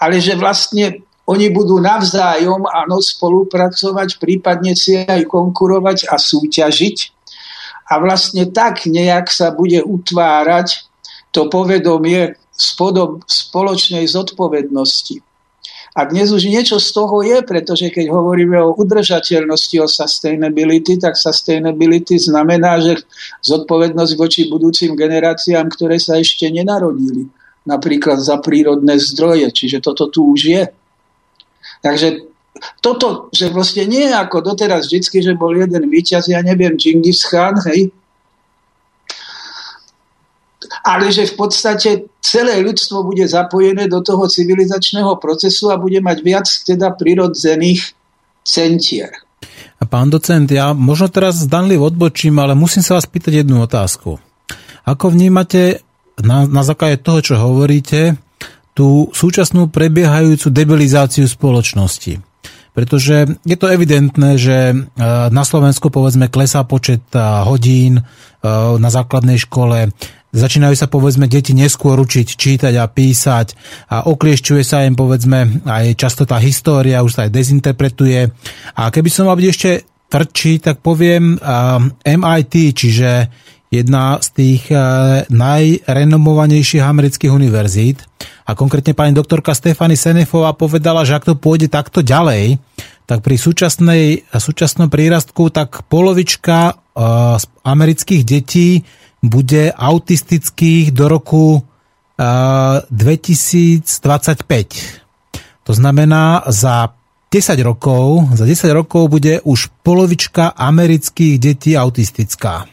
[0.00, 7.12] ale že vlastne oni budú navzájom áno, spolupracovať, prípadne si aj konkurovať a súťažiť.
[7.92, 10.88] A vlastne tak nejak sa bude utvárať
[11.32, 15.22] to povedomie spodob spoločnej zodpovednosti.
[15.94, 21.18] A dnes už niečo z toho je, pretože keď hovoríme o udržateľnosti, o sustainability, tak
[21.18, 23.02] sustainability znamená, že
[23.42, 27.26] zodpovednosť voči budúcim generáciám, ktoré sa ešte nenarodili,
[27.66, 29.50] napríklad za prírodné zdroje.
[29.50, 30.62] Čiže toto tu už je.
[31.82, 32.26] Takže
[32.78, 37.26] toto, že vlastne nie je ako doteraz vždycky, že bol jeden víťaz, ja neviem, Genghis
[37.26, 37.90] Khan, hej,
[40.84, 41.90] ale že v podstate
[42.22, 47.94] celé ľudstvo bude zapojené do toho civilizačného procesu a bude mať viac teda prirodzených
[48.44, 49.12] centier.
[49.78, 54.18] A pán docent, ja možno teraz zdanlivo odbočím, ale musím sa vás pýtať jednu otázku.
[54.82, 55.86] Ako vnímate
[56.18, 58.18] na, na základe toho, čo hovoríte,
[58.74, 62.22] tú súčasnú prebiehajúcu debilizáciu spoločnosti?
[62.78, 64.76] Pretože je to evidentné, že e,
[65.34, 68.02] na Slovensku povedzme klesá počet e, hodín e,
[68.78, 69.90] na základnej škole,
[70.28, 73.56] Začínajú sa povedzme deti neskôr učiť čítať a písať
[73.88, 78.28] a okliešťuje sa im povedzme aj často tá história, už sa aj dezinterpretuje.
[78.76, 79.70] A keby som mal byť ešte
[80.12, 81.40] tvrdší, tak poviem
[82.04, 83.10] MIT, čiže
[83.68, 84.62] jedna z tých
[85.28, 88.04] najrenomovanejších amerických univerzít.
[88.48, 92.56] A konkrétne pani doktorka Stefany Senefová povedala, že ak to pôjde takto ďalej,
[93.08, 96.76] tak pri súčasnej, súčasnom prírastku tak polovička
[97.64, 98.84] amerických detí
[99.22, 101.62] bude autistických do roku
[102.18, 103.86] 2025.
[105.64, 106.90] To znamená, za
[107.28, 112.64] 10 rokov, za 10 rokov bude už polovička amerických detí autistická.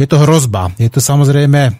[0.00, 1.76] Je to hrozba, je to samozrejme,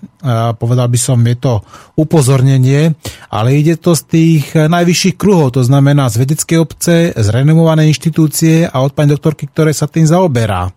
[0.60, 1.64] povedal by som, je to
[1.96, 2.92] upozornenie,
[3.32, 8.68] ale ide to z tých najvyšších kruhov, to znamená z vedeckej obce, z renomovanej inštitúcie
[8.68, 10.68] a od pani doktorky, ktoré sa tým zaoberá.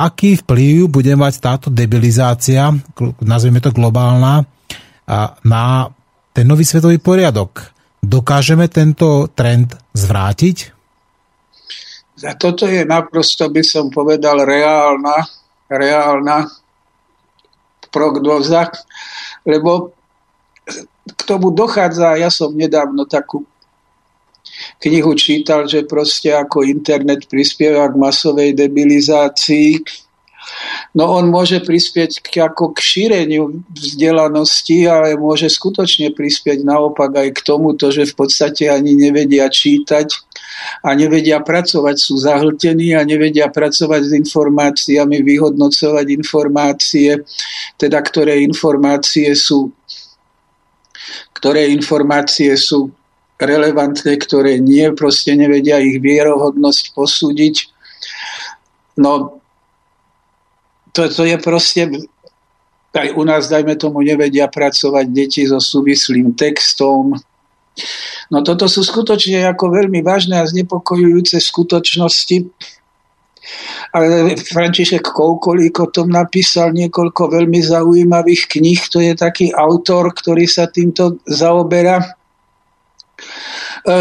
[0.00, 2.72] Aký vplyv bude mať táto debilizácia,
[3.20, 4.48] nazveme to globálna,
[5.44, 5.64] na
[6.32, 7.68] ten nový svetový poriadok?
[8.00, 10.56] Dokážeme tento trend zvrátiť?
[12.16, 15.28] Za toto je naprosto, by som povedal, reálna,
[15.68, 16.48] reálna
[17.92, 18.72] prognoza,
[19.44, 19.92] lebo
[21.08, 23.44] k tomu dochádza, ja som nedávno takú
[24.78, 29.82] knihu čítal, že proste ako internet prispieva k masovej debilizácii.
[30.96, 37.28] No on môže prispieť k, ako k šíreniu vzdelanosti, ale môže skutočne prispieť naopak aj
[37.36, 40.08] k tomuto, že v podstate ani nevedia čítať
[40.82, 47.20] a nevedia pracovať, sú zahltení a nevedia pracovať s informáciami, vyhodnocovať informácie,
[47.76, 49.68] teda ktoré informácie sú
[51.38, 52.90] ktoré informácie sú
[53.38, 57.70] relevantné, ktoré nie, proste nevedia ich vierohodnosť posúdiť.
[58.98, 59.38] No,
[60.90, 61.86] to, to je proste,
[62.90, 67.14] aj u nás, dajme tomu, nevedia pracovať deti so súvislým textom.
[68.26, 72.50] No toto sú skutočne ako veľmi vážne a znepokojujúce skutočnosti.
[73.94, 78.82] Ale František Koukolík o tom napísal niekoľko veľmi zaujímavých kníh.
[78.92, 82.17] To je taký autor, ktorý sa týmto zaoberá.
[83.84, 83.94] E,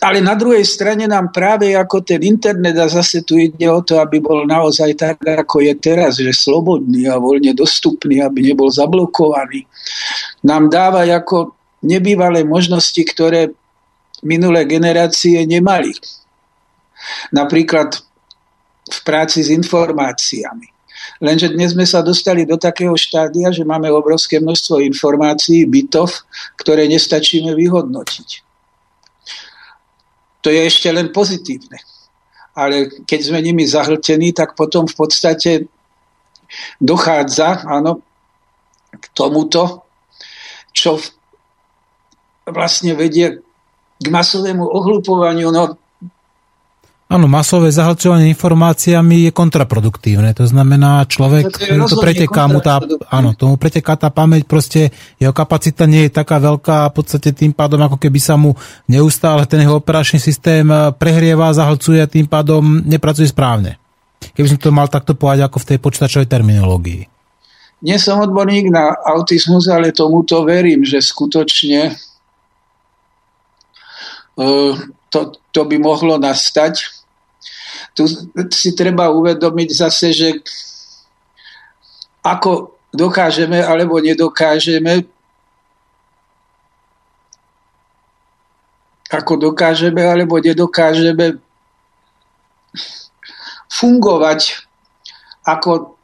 [0.00, 4.00] ale na druhej strane nám práve ako ten internet, a zase tu ide o to,
[4.00, 9.68] aby bol naozaj tak, ako je teraz, že slobodný a voľne dostupný, aby nebol zablokovaný,
[10.40, 11.52] nám dáva ako
[11.84, 13.52] nebývalé možnosti, ktoré
[14.24, 15.92] minulé generácie nemali.
[17.32, 18.00] Napríklad
[18.88, 20.68] v práci s informáciami.
[21.20, 26.24] Lenže dnes sme sa dostali do takého štádia, že máme obrovské množstvo informácií, bytov,
[26.56, 28.49] ktoré nestačíme vyhodnotiť
[30.40, 31.80] to je ešte len pozitívne.
[32.56, 35.50] Ale keď sme nimi zahltení, tak potom v podstate
[36.82, 38.02] dochádza áno,
[38.90, 39.86] k tomuto,
[40.74, 40.98] čo
[42.50, 43.40] vlastne vedie
[44.00, 45.48] k masovému ohlupovaniu.
[45.54, 45.79] No,
[47.10, 50.30] Áno, masové zahlcovanie informáciami je kontraproduktívne.
[50.38, 52.78] To znamená, človek, to, to preteká mu tá,
[53.10, 57.34] áno, tomu preteká tá pamäť, proste jeho kapacita nie je taká veľká a v podstate
[57.34, 58.54] tým pádom, ako keby sa mu
[58.86, 63.74] neustále ten jeho operačný systém eh, prehrieva, zahlcuje a tým pádom nepracuje správne.
[64.38, 67.10] Keby som to mal takto povedať ako v tej počítačovej terminológii.
[67.82, 71.90] Nie som odborník na autizmus, ale tomuto verím, že skutočne
[74.38, 74.78] uh,
[75.10, 75.20] to,
[75.50, 76.99] to by mohlo nastať
[77.94, 78.06] tu
[78.50, 80.28] si treba uvedomiť zase, že
[82.22, 85.06] ako dokážeme alebo nedokážeme
[89.10, 91.42] ako dokážeme alebo nedokážeme
[93.66, 94.62] fungovať,
[95.42, 95.98] ako,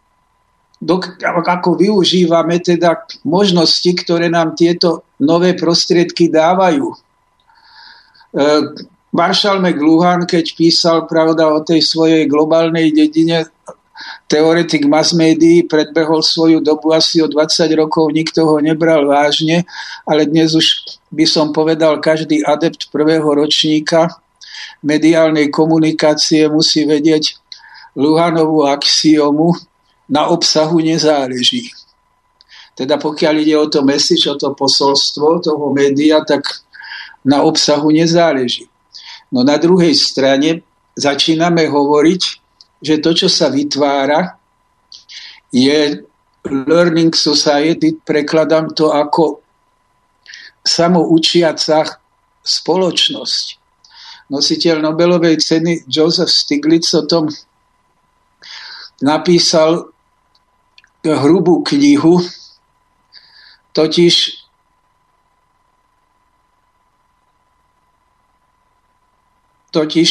[1.47, 6.91] ako využívame teda možnosti, ktoré nám tieto nové prostriedky dávajú.
[9.17, 13.49] Marshall McLuhan, keď písal pravda o tej svojej globálnej dedine,
[14.29, 19.65] teoretik mass médií, predbehol svoju dobu asi o 20 rokov, nikto ho nebral vážne,
[20.05, 24.13] ale dnes už by som povedal, každý adept prvého ročníka
[24.85, 27.41] mediálnej komunikácie musí vedieť
[27.97, 29.57] Luhanovú axiomu,
[30.07, 31.73] na obsahu nezáleží.
[32.79, 36.47] Teda pokiaľ ide o to message, o to posolstvo toho média, tak
[37.27, 38.71] na obsahu nezáleží.
[39.37, 40.65] No na druhej strane
[40.97, 42.23] začíname hovoriť,
[42.81, 44.41] že to, čo sa vytvára,
[45.53, 46.01] je
[46.49, 49.45] learning society, prekladám to ako
[50.65, 52.01] samoučiaca
[52.41, 53.45] spoločnosť.
[54.33, 57.29] Nositeľ Nobelovej ceny Joseph Stiglitz o tom
[59.05, 59.93] napísal
[61.05, 62.25] hrubú knihu,
[63.77, 64.46] totiž
[69.71, 70.11] Totiž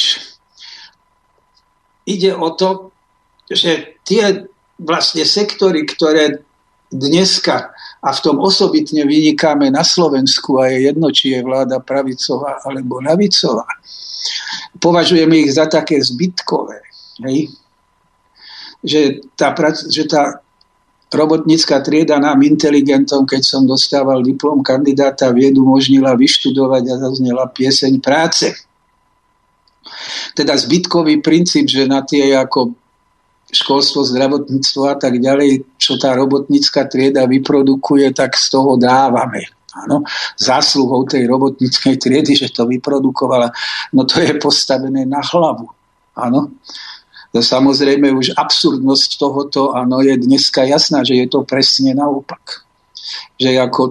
[2.06, 2.92] ide o to,
[3.50, 4.46] že tie
[4.78, 6.42] vlastne sektory, ktoré
[6.92, 7.74] dneska
[8.06, 13.02] a v tom osobitne vynikáme na Slovensku a je jedno, či je vláda pravicová alebo
[13.02, 13.66] lavicová,
[14.78, 16.86] považujeme ich za také zbytkové.
[17.26, 17.50] Hej?
[18.86, 19.02] Že,
[19.34, 19.50] tá,
[19.90, 20.46] že tá
[21.10, 27.94] robotnícka trieda nám inteligentom, keď som dostával diplom kandidáta viedu, umožnila vyštudovať a zaznela pieseň
[27.98, 28.54] práce
[30.34, 32.76] teda zbytkový princíp, že na tie ako
[33.52, 39.48] školstvo, zdravotníctvo a tak ďalej, čo tá robotnícka trieda vyprodukuje, tak z toho dávame.
[39.76, 40.08] Áno,
[40.40, 43.52] zásluhou tej robotníckej triedy, že to vyprodukovala,
[43.92, 45.68] no to je postavené na hlavu.
[46.16, 46.56] Áno.
[47.36, 52.64] To samozrejme už absurdnosť tohoto, áno, je dneska jasná, že je to presne naopak.
[53.36, 53.82] Že ako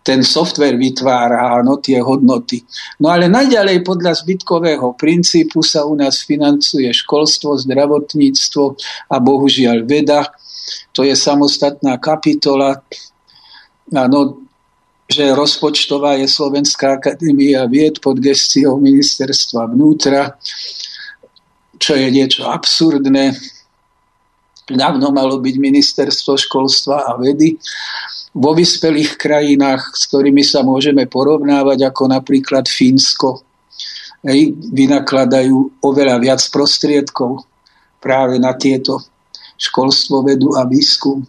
[0.00, 2.64] ten software vytvára áno, tie hodnoty.
[2.98, 8.64] No ale najďalej podľa zbytkového princípu sa u nás financuje školstvo, zdravotníctvo
[9.12, 10.30] a bohužiaľ veda.
[10.96, 12.80] To je samostatná kapitola.
[13.90, 14.40] Áno,
[15.10, 20.38] že rozpočtová je Slovenská akadémia vied pod gestiou ministerstva vnútra,
[21.82, 23.34] čo je niečo absurdné.
[24.70, 27.58] Dávno malo byť ministerstvo školstva a vedy
[28.30, 33.42] vo vyspelých krajinách, s ktorými sa môžeme porovnávať, ako napríklad Fínsko,
[34.22, 37.42] hej, vynakladajú oveľa viac prostriedkov
[37.98, 39.02] práve na tieto
[39.60, 41.26] školstvo, vedu a výskum.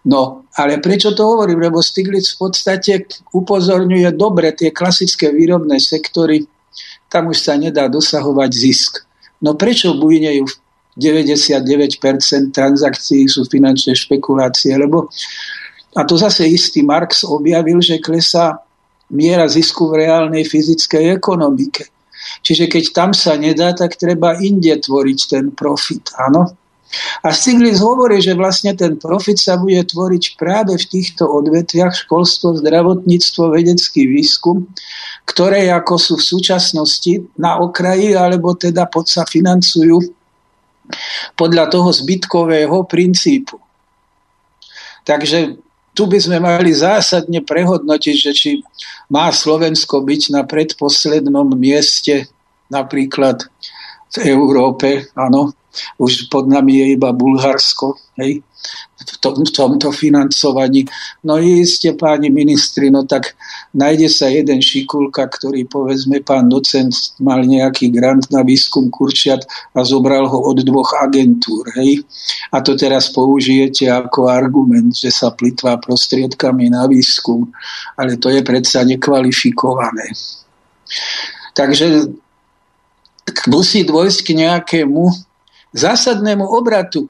[0.00, 1.60] No, ale prečo to hovorím?
[1.60, 3.04] Lebo Stiglitz v podstate
[3.36, 6.48] upozorňuje dobre tie klasické výrobné sektory,
[7.12, 9.04] tam už sa nedá dosahovať zisk.
[9.44, 10.48] No prečo bujnejú
[10.96, 12.00] 99%
[12.50, 14.72] transakcií sú finančné špekulácie?
[14.72, 15.12] Lebo
[15.96, 18.62] a to zase istý Marx objavil, že klesá
[19.10, 21.90] miera zisku v reálnej fyzickej ekonomike.
[22.46, 26.14] Čiže keď tam sa nedá, tak treba inde tvoriť ten profit.
[26.14, 26.54] Áno?
[27.22, 32.58] A Stiglitz hovorí, že vlastne ten profit sa bude tvoriť práve v týchto odvetviach školstvo,
[32.58, 34.66] zdravotníctvo, vedecký výskum,
[35.22, 40.02] ktoré ako sú v súčasnosti na okraji, alebo teda pod sa financujú
[41.38, 43.54] podľa toho zbytkového princípu.
[45.06, 48.50] Takže tu by sme mali zásadne prehodnotiť, že či
[49.10, 52.30] má Slovensko byť na predposlednom mieste
[52.70, 53.50] napríklad
[54.10, 55.54] v Európe, áno,
[56.02, 58.42] už pod nami je iba Bulharsko, hej,
[59.00, 60.84] v, tom, v tomto financovaní.
[61.24, 63.32] No iste, páni ministri, no tak
[63.72, 69.80] nájde sa jeden šikulka, ktorý povedzme pán docent mal nejaký grant na výskum kurčiat a
[69.82, 71.64] zobral ho od dvoch agentúr.
[71.80, 72.04] Hej?
[72.52, 77.48] A to teraz použijete ako argument, že sa plitvá prostriedkami na výskum,
[77.96, 80.12] ale to je predsa nekvalifikované.
[81.56, 82.10] Takže
[83.48, 85.02] musí dôjsť k nejakému
[85.70, 87.06] zásadnému obratu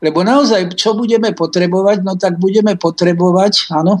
[0.00, 2.00] lebo naozaj, čo budeme potrebovať?
[2.00, 4.00] No tak budeme potrebovať, áno,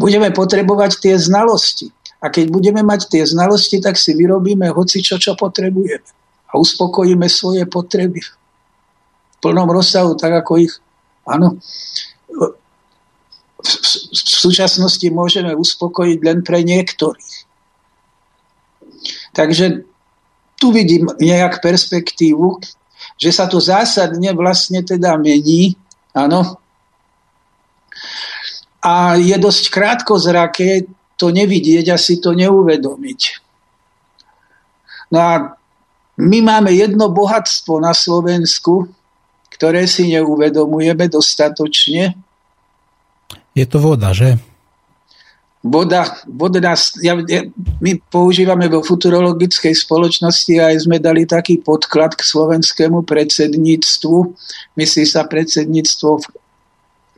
[0.00, 1.92] budeme potrebovať tie znalosti.
[2.24, 6.08] A keď budeme mať tie znalosti, tak si vyrobíme hoci čo, čo potrebujeme.
[6.48, 10.72] A uspokojíme svoje potreby v plnom rozsahu, tak ako ich,
[11.28, 11.60] áno,
[12.32, 13.72] v,
[14.08, 17.36] v súčasnosti môžeme uspokojiť len pre niektorých.
[19.36, 19.84] Takže
[20.56, 22.64] tu vidím nejak perspektívu,
[23.16, 25.76] že sa to zásadne vlastne teda mení,
[26.12, 26.60] áno.
[28.84, 30.86] A je dosť krátko zrake
[31.16, 33.20] to nevidieť a si to neuvedomiť.
[35.10, 35.32] No a
[36.16, 38.88] my máme jedno bohatstvo na Slovensku,
[39.52, 42.16] ktoré si neuvedomujeme dostatočne.
[43.56, 44.36] Je to voda, že?
[45.66, 47.42] Voda, vodná, ja, ja,
[47.82, 54.16] my používame vo futurologickej spoločnosti aj sme dali taký podklad k slovenskému predsedníctvu.
[54.78, 56.24] Myslí sa predsedníctvo v,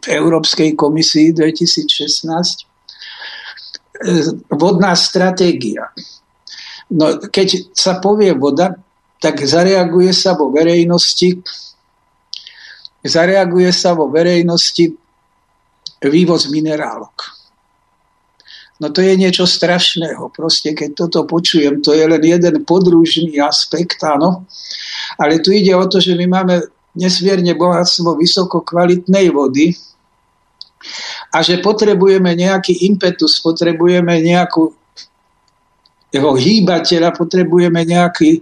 [0.02, 2.24] v Európskej komisii 2016.
[2.24, 2.66] E,
[4.56, 5.92] vodná stratégia.
[6.88, 8.72] No, keď sa povie voda,
[9.20, 11.42] tak zareaguje sa vo verejnosti
[12.98, 14.90] zareaguje sa vo verejnosti
[16.02, 17.37] vývoz minerálok
[18.78, 20.30] No to je niečo strašného.
[20.30, 24.46] Proste, keď toto počujem, to je len jeden podružný aspekt, áno.
[25.18, 26.62] Ale tu ide o to, že my máme
[26.94, 29.74] nesmierne bohatstvo vysoko kvalitnej vody
[31.34, 34.70] a že potrebujeme nejaký impetus, potrebujeme nejakú
[36.08, 38.40] jeho hýbateľa, potrebujeme nejaký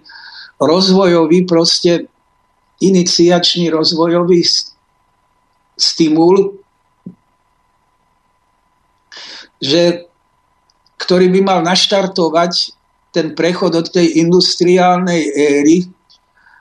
[0.61, 2.07] rozvojový, proste
[2.79, 4.45] iniciačný rozvojový
[5.77, 6.61] stimul,
[9.59, 10.07] že
[10.97, 12.73] ktorý by mal naštartovať
[13.13, 15.89] ten prechod od tej industriálnej éry,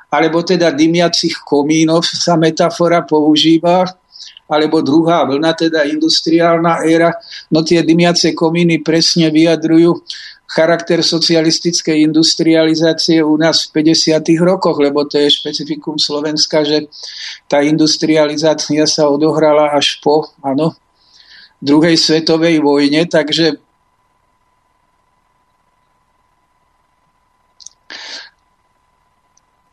[0.08, 3.84] alebo teda dymiacich komínov sa metafora používa,
[4.46, 7.12] alebo druhá vlna, teda industriálna éra.
[7.52, 10.06] No tie dymiace komíny presne vyjadrujú
[10.46, 14.22] charakter socialistickej industrializácie u nás v 50.
[14.46, 16.88] rokoch, lebo to je špecifikum Slovenska, že
[17.50, 20.78] tá industrializácia sa odohrala až po ano,
[21.60, 23.58] druhej svetovej vojne, takže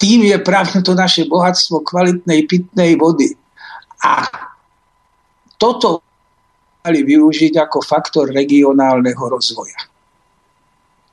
[0.03, 3.39] tým je práve to naše bohatstvo kvalitnej pitnej vody.
[4.03, 4.27] A
[5.55, 6.03] toto
[6.83, 9.79] mali využiť ako faktor regionálneho rozvoja.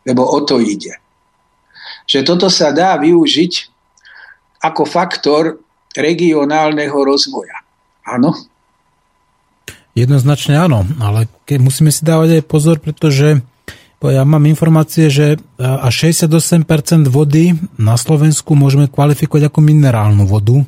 [0.10, 0.98] Lebo o to ide.
[2.10, 3.54] Že toto sa dá využiť
[4.66, 5.62] ako faktor
[5.94, 7.62] regionálneho rozvoja.
[8.10, 8.34] Áno?
[9.94, 11.30] Jednoznačne áno, ale
[11.62, 13.46] musíme si dávať aj pozor, pretože
[14.08, 16.64] ja mám informácie, že až 68%
[17.12, 20.64] vody na Slovensku môžeme kvalifikovať ako minerálnu vodu.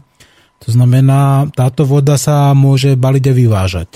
[0.61, 3.89] To znamená, táto voda sa môže baliť a vyvážať.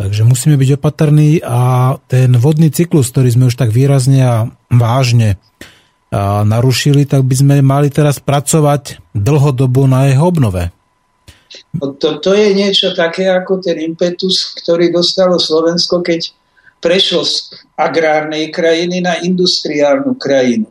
[0.00, 5.36] Takže musíme byť opatrní a ten vodný cyklus, ktorý sme už tak výrazne a vážne
[6.44, 10.72] narušili, tak by sme mali teraz pracovať dlhodobo na jeho obnove.
[11.76, 16.32] No to, to je niečo také ako ten impetus, ktorý dostalo Slovensko, keď
[16.80, 20.68] prešlo z agrárnej krajiny na industriálnu krajinu.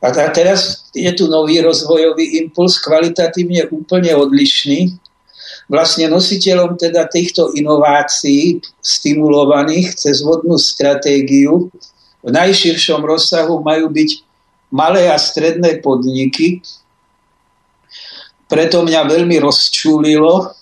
[0.00, 4.96] A teraz je tu nový rozvojový impuls, kvalitatívne úplne odlišný.
[5.68, 11.68] Vlastne nositeľom teda týchto inovácií stimulovaných cez vodnú stratégiu
[12.20, 14.10] v najširšom rozsahu majú byť
[14.72, 16.64] malé a stredné podniky.
[18.48, 20.52] Preto mňa veľmi rozčúlilo,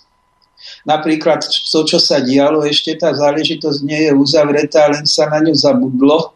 [0.89, 5.52] Napríklad to, čo sa dialo, ešte tá záležitosť nie je uzavretá, len sa na ňu
[5.52, 6.32] zabudlo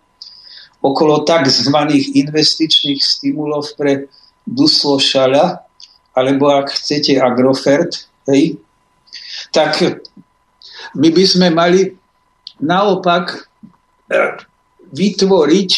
[0.85, 1.73] okolo tzv.
[2.12, 4.12] investičných stimulov pre
[4.45, 5.01] Duslo
[6.12, 8.61] alebo ak chcete Agrofert, hej,
[9.49, 9.81] tak
[10.93, 11.89] my by sme mali
[12.61, 13.49] naopak
[14.12, 14.37] e,
[14.93, 15.70] vytvoriť,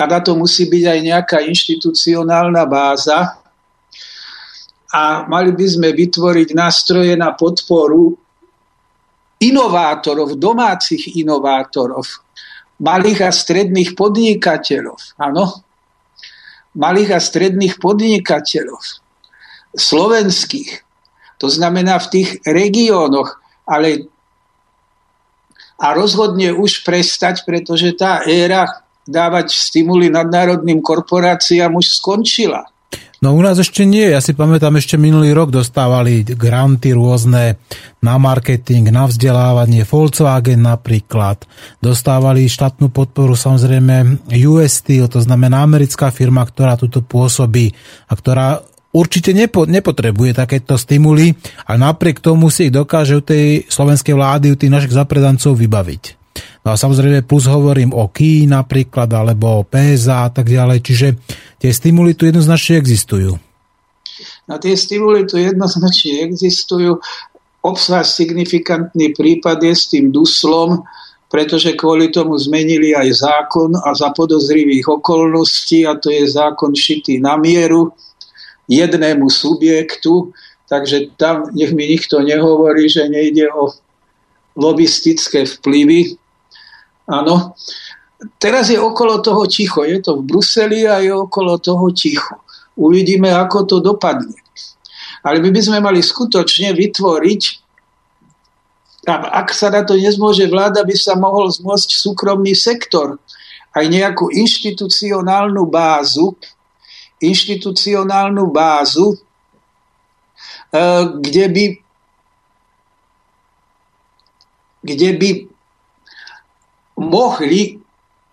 [0.00, 3.39] a na to musí byť aj nejaká inštitucionálna báza,
[4.90, 8.18] a mali by sme vytvoriť nástroje na podporu
[9.40, 12.04] inovátorov, domácich inovátorov,
[12.82, 14.98] malých a stredných podnikateľov.
[15.16, 15.64] Áno?
[16.76, 18.82] Malých a stredných podnikateľov.
[19.72, 20.82] Slovenských.
[21.38, 23.38] To znamená v tých regiónoch.
[23.64, 24.10] Ale
[25.80, 32.68] a rozhodne už prestať, pretože tá éra dávať stimuly nadnárodným korporáciám už skončila.
[33.20, 34.08] No u nás ešte nie.
[34.08, 37.60] Ja si pamätám, ešte minulý rok dostávali granty rôzne
[38.00, 41.44] na marketing, na vzdelávanie, Volkswagen napríklad.
[41.84, 47.76] Dostávali štátnu podporu samozrejme US Steel, to znamená americká firma, ktorá tuto pôsobí
[48.08, 48.64] a ktorá
[48.96, 51.36] určite nepo, nepotrebuje takéto stimuly,
[51.68, 56.19] ale napriek tomu si ich dokáže u tej slovenskej vlády, u tých našich zapredancov vybaviť.
[56.60, 61.08] No a samozrejme plus hovorím o KI napríklad, alebo o PSA a tak ďalej, čiže
[61.56, 63.32] tie stimuly tu jednoznačne existujú.
[64.44, 67.00] No tie stimuly tu jednoznačne existujú.
[67.64, 70.84] Obzvlášť signifikantný prípad je s tým duslom,
[71.32, 77.22] pretože kvôli tomu zmenili aj zákon a za podozrivých okolností, a to je zákon šitý
[77.22, 77.94] na mieru
[78.68, 80.34] jednému subjektu,
[80.68, 83.70] takže tam nech mi nikto nehovorí, že nejde o
[84.58, 86.19] lobistické vplyvy,
[87.10, 87.58] Áno.
[88.38, 89.82] Teraz je okolo toho ticho.
[89.82, 92.38] Je to v Bruseli a je okolo toho ticho.
[92.78, 94.36] Uvidíme, ako to dopadne.
[95.24, 97.42] Ale my by sme mali skutočne vytvoriť
[99.08, 103.16] A ak sa na to nezmôže vláda, by sa mohol zmôcť súkromný sektor.
[103.72, 106.36] Aj nejakú inštitucionálnu bázu,
[107.16, 109.18] inštitucionálnu bázu, e,
[111.16, 111.64] kde by
[114.80, 115.49] kde by
[117.00, 117.80] mohli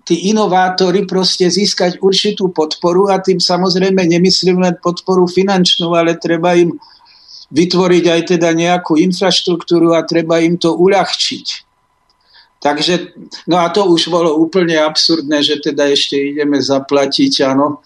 [0.07, 6.56] tí inovátori proste získať určitú podporu a tým samozrejme nemyslím len podporu finančnú, ale treba
[6.56, 6.76] im
[7.52, 11.68] vytvoriť aj teda nejakú infraštruktúru a treba im to uľahčiť.
[12.57, 12.94] Takže,
[13.48, 17.84] no a to už bolo úplne absurdné, že teda ešte ideme zaplatiť, áno,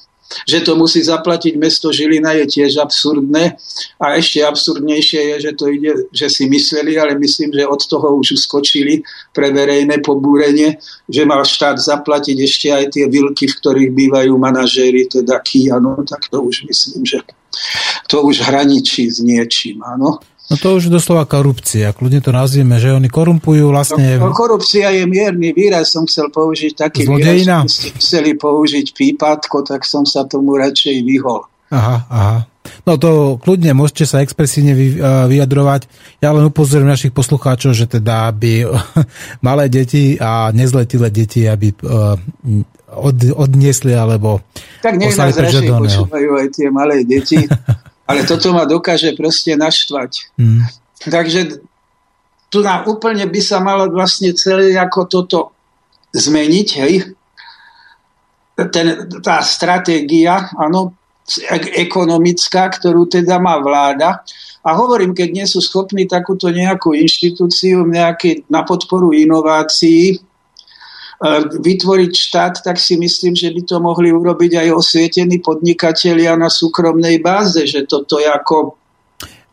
[0.47, 3.57] že to musí zaplatiť mesto Žilina je tiež absurdné
[3.99, 8.17] a ešte absurdnejšie je, že to ide, že si mysleli, ale myslím, že od toho
[8.17, 9.03] už uskočili
[9.35, 15.07] pre verejné pobúrenie, že mal štát zaplatiť ešte aj tie vilky, v ktorých bývajú manažéri,
[15.07, 17.19] teda Kia, no tak to už myslím, že
[18.07, 20.19] to už hraničí s niečím, áno.
[20.51, 24.19] No to už doslova korupcia, kľudne to nazvieme, že oni korumpujú vlastne...
[24.19, 27.63] No, no korupcia je mierny výraz, som chcel použiť taký Zlodejina.
[27.63, 31.47] výraz, ste chceli použiť pípatko, tak som sa tomu radšej vyhol.
[31.71, 32.37] Aha, aha.
[32.83, 34.75] No to kľudne môžete sa expresívne
[35.31, 35.87] vyjadrovať.
[36.19, 38.67] Ja len upozorím našich poslucháčov, že teda aby
[39.47, 41.71] malé deti a nezletilé deti, aby
[42.91, 44.43] od, odniesli alebo
[44.83, 47.39] tak nech nás radšej počúvajú aj tie malé deti.
[48.11, 50.35] Ale toto ma dokáže proste naštvať.
[50.35, 50.67] Mm.
[51.07, 51.41] Takže
[52.51, 55.39] tu nám úplne by sa malo vlastne celé ako toto
[56.11, 57.15] zmeniť, hej.
[58.59, 58.87] Ten,
[59.23, 60.93] tá stratégia, áno,
[61.79, 64.21] ekonomická, ktorú teda má vláda.
[64.61, 70.21] A hovorím, keď nie sú schopní takúto nejakú inštitúciu nejaký, na podporu inovácií
[71.61, 77.21] vytvoriť štát, tak si myslím, že by to mohli urobiť aj osvietení podnikatelia na súkromnej
[77.21, 78.73] báze, že toto je ako...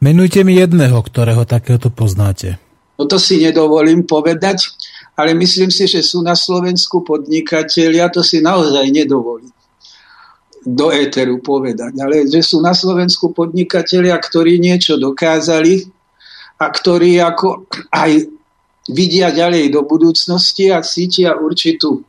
[0.00, 2.56] Menujte mi jedného, ktorého takéhoto poznáte.
[2.97, 4.72] No to si nedovolím povedať,
[5.12, 9.52] ale myslím si, že sú na Slovensku podnikatelia, to si naozaj nedovolím
[10.68, 15.86] do éteru povedať, ale že sú na Slovensku podnikatelia, ktorí niečo dokázali
[16.58, 18.38] a ktorí ako aj
[18.89, 22.02] vidia ďalej do budúcnosti a cítia určitú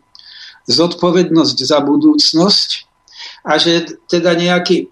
[0.69, 2.69] zodpovednosť za budúcnosť
[3.43, 4.87] a že teda nejaký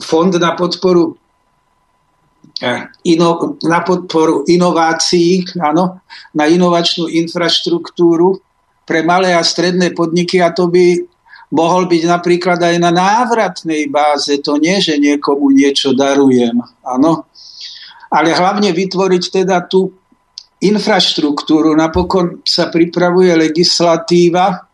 [0.00, 1.16] fond na podporu
[2.60, 6.00] eh, ino, na podporu inovácií, áno,
[6.36, 8.40] na inovačnú infraštruktúru
[8.84, 11.00] pre malé a stredné podniky a to by
[11.52, 14.40] mohol byť napríklad aj na návratnej báze.
[14.40, 17.28] To nie, že niekomu niečo darujem, áno.
[18.12, 20.01] Ale hlavne vytvoriť teda tú
[20.62, 21.74] infraštruktúru.
[21.74, 24.70] Napokon sa pripravuje legislatíva,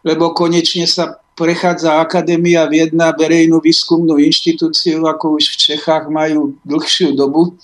[0.00, 6.52] lebo konečne sa prechádza Akadémia vied na verejnú výskumnú inštitúciu, ako už v Čechách majú
[6.68, 7.56] dlhšiu dobu.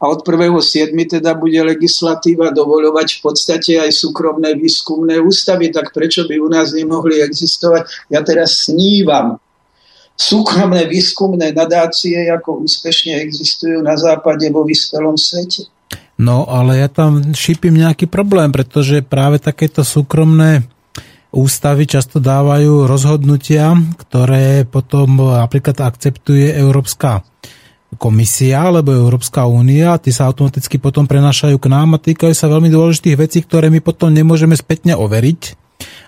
[0.00, 0.96] A od 1.7.
[0.96, 6.72] teda bude legislatíva dovoľovať v podstate aj súkromné výskumné ústavy, tak prečo by u nás
[6.72, 8.08] nemohli existovať?
[8.08, 9.36] Ja teraz snívam.
[10.16, 15.68] Súkromné výskumné nadácie, ako úspešne existujú na západe vo vyspelom svete.
[16.18, 20.66] No, ale ja tam šípim nejaký problém, pretože práve takéto súkromné
[21.30, 27.22] ústavy často dávajú rozhodnutia, ktoré potom napríklad akceptuje Európska
[27.96, 32.68] komisia alebo Európska únia, tí sa automaticky potom prenášajú k nám a týkajú sa veľmi
[32.68, 35.56] dôležitých vecí, ktoré my potom nemôžeme spätne overiť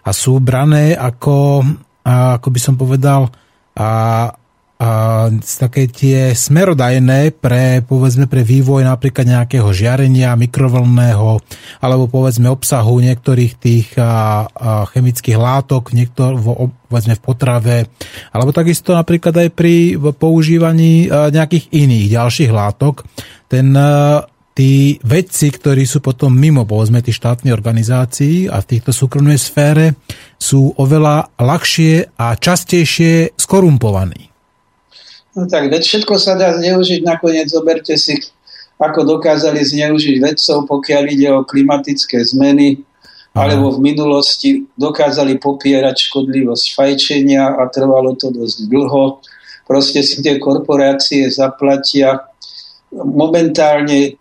[0.04, 1.64] a sú brané ako,
[2.04, 3.32] ako by som povedal,
[3.78, 3.88] a
[5.44, 11.36] také tie smerodajné pre, povedzme, pre vývoj napríklad nejakého žiarenia mikrovlnného
[11.84, 17.76] alebo povedzme obsahu niektorých tých a, a chemických látok niektor, vo, povedzme v potrave
[18.32, 23.04] alebo takisto napríklad aj pri používaní nejakých iných ďalších látok.
[23.52, 23.76] Ten
[24.56, 29.96] tí vedci, ktorí sú potom mimo, povedzme, tých štátnych organizácií a v týchto súkromnej sfére,
[30.36, 34.29] sú oveľa ľahšie a častejšie skorumpovaní.
[35.36, 38.18] No tak veď všetko sa dá zneužiť, nakoniec zoberte si,
[38.80, 42.82] ako dokázali zneužiť vedcov, pokiaľ ide o klimatické zmeny,
[43.36, 43.46] Aha.
[43.46, 49.22] alebo v minulosti dokázali popierať škodlivosť fajčenia a trvalo to dosť dlho.
[49.70, 52.26] Proste si tie korporácie zaplatia.
[52.90, 54.18] Momentálne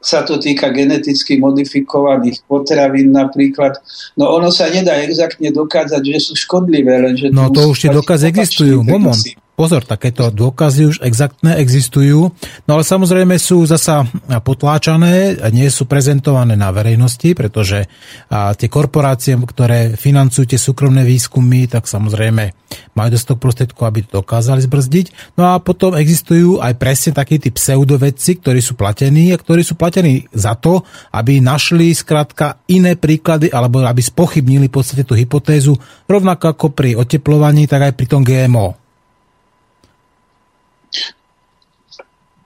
[0.00, 3.76] sa to týka geneticky modifikovaných potravín napríklad.
[4.16, 7.28] No ono sa nedá exaktne dokázať, že sú škodlivé, lenže...
[7.28, 9.20] No to už tie dokazy existujú, moment.
[9.56, 12.30] Pozor, takéto dôkazy už exaktné existujú,
[12.68, 14.04] no ale samozrejme sú zasa
[14.44, 17.88] potláčané nie sú prezentované na verejnosti, pretože
[18.30, 22.52] tie korporácie, ktoré financujú tie súkromné výskumy, tak samozrejme
[22.92, 25.38] majú dostatok prostriedkov, aby to dokázali zbrzdiť.
[25.40, 29.78] No a potom existujú aj presne takí tí pseudovedci, ktorí sú platení a ktorí sú
[29.78, 30.84] platení za to,
[31.16, 36.98] aby našli skrátka iné príklady alebo aby spochybnili v podstate tú hypotézu, rovnako ako pri
[36.98, 38.85] oteplovaní, tak aj pri tom GMO.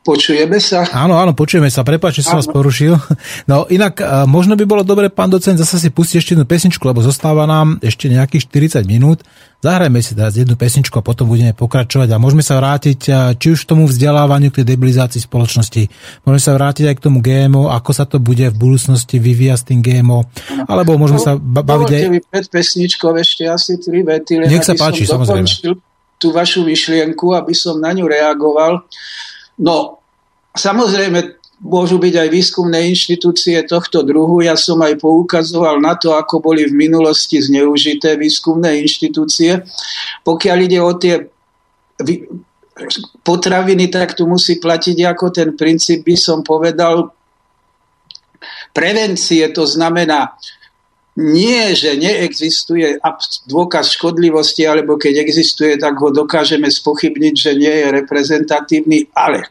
[0.01, 0.89] Počujeme sa?
[0.97, 1.85] Áno, áno, počujeme sa.
[1.85, 2.97] Prepáč, že som vás porušil.
[3.45, 7.05] No inak, možno by bolo dobre, pán docent, zase si pustiť ešte jednu pesničku, lebo
[7.05, 8.49] zostáva nám ešte nejakých
[8.81, 9.21] 40 minút.
[9.61, 13.01] Zahrajme si teraz jednu pesničku a potom budeme pokračovať a môžeme sa vrátiť
[13.37, 15.93] či už k tomu vzdelávaniu, k tej debilizácii spoločnosti.
[16.25, 19.65] Môžeme sa vrátiť aj k tomu GMO, ako sa to bude v budúcnosti vyvíjať s
[19.69, 20.25] tým GMO,
[20.65, 22.03] alebo môžeme no, sa baviť aj...
[22.09, 25.77] mi pred pesničkou ešte asi tri vety, Nech sa páči, samozrejme.
[26.17, 28.89] tú vašu myšlienku, aby som na ňu reagoval.
[29.61, 30.01] No,
[30.57, 34.41] samozrejme, môžu byť aj výskumné inštitúcie tohto druhu.
[34.41, 39.61] Ja som aj poukazoval na to, ako boli v minulosti zneužité výskumné inštitúcie.
[40.25, 41.29] Pokiaľ ide o tie
[43.21, 47.13] potraviny, tak tu musí platiť ako ten princíp, by som povedal,
[48.73, 49.45] prevencie.
[49.53, 50.33] To znamená,
[51.19, 53.03] nie, že neexistuje
[53.51, 59.51] dôkaz škodlivosti, alebo keď existuje, tak ho dokážeme spochybniť, že nie je reprezentatívny, ale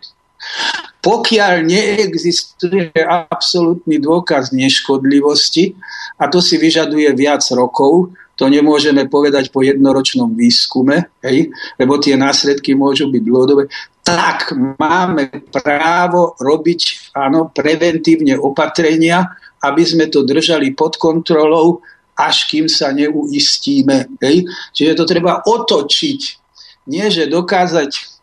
[0.99, 5.75] pokiaľ neexistuje absolútny dôkaz neškodlivosti,
[6.19, 12.15] a to si vyžaduje viac rokov, to nemôžeme povedať po jednoročnom výskume, hej, lebo tie
[12.15, 13.67] následky môžu byť dlhodobé,
[13.99, 19.27] tak máme právo robiť áno, preventívne opatrenia,
[19.63, 21.83] aby sme to držali pod kontrolou,
[22.19, 24.19] až kým sa neuistíme.
[24.19, 24.47] Hej.
[24.75, 26.21] Čiže to treba otočiť.
[26.89, 28.19] Nie, že dokázať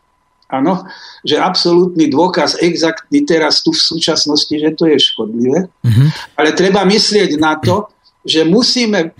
[0.47, 0.87] Áno,
[1.27, 5.67] že absolútny dôkaz exaktný teraz tu v súčasnosti, že to je škodlivé.
[5.67, 6.07] Mm-hmm.
[6.39, 7.91] Ale treba myslieť na to,
[8.23, 9.11] že musíme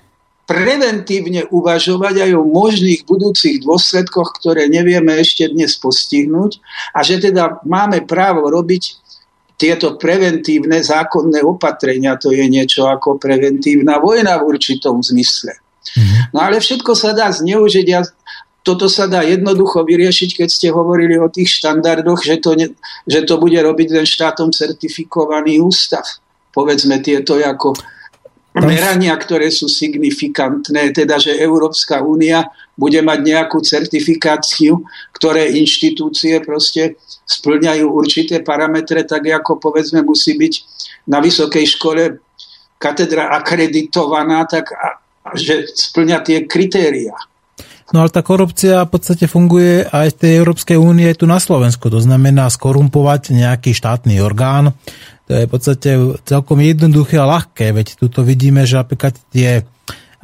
[0.47, 6.63] preventívne uvažovať aj o možných budúcich dôsledkoch, ktoré nevieme ešte dnes postihnúť
[6.95, 8.95] a že teda máme právo robiť
[9.57, 12.15] tieto preventívne zákonné opatrenia.
[12.21, 15.57] To je niečo ako preventívna vojna v určitom zmysle.
[15.57, 16.37] Mm-hmm.
[16.37, 17.87] No ale všetko sa dá zneužiť.
[17.89, 18.05] Ja
[18.61, 22.75] toto sa dá jednoducho vyriešiť, keď ste hovorili o tých štandardoch, že to, ne,
[23.07, 26.03] že to bude robiť ten štátom certifikovaný ústav.
[26.51, 27.73] Povedzme tieto ako
[28.59, 32.43] merania, ktoré sú signifikantné, teda že Európska únia
[32.77, 34.85] bude mať nejakú certifikáciu,
[35.17, 40.53] ktoré inštitúcie proste splňajú určité parametre, tak ako povedzme musí byť
[41.09, 42.21] na vysokej škole
[42.77, 45.01] katedra akreditovaná, tak a,
[45.33, 47.17] že splňa tie kritéria.
[47.89, 51.87] No ale tá korupcia v podstate funguje aj v tej Európskej únie tu na Slovensku.
[51.87, 54.75] To znamená skorumpovať nejaký štátny orgán.
[55.27, 55.89] To je v podstate
[56.27, 59.63] celkom jednoduché a ľahké, veď tuto vidíme, že napríklad tie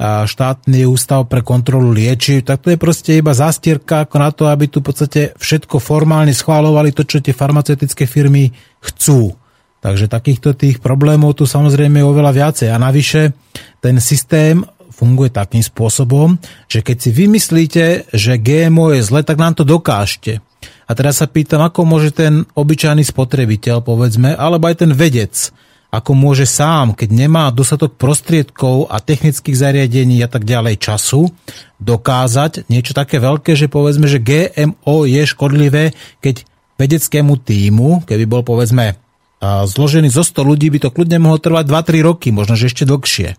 [0.00, 4.66] štátny ústav pre kontrolu liečiv, tak to je proste iba zastierka ako na to, aby
[4.66, 8.50] tu v podstate všetko formálne schválovali to, čo tie farmaceutické firmy
[8.82, 9.38] chcú.
[9.84, 12.68] Takže takýchto tých problémov tu samozrejme je oveľa viacej.
[12.72, 13.36] A navyše
[13.84, 14.64] ten systém
[14.94, 16.40] funguje takým spôsobom,
[16.70, 20.40] že keď si vymyslíte, že GMO je zle, tak nám to dokážte.
[20.88, 25.52] A teraz sa pýtam, ako môže ten obyčajný spotrebiteľ, povedzme, alebo aj ten vedec,
[25.94, 31.30] ako môže sám, keď nemá dostatok prostriedkov a technických zariadení a tak ďalej času,
[31.78, 36.42] dokázať niečo také veľké, že povedzme, že GMO je škodlivé, keď
[36.74, 38.98] vedeckému týmu, keby bol povedzme
[39.44, 43.38] zložený zo 100 ľudí, by to kľudne mohlo trvať 2-3 roky, možno že ešte dlhšie.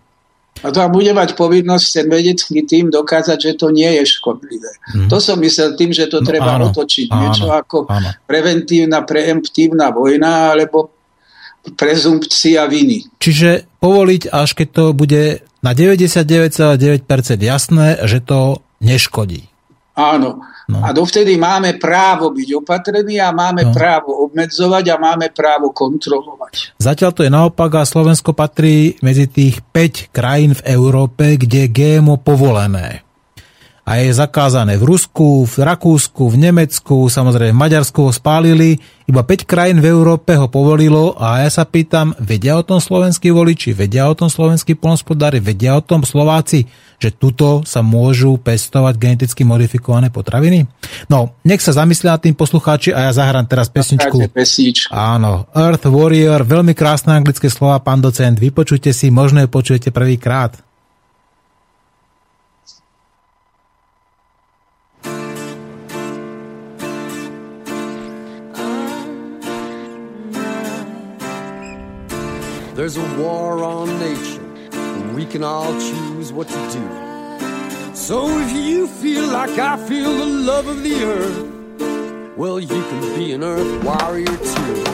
[0.64, 4.72] A to bude mať povinnosť ten vedecký tým dokázať, že to nie je škodlivé.
[4.96, 5.12] Mm.
[5.12, 7.12] To som myslel tým, že to no, treba áno, otočiť.
[7.12, 8.16] Áno, Niečo ako áno.
[8.24, 10.95] preventívna, preemptívna vojna alebo
[11.74, 13.10] prezumpcia viny.
[13.18, 16.78] Čiže povoliť, až keď to bude na 99,9%
[17.42, 19.50] jasné, že to neškodí.
[19.96, 20.44] Áno.
[20.66, 20.82] No.
[20.82, 23.72] A dovtedy máme právo byť opatrení a máme no.
[23.72, 26.74] právo obmedzovať a máme právo kontrolovať.
[26.82, 32.18] Zatiaľ to je naopak a Slovensko patrí medzi tých 5 krajín v Európe, kde GMO
[32.18, 33.05] povolené
[33.86, 39.22] a je zakázané v Rusku, v Rakúsku, v Nemecku, samozrejme v Maďarsku ho spálili, iba
[39.22, 43.70] 5 krajín v Európe ho povolilo a ja sa pýtam, vedia o tom slovenskí voliči,
[43.78, 46.66] vedia o tom slovenskí polnospodári, vedia o tom Slováci,
[46.98, 50.66] že tuto sa môžu pestovať geneticky modifikované potraviny?
[51.06, 54.18] No, nech sa zamyslia tým poslucháči a ja zahrám teraz pesničku.
[54.90, 60.65] Áno, Earth Warrior, veľmi krásne anglické slova, pán docent, vypočujte si, možno ju počujete prvýkrát.
[72.76, 77.96] There's a war on nature, and we can all choose what to do.
[77.96, 83.16] So if you feel like I feel the love of the earth, well, you can
[83.16, 84.84] be an earth warrior too.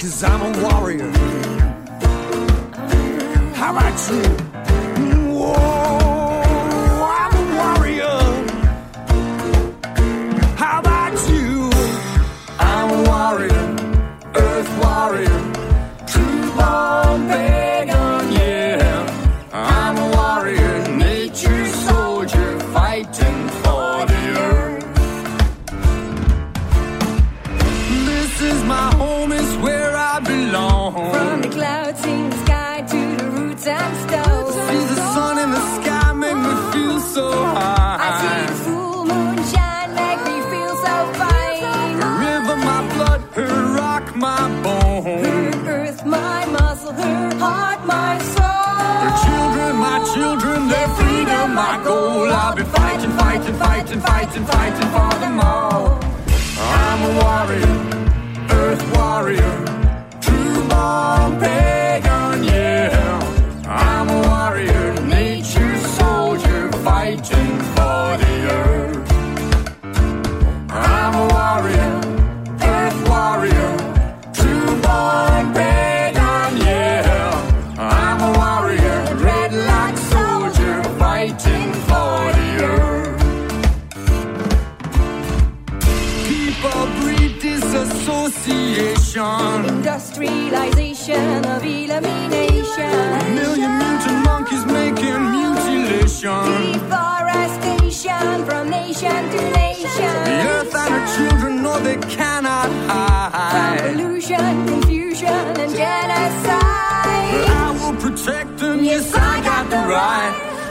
[0.00, 1.10] Cause I'm a warrior.
[3.52, 4.53] How about you?
[30.90, 31.12] Belong.
[31.12, 34.54] From the clouds in the sky to the roots and stones.
[34.54, 38.03] See the sun in the sky make me feel so high.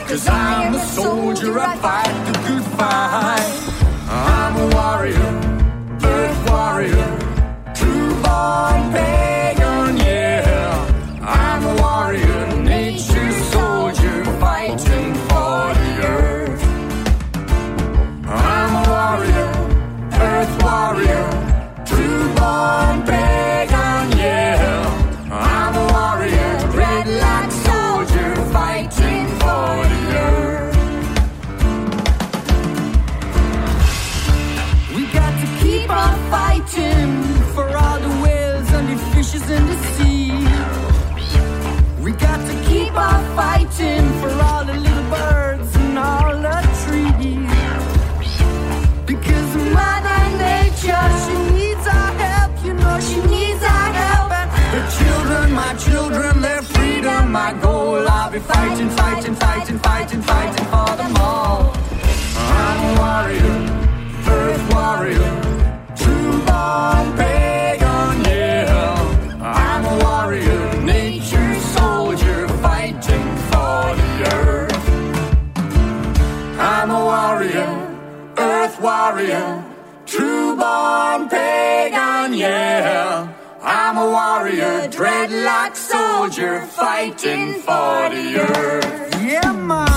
[0.06, 3.50] Cause I'm a soldier, I fight the good fight.
[4.08, 5.30] I'm a warrior,
[6.04, 7.10] earth warrior,
[7.74, 9.33] true born pagan,
[58.46, 61.72] fighting, fighting, fighting, fighting, fighting for them all.
[62.36, 63.56] I'm a warrior,
[64.28, 65.32] earth warrior,
[65.96, 69.40] true born pagan, yeah.
[69.40, 74.84] I'm a warrior, nature soldier, fighting for the earth.
[76.58, 77.70] I'm a warrior,
[78.38, 79.64] earth warrior,
[80.06, 83.28] true born pagan, yeah.
[83.62, 85.73] I'm a warrior, dreadlock
[86.34, 89.22] soldier, fighting for the earth.
[89.22, 89.93] Yeah, man.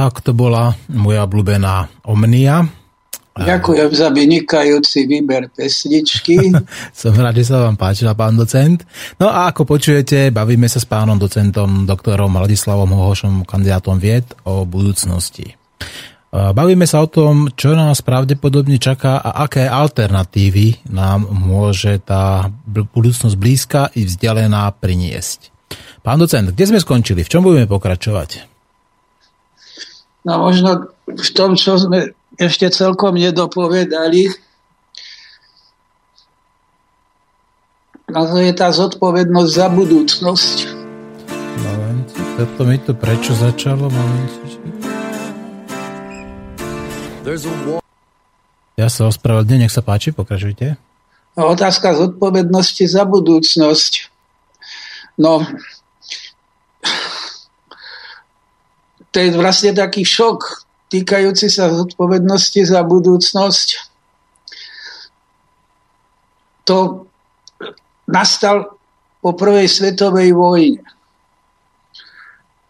[0.00, 2.64] Tak to bola moja obľúbená Omnia.
[3.36, 6.56] Ďakujem za vynikajúci výber pesničky.
[6.96, 8.80] Som rád, že sa vám páčila, pán docent.
[9.20, 14.64] No a ako počujete, bavíme sa s pánom docentom, doktorom Ladislavom Hohošom, kandidátom vied o
[14.64, 15.52] budúcnosti.
[16.32, 23.36] Bavíme sa o tom, čo nás pravdepodobne čaká a aké alternatívy nám môže tá budúcnosť
[23.36, 25.52] blízka i vzdialená priniesť.
[26.00, 27.20] Pán docent, kde sme skončili?
[27.20, 28.48] V čom budeme pokračovať?
[30.24, 34.28] No možno v tom, čo sme ešte celkom nedopovedali,
[38.10, 40.56] a to je tá zodpovednosť za budúcnosť.
[41.62, 43.86] Momentík, Toto mi to prečo začalo?
[43.86, 44.62] Momentiček.
[48.74, 50.74] Ja sa ospravedlňujem, nech sa páči, pokračujte.
[51.38, 54.10] Otázka zodpovednosti za budúcnosť.
[55.20, 55.44] No,
[59.10, 63.68] to je vlastne taký šok týkajúci sa zodpovednosti za budúcnosť.
[66.66, 67.06] To
[68.10, 68.78] nastal
[69.22, 70.82] po prvej svetovej vojne.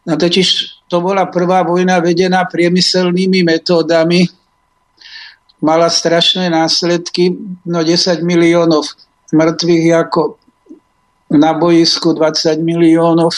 [0.04, 0.48] No totiž
[0.88, 4.26] to bola prvá vojna vedená priemyselnými metódami,
[5.60, 7.36] mala strašné následky,
[7.68, 8.88] no 10 miliónov
[9.30, 10.40] mŕtvych ako
[11.30, 13.30] na boisku 20 miliónov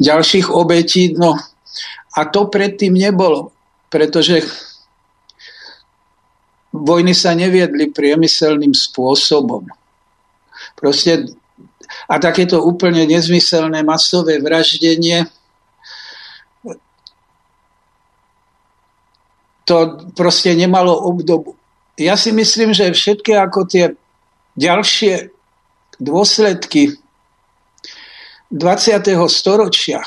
[0.00, 1.36] ďalších obetí, no
[2.16, 3.52] a to predtým nebolo,
[3.92, 4.42] pretože
[6.74, 9.68] vojny sa neviedli priemyselným spôsobom.
[10.74, 11.30] Proste
[12.06, 15.26] a takéto úplne nezmyselné masové vraždenie
[19.66, 19.78] to
[20.18, 21.54] proste nemalo obdobu.
[21.94, 23.94] Ja si myslím, že všetky ako tie
[24.58, 25.30] ďalšie
[26.02, 26.98] dôsledky
[28.50, 29.06] 20.
[29.30, 30.02] storočia,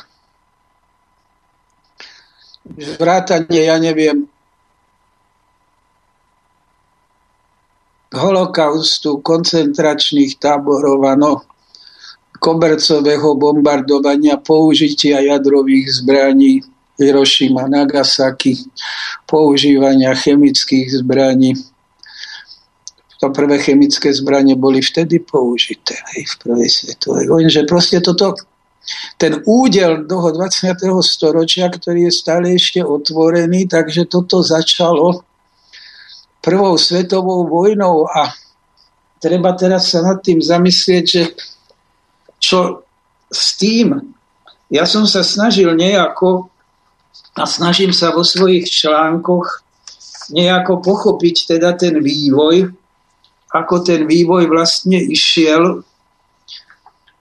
[3.00, 4.28] vrátanie, ja neviem,
[8.14, 11.42] holokaustu, koncentračných táborov, no,
[12.38, 16.62] kobercového bombardovania, použitia jadrových zbraní,
[17.00, 18.70] Hiroshima, Nagasaki,
[19.26, 21.73] používania chemických zbraní.
[23.24, 27.48] To prvé chemické zbranie boli vtedy použité hej, v prvej svetovej vojne.
[27.48, 28.36] Že proste toto,
[29.16, 30.76] ten údel toho 20.
[31.00, 35.24] storočia, ktorý je stále ešte otvorený, takže toto začalo
[36.44, 38.28] prvou svetovou vojnou a
[39.24, 41.24] treba teraz sa nad tým zamyslieť, že
[42.44, 42.84] čo
[43.32, 44.04] s tým,
[44.68, 46.52] ja som sa snažil nejako
[47.40, 49.64] a snažím sa vo svojich článkoch
[50.36, 52.83] nejako pochopiť teda ten vývoj,
[53.54, 55.86] ako ten vývoj vlastne išiel.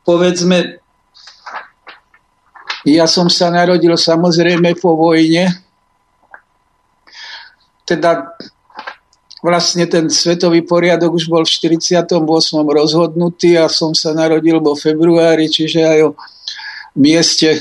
[0.03, 0.81] Povedzme,
[2.89, 5.53] ja som sa narodil samozrejme po vojne,
[7.87, 8.33] teda
[9.45, 12.09] vlastne ten svetový poriadok už bol v 48.
[12.63, 16.11] rozhodnutý a som sa narodil vo februári, čiže aj o
[16.97, 17.61] mieste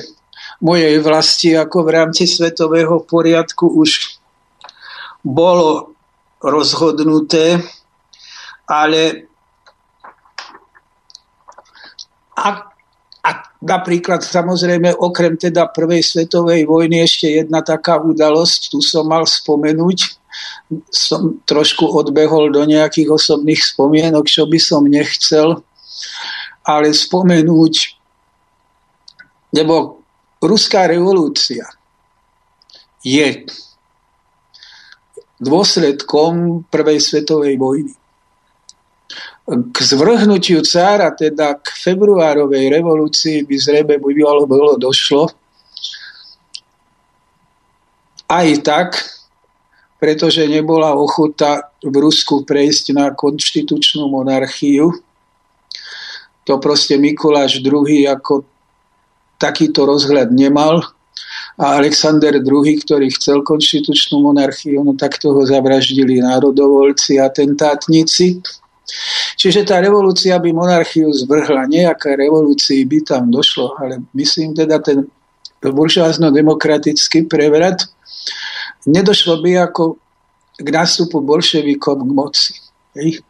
[0.62, 4.22] mojej vlasti ako v rámci svetového poriadku už
[5.26, 5.98] bolo
[6.42, 7.62] rozhodnuté,
[8.72, 9.28] ale
[12.40, 12.72] a,
[13.20, 19.28] a napríklad samozrejme okrem teda prvej svetovej vojny ešte jedna taká udalosť, tu som mal
[19.28, 20.00] spomenúť,
[20.88, 25.60] som trošku odbehol do nejakých osobných spomienok, čo by som nechcel,
[26.64, 28.00] ale spomenúť,
[29.52, 30.00] lebo
[30.40, 31.68] ruská revolúcia
[33.04, 33.44] je
[35.42, 38.01] dôsledkom prvej svetovej vojny.
[39.52, 45.28] K zvrhnutiu cára, teda k februárovej revolúcii by zrejme bolo, bolo došlo
[48.32, 48.90] aj tak,
[50.00, 54.96] pretože nebola ochota v Rusku prejsť na konštitučnú monarchiu.
[56.48, 58.48] To proste Mikuláš II ako
[59.36, 60.80] takýto rozhľad nemal
[61.60, 68.40] a Alexander II, ktorý chcel konštitučnú monarchiu, no tak toho zavraždili národovolci a tentátnici.
[69.38, 71.66] Čiže tá revolúcia by monarchiu zvrhla.
[71.66, 75.08] Nejaká revolúcii by tam došlo, ale myslím teda ten
[75.62, 77.86] buržoázno-demokratický prevrat
[78.86, 79.98] nedošlo by ako
[80.58, 82.54] k nástupu bolševikom k moci.
[82.98, 83.22] Hej.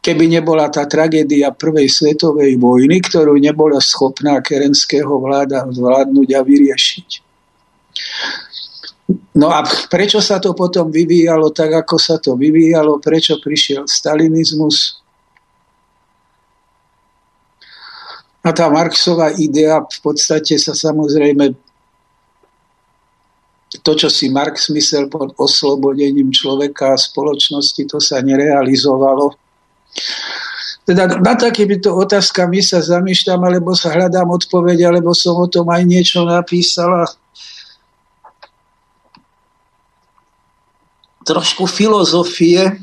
[0.00, 7.08] Keby nebola tá tragédia prvej svetovej vojny, ktorú nebola schopná kerenského vláda zvládnuť a vyriešiť.
[9.34, 13.02] No a prečo sa to potom vyvíjalo tak, ako sa to vyvíjalo?
[13.02, 15.00] Prečo prišiel stalinizmus?
[18.40, 21.52] A tá Marxová idea v podstate sa samozrejme
[23.70, 29.30] to, čo si Marx myslel pod oslobodením človeka a spoločnosti, to sa nerealizovalo.
[30.82, 35.86] Teda na takýmito otázkami sa zamýšľam, alebo sa hľadám odpoveď, alebo som o tom aj
[35.86, 37.06] niečo napísala.
[41.26, 42.80] Trošku filozofie.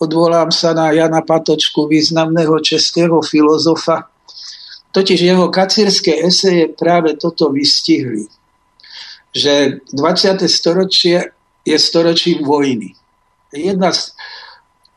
[0.00, 4.10] Odvolám sa na Jana Patočku, významného českého filozofa.
[4.90, 8.26] Totiž jeho kacírske eseje práve toto vystihli
[9.34, 10.46] že 20.
[10.46, 11.34] storočie
[11.66, 12.94] je storočím vojny.
[13.50, 14.14] Jedna z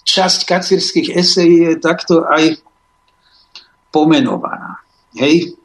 [0.05, 2.61] časť kacírskych esejí je takto aj
[3.89, 4.85] pomenovaná.
[5.17, 5.57] Hej?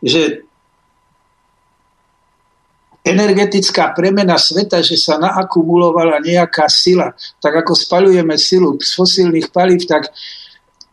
[0.00, 0.48] že
[3.10, 9.84] energetická premena sveta, že sa naakumulovala nejaká sila, tak ako spaľujeme silu z fosílnych palív,
[9.84, 10.08] tak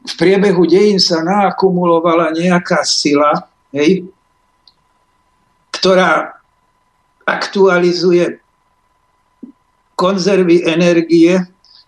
[0.08, 4.08] v priebehu dejín sa naakumulovala nejaká sila, hej,
[5.78, 6.42] ktorá
[7.28, 8.40] aktualizuje
[9.98, 11.36] konzervy energie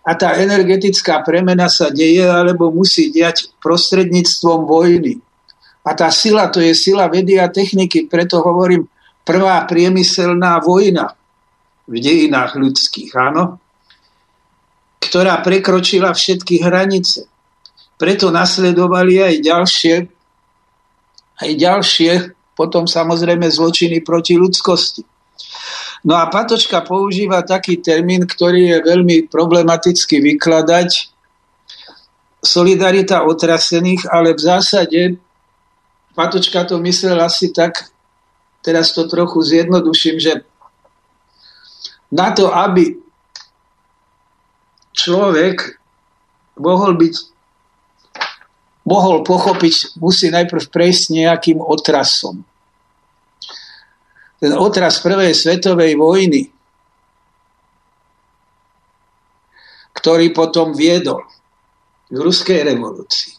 [0.04, 5.20] a tá energetická premena sa deje alebo musí diať prostredníctvom vojny.
[5.80, 8.84] A tá sila, to je sila vedy a techniky, preto hovorím,
[9.24, 11.14] prvá priemyselná vojna
[11.90, 13.58] v dejinách ľudských, áno,
[15.00, 17.26] ktorá prekročila všetky hranice.
[17.98, 19.94] Preto nasledovali aj ďalšie,
[21.40, 22.12] aj ďalšie,
[22.54, 25.02] potom samozrejme zločiny proti ľudskosti.
[26.04, 31.12] No a Patočka používa taký termín, ktorý je veľmi problematicky vykladať.
[32.40, 35.00] Solidarita otrasených, ale v zásade
[36.16, 37.92] Patočka to myslel asi tak,
[38.60, 40.32] teraz to trochu zjednoduším, že
[42.10, 42.98] na to, aby
[44.92, 45.78] človek
[46.58, 47.14] mohol byť
[48.90, 52.42] mohol pochopiť, musí najprv prejsť nejakým otrasom.
[54.40, 56.48] Ten otras prvej svetovej vojny,
[59.94, 61.28] ktorý potom viedol
[62.08, 63.36] k ruskej revolúcii,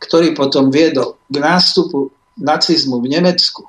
[0.00, 2.08] ktorý potom viedol k nástupu
[2.40, 3.68] nacizmu v Nemecku,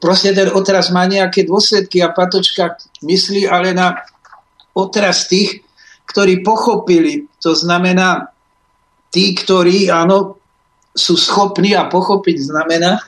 [0.00, 3.98] proste ten otras má nejaké dôsledky a Patočka myslí ale na
[4.74, 5.62] otras tých,
[6.08, 8.32] ktorí pochopili, to znamená
[9.12, 10.38] tí, ktorí áno,
[10.96, 12.98] sú schopní a pochopiť znamená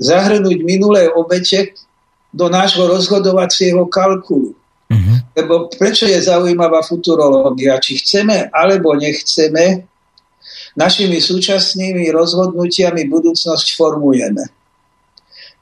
[0.00, 1.76] zahrnúť minulé obete
[2.34, 4.56] do nášho rozhodovacieho kalkulu.
[4.90, 5.16] Uh-huh.
[5.34, 7.78] Lebo prečo je zaujímavá futurológia?
[7.78, 9.86] Či chceme alebo nechceme,
[10.74, 14.63] našimi súčasnými rozhodnutiami budúcnosť formujeme.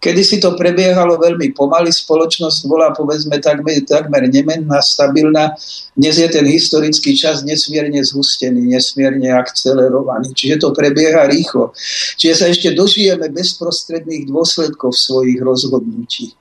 [0.03, 5.55] Kedy si to prebiehalo veľmi pomaly, spoločnosť bola povedzme takmer, takmer nemenná, stabilná.
[5.95, 10.35] Dnes je ten historický čas nesmierne zhustený, nesmierne akcelerovaný.
[10.35, 11.71] Čiže to prebieha rýchlo.
[12.19, 16.35] Čiže sa ešte dožijeme bezprostredných dôsledkov svojich rozhodnutí.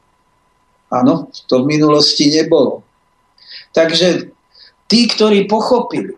[0.89, 2.81] Áno, to v minulosti nebolo.
[3.77, 4.33] Takže
[4.89, 6.17] tí, ktorí pochopili,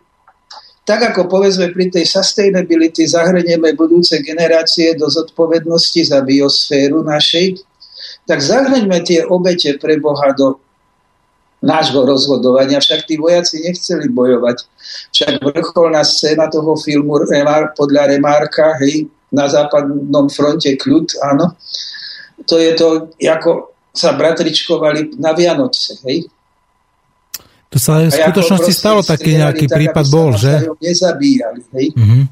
[0.84, 7.64] tak ako povedzme pri tej sustainability zahrnieme budúce generácie do zodpovednosti za biosféru našej,
[8.28, 10.60] tak zahrňme tie obete pre Boha do
[11.64, 12.84] nášho rozhodovania.
[12.84, 14.68] Však tí vojaci nechceli bojovať.
[15.16, 17.24] Však vrcholná scéna toho filmu
[17.72, 21.56] podľa Remárka, hej, na západnom fronte kľud, áno,
[22.44, 26.28] to je to, ako sa bratričkovali na Vianoce, hej.
[27.74, 30.62] To sa aj v skutočnosti stalo taký nejaký tak, prípad bol, že?
[30.78, 31.86] Nezabíjali, hej?
[31.90, 32.22] Mm-hmm.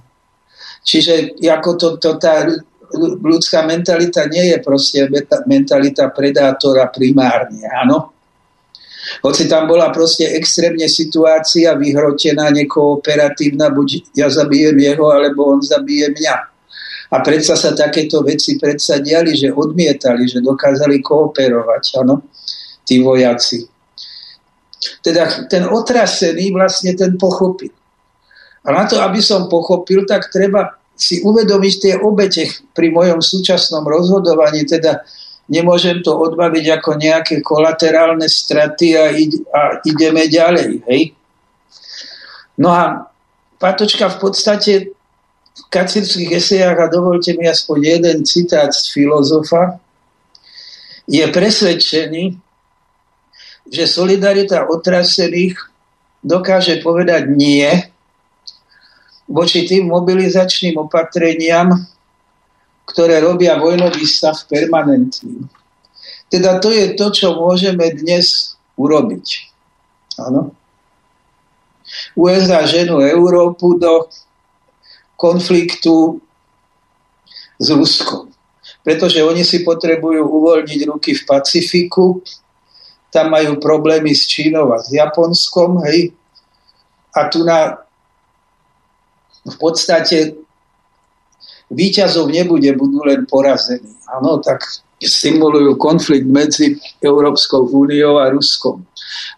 [0.86, 2.46] Čiže ako to, to tá
[3.18, 5.10] ľudská mentalita nie je proste
[5.50, 8.14] mentalita predátora primárne, áno?
[9.26, 16.14] Hoci tam bola proste extrémne situácia vyhrotená, nekooperatívna, buď ja zabijem jeho, alebo on zabije
[16.14, 16.36] mňa.
[17.10, 22.30] A predsa sa takéto veci predsa diali, že odmietali, že dokázali kooperovať, áno,
[22.86, 23.71] tí vojaci.
[25.02, 27.70] Teda ten otrasený vlastne ten pochopil.
[28.62, 33.82] A na to, aby som pochopil, tak treba si uvedomiť tie obete pri mojom súčasnom
[33.82, 35.02] rozhodovaní, teda
[35.50, 40.70] nemôžem to odbaviť ako nejaké kolaterálne straty a, id- a ideme ďalej.
[40.86, 41.02] Hej?
[42.58, 43.10] No a
[43.58, 44.72] Patočka v podstate
[45.52, 49.78] v kacírských esejách, a dovolte mi aspoň jeden citát z filozofa,
[51.06, 52.38] je presvedčený,
[53.68, 55.58] že solidarita otrasených
[56.22, 57.66] dokáže povedať nie
[59.26, 61.72] voči tým mobilizačným opatreniam,
[62.84, 65.46] ktoré robia vojnový stav permanentným.
[66.28, 69.26] Teda to je to, čo môžeme dnes urobiť.
[70.20, 70.52] Áno.
[72.16, 74.08] USA ženú Európu do
[75.16, 76.20] konfliktu
[77.60, 78.32] s Ruskom.
[78.82, 82.18] Pretože oni si potrebujú uvoľniť ruky v Pacifiku,
[83.12, 86.16] tam majú problémy s Čínou a s Japonskom, hej.
[87.12, 87.76] A tu na
[89.42, 90.38] v podstate
[91.68, 93.92] výťazov nebude, budú len porazení.
[94.08, 94.64] Áno, tak
[95.02, 98.86] stimulujú konflikt medzi Európskou úniou a Ruskom.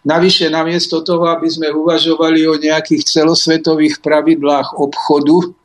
[0.05, 5.57] Navyše, namiesto toho, aby sme uvažovali o nejakých celosvetových pravidlách obchodu,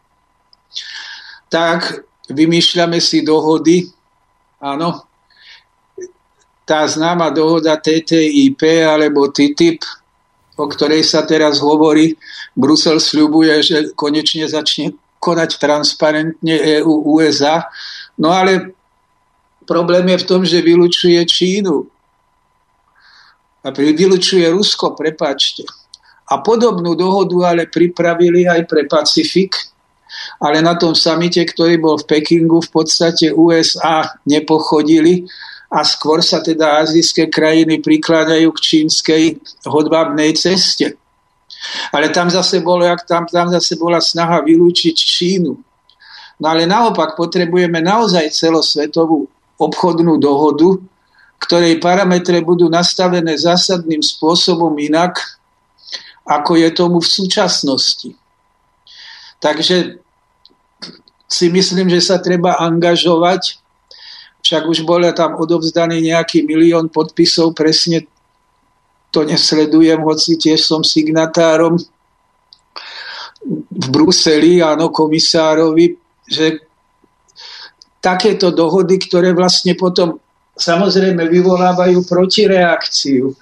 [1.52, 3.92] tak vymýšľame si dohody,
[4.62, 5.09] áno,
[6.70, 9.82] tá známa dohoda TTIP alebo TTIP
[10.60, 12.12] o ktorej sa teraz hovorí.
[12.52, 17.64] Brusel sľubuje, že konečne začne konať transparentne EU, USA.
[18.20, 18.76] No ale
[19.64, 21.88] problém je v tom, že vylučuje Čínu.
[23.64, 25.64] A vylučuje Rusko, prepačte.
[26.30, 29.56] A podobnú dohodu ale pripravili aj pre Pacifik,
[30.40, 35.28] ale na tom samite, ktorý bol v Pekingu, v podstate USA nepochodili
[35.70, 39.22] a skôr sa teda azijské krajiny prikladajú k čínskej
[39.70, 40.98] hodvábnej ceste.
[41.94, 45.52] Ale tam zase, bolo, tam, tam zase bola snaha vylúčiť Čínu.
[46.40, 50.80] No ale naopak potrebujeme naozaj celosvetovú obchodnú dohodu,
[51.38, 55.20] ktorej parametre budú nastavené zásadným spôsobom inak,
[56.24, 58.10] ako je tomu v súčasnosti.
[59.40, 60.00] Takže
[61.30, 63.59] si myslím, že sa treba angažovať
[64.40, 68.08] však už bol tam odovzdaný nejaký milión podpisov, presne
[69.10, 71.76] to nesledujem, hoci tiež som signatárom
[73.70, 75.96] v Bruseli, áno, komisárovi,
[76.28, 76.60] že
[78.00, 80.20] takéto dohody, ktoré vlastne potom
[80.56, 83.32] samozrejme vyvolávajú protireakciu,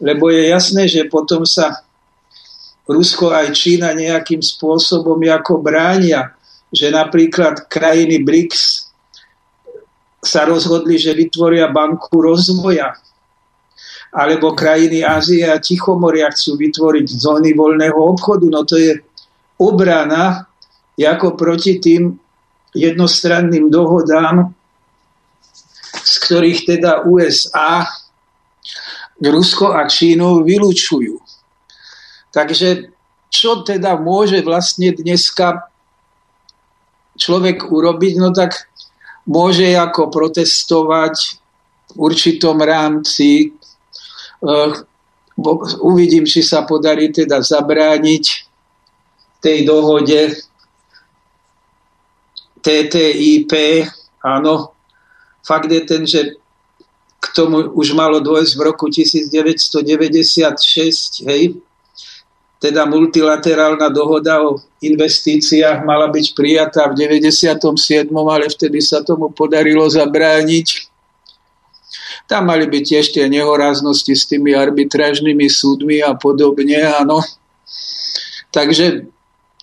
[0.00, 1.84] lebo je jasné, že potom sa
[2.84, 6.36] Rusko aj Čína nejakým spôsobom ako bránia,
[6.68, 8.83] že napríklad krajiny BRICS
[10.24, 12.96] sa rozhodli, že vytvoria banku rozvoja.
[14.14, 18.46] Alebo krajiny Ázie a Tichomoria chcú vytvoriť zóny voľného obchodu.
[18.46, 18.98] No to je
[19.58, 20.48] obrana
[20.94, 22.14] ako proti tým
[22.74, 24.54] jednostranným dohodám,
[25.94, 27.86] z ktorých teda USA,
[29.18, 31.22] Rusko a Čínu vylúčujú.
[32.34, 32.90] Takže
[33.30, 35.70] čo teda môže vlastne dneska
[37.14, 38.14] človek urobiť?
[38.18, 38.73] No tak
[39.28, 41.40] môže ako protestovať
[41.94, 43.52] v určitom rámci.
[44.44, 44.72] Eh,
[45.82, 48.24] uvidím, či sa podarí teda zabrániť
[49.42, 50.36] tej dohode
[52.64, 53.52] TTIP.
[54.24, 54.72] Áno,
[55.44, 56.40] fakt je ten, že
[57.20, 61.54] k tomu už malo dôjsť v roku 1996, hej,
[62.64, 69.84] teda multilaterálna dohoda o investíciách mala byť prijatá v 97., ale vtedy sa tomu podarilo
[69.84, 70.88] zabrániť.
[72.24, 77.20] Tam mali byť tiež tie nehoráznosti s tými arbitrážnymi súdmi a podobne, áno.
[78.48, 79.12] Takže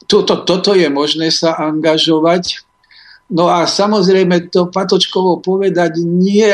[0.05, 2.61] toto, toto je možné sa angažovať.
[3.33, 6.53] No a samozrejme to Patočkovo povedať nie,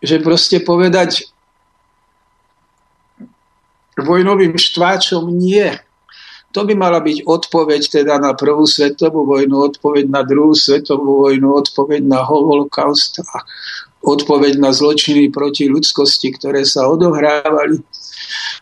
[0.00, 1.28] že proste povedať
[3.98, 5.70] vojnovým štváčom nie.
[6.54, 11.50] To by mala byť odpoveď teda na prvú svetovú vojnu, odpoveď na druhú svetovú vojnu,
[11.50, 13.42] odpoveď na holokaust a
[14.06, 17.82] odpoveď na zločiny proti ľudskosti, ktoré sa odohrávali.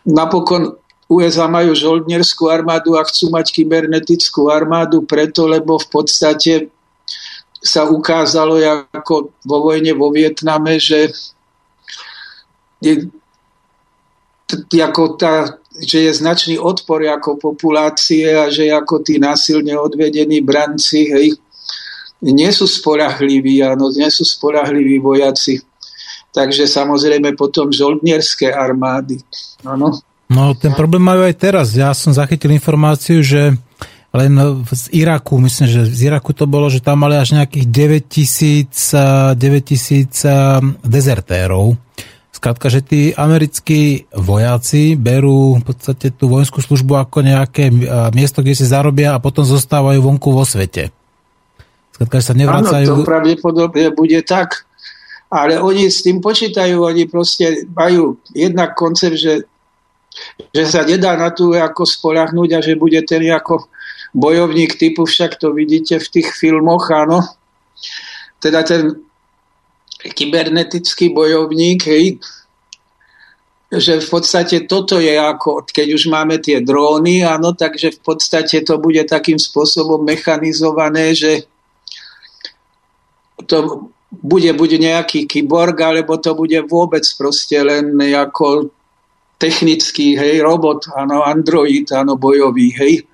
[0.09, 0.73] Napokon
[1.05, 6.73] USA majú žoldnerskú armádu a chcú mať kybernetickú armádu preto, lebo v podstate
[7.61, 8.57] sa ukázalo
[8.89, 11.13] ako vo vojne vo Vietname, že
[14.69, 21.09] ako tá, že je značný odpor ako populácie a že ako tí násilne odvedení branci
[21.09, 21.27] hej,
[22.23, 25.59] nie sú spolahliví, áno, nie sú spolahliví vojaci.
[26.33, 29.21] Takže samozrejme potom žoldnierské armády.
[29.67, 29.99] Áno.
[30.31, 31.67] No ten problém majú aj teraz.
[31.77, 33.53] Ja som zachytil informáciu, že
[34.13, 34.33] len
[34.69, 40.85] z Iraku, myslím, že z Iraku to bolo, že tam mali až nejakých 9000, 9000
[40.85, 41.77] dezertérov
[42.33, 47.69] Skrátka, že tí americkí vojaci berú v podstate tú vojenskú službu ako nejaké
[48.09, 50.89] miesto, kde si zarobia a potom zostávajú vonku vo svete.
[51.93, 52.89] Skrátka, že sa nevracajú...
[52.89, 54.65] Áno, to pravdepodobne bude tak,
[55.29, 59.45] ale oni s tým počítajú, oni proste majú jednak koncept, že,
[60.49, 63.69] že sa nedá na tú ako spolahnúť a že bude ten ako
[64.17, 67.21] bojovník typu, však to vidíte v tých filmoch, áno.
[68.41, 69.05] Teda ten
[70.03, 72.19] kybernetický bojovník, hej,
[73.73, 78.61] že v podstate toto je ako, keď už máme tie dróny, áno, takže v podstate
[78.61, 81.49] to bude takým spôsobom mechanizované, že
[83.49, 88.69] to bude buď nejaký kyborg, alebo to bude vôbec proste len ako
[89.41, 93.09] technický, hej, robot, áno, android, áno, bojový, hej,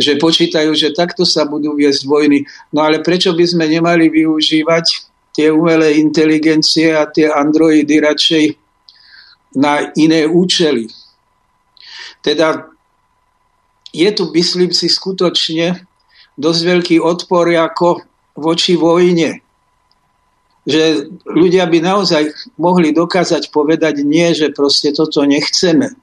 [0.00, 2.48] že počítajú, že takto sa budú viesť vojny.
[2.72, 8.44] No ale prečo by sme nemali využívať tie umelé inteligencie a tie androidy radšej
[9.56, 10.90] na iné účely.
[12.20, 12.70] Teda
[13.90, 15.82] je tu, myslím si, skutočne
[16.38, 18.06] dosť veľký odpor ako
[18.38, 19.42] voči vojne.
[20.68, 25.96] Že ľudia by naozaj mohli dokázať povedať nie, že proste toto nechceme.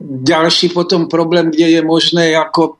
[0.00, 2.78] ďalší potom problém, kde je možné ako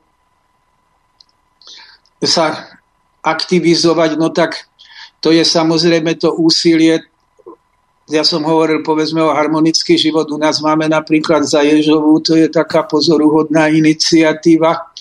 [2.27, 2.77] sa
[3.23, 4.67] aktivizovať, no tak
[5.23, 6.99] to je samozrejme to úsilie.
[8.11, 12.51] Ja som hovoril povedzme o harmonický život, u nás máme napríklad za Ježovú, to je
[12.51, 14.91] taká pozoruhodná iniciatíva,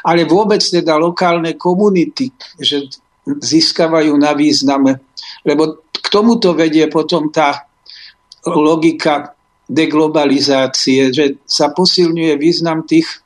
[0.00, 2.88] ale vôbec teda lokálne komunity, že
[3.28, 5.04] získavajú na význame,
[5.44, 7.68] lebo k tomuto vedie potom tá
[8.48, 13.25] logika deglobalizácie, že sa posilňuje význam tých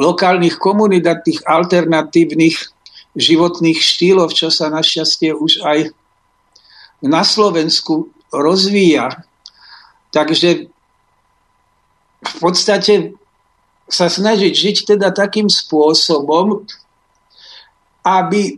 [0.00, 2.56] lokálnych komunít a tých alternatívnych
[3.12, 5.92] životných štýlov, čo sa našťastie už aj
[7.04, 9.12] na Slovensku rozvíja.
[10.10, 10.72] Takže
[12.20, 13.12] v podstate
[13.90, 16.64] sa snažiť žiť teda takým spôsobom,
[18.06, 18.56] aby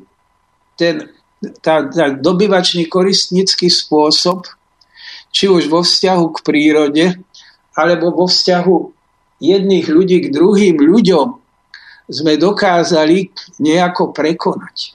[0.78, 1.10] ten
[1.62, 4.46] tá, tá dobyvačný koristnický spôsob,
[5.34, 7.06] či už vo vzťahu k prírode,
[7.74, 8.76] alebo vo vzťahu
[9.42, 11.42] jedných ľudí k druhým ľuďom,
[12.06, 14.94] sme dokázali nejako prekonať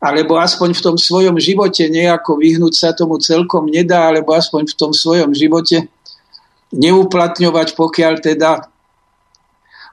[0.00, 4.74] alebo aspoň v tom svojom živote nejako vyhnúť sa tomu celkom nedá, alebo aspoň v
[4.74, 5.92] tom svojom živote
[6.72, 8.64] neuplatňovať, pokiaľ teda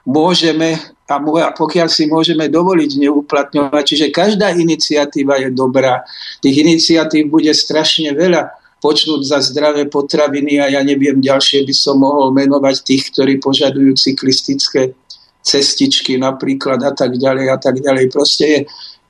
[0.08, 3.82] môžeme a pokiaľ si môžeme dovoliť neuplatňovať.
[3.84, 6.04] Čiže každá iniciatíva je dobrá.
[6.40, 8.52] Tých iniciatív bude strašne veľa.
[8.78, 13.98] Počnúť za zdravé potraviny a ja neviem, ďalšie by som mohol menovať tých, ktorí požadujú
[13.98, 14.94] cyklistické
[15.42, 18.06] cestičky napríklad a tak ďalej a tak ďalej.
[18.12, 18.58] Proste je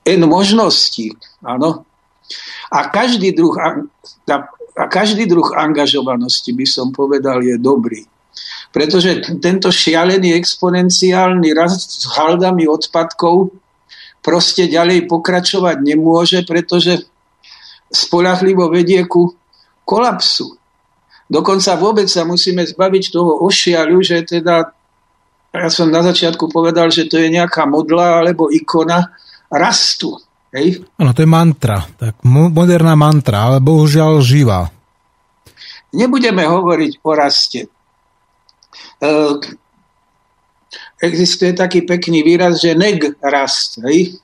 [0.09, 1.13] N možností.
[1.45, 1.85] Áno.
[2.69, 8.05] A každý druh, a každý druh angažovanosti, by som povedal, je dobrý.
[8.69, 13.49] Pretože tento šialený exponenciálny rast s haldami odpadkov
[14.21, 17.09] proste ďalej pokračovať nemôže, pretože
[17.89, 19.33] spolahlivo vedie ku
[19.89, 20.53] kolapsu.
[21.25, 24.69] Dokonca vôbec sa musíme zbaviť toho ošiaľu, že teda,
[25.53, 29.09] ja som na začiatku povedal, že to je nejaká modla alebo ikona,
[29.49, 30.13] rastu.
[30.53, 30.85] Hej?
[30.97, 31.85] To je mantra.
[31.97, 34.69] Tak moderná mantra, ale bohužiaľ živá.
[35.93, 37.65] Nebudeme hovoriť o raste.
[37.65, 39.09] E,
[41.01, 43.81] existuje taký pekný výraz, že neg rast.
[43.85, 44.21] Hej?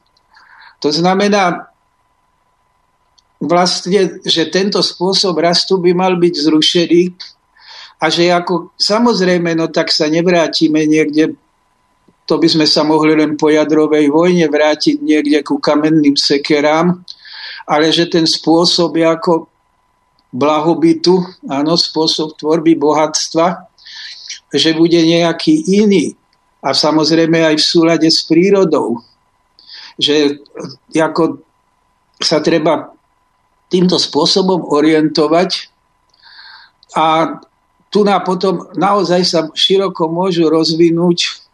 [0.81, 1.73] To znamená
[3.41, 7.03] vlastne, že tento spôsob rastu by mal byť zrušený
[7.99, 11.35] a že ako samozrejme, no tak sa nevrátime niekde
[12.25, 17.05] to by sme sa mohli len po jadrovej vojne vrátiť niekde ku kamenným sekerám,
[17.69, 19.45] ale že ten spôsob ako
[20.33, 23.69] blahobytu, áno, spôsob tvorby bohatstva,
[24.49, 26.17] že bude nejaký iný
[26.65, 29.05] a samozrejme aj v súlade s prírodou.
[30.01, 30.41] Že
[30.97, 31.45] ako
[32.17, 32.94] sa treba
[33.71, 35.71] týmto spôsobom orientovať
[36.95, 37.39] a
[37.89, 41.45] tu na potom naozaj sa široko môžu rozvinúť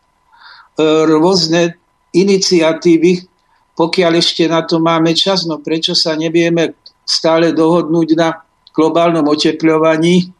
[0.79, 1.75] E, rôzne
[2.15, 3.27] iniciatívy,
[3.75, 8.39] pokiaľ ešte na to máme čas, no prečo sa nevieme stále dohodnúť na
[8.71, 10.31] globálnom otepľovaní.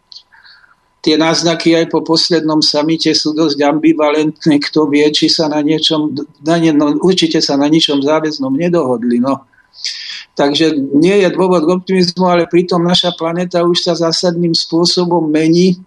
[1.02, 4.62] Tie náznaky aj po poslednom samite sú dosť ambivalentné.
[4.62, 6.14] Kto vie, či sa na niečom,
[6.46, 9.18] na nie, no, určite sa na ničom záväznom nedohodli.
[9.18, 9.50] No.
[10.32, 15.78] Takže nie je dôvod k optimizmu, ale pritom naša planéta už sa zásadným spôsobom mení.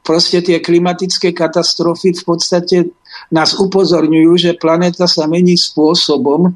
[0.00, 2.76] Proste tie klimatické katastrofy v podstate
[3.28, 6.54] nás upozorňujú, že planéta sa mení spôsobom,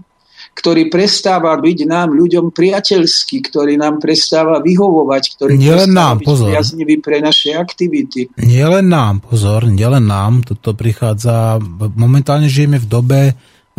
[0.50, 6.49] ktorý prestáva byť nám ľuďom priateľský, ktorý nám prestáva vyhovovať, ktorý nielen nám, byť pozor.
[6.50, 8.34] priaznivý pre naše aktivity.
[8.39, 11.62] Nielen nám, pozor, nielen nám, toto prichádza,
[11.94, 13.20] momentálne žijeme v dobe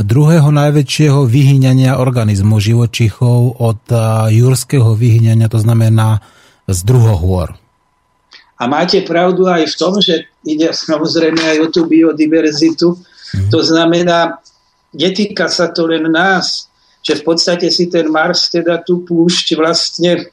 [0.04, 3.82] druhého najväčšieho vyhýňania organizmu živočichov od
[4.30, 6.22] jurského vyhýňania, to znamená
[6.70, 7.58] z druhohôr.
[8.62, 12.94] A máte pravdu aj v tom, že ide samozrejme aj o tú biodiverzitu.
[12.94, 13.50] Mm.
[13.50, 14.38] To znamená,
[14.94, 16.70] netýka sa to len nás,
[17.02, 20.30] že v podstate si ten Mars, teda tú púšť vlastne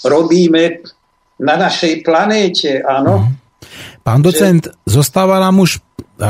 [0.00, 0.80] robíme
[1.36, 3.28] na našej planéte, áno.
[3.28, 3.45] Mm.
[4.06, 4.70] Pán docent, že...
[4.86, 5.82] zostáva nám už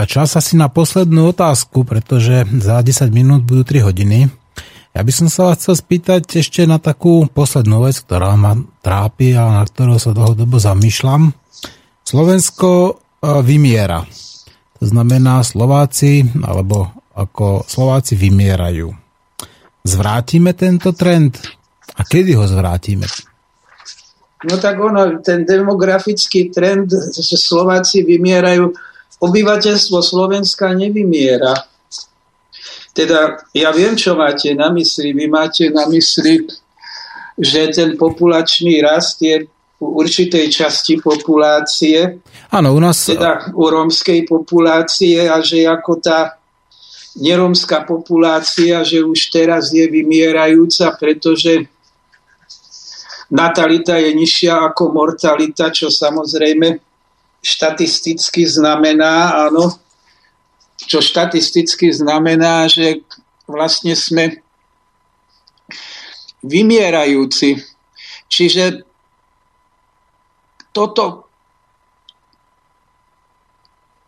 [0.08, 4.32] čas asi na poslednú otázku, pretože za 10 minút budú 3 hodiny.
[4.96, 9.36] Ja by som sa vás chcel spýtať ešte na takú poslednú vec, ktorá ma trápi
[9.36, 11.36] a na ktorú sa dlhodobo zamýšľam.
[12.00, 12.92] Slovensko e,
[13.44, 14.08] vymiera.
[14.80, 18.88] To znamená Slováci, alebo ako Slováci vymierajú.
[19.84, 21.44] Zvrátime tento trend?
[21.92, 23.04] A kedy ho zvrátime?
[24.44, 28.68] No tak ono, ten demografický trend, že Slováci vymierajú,
[29.22, 31.56] obyvateľstvo Slovenska nevymiera
[32.96, 35.12] teda ja viem, čo máte na mysli.
[35.12, 36.48] Vy máte na mysli
[37.36, 39.44] že ten populačný rast je
[39.76, 43.12] u určitej časti populácie, Áno, u nás...
[43.12, 46.40] teda u rómskej populácie a že ako tá
[47.20, 51.68] nerómska populácia, že už teraz je vymierajúca, pretože
[53.30, 56.78] natalita je nižšia ako mortalita, čo samozrejme
[57.42, 59.70] štatisticky znamená, áno,
[60.76, 63.06] čo štatisticky znamená, že
[63.46, 64.42] vlastne sme
[66.42, 67.58] vymierajúci.
[68.26, 68.82] Čiže
[70.74, 71.30] toto,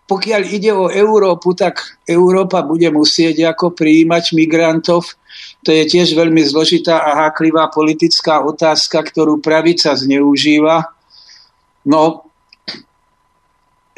[0.04, 5.14] pokiaľ ide o Európu, tak Európa bude musieť ako prijímať migrantov.
[5.66, 10.94] To je tiež veľmi zložitá a háklivá politická otázka, ktorú pravica zneužíva.
[11.82, 12.28] No,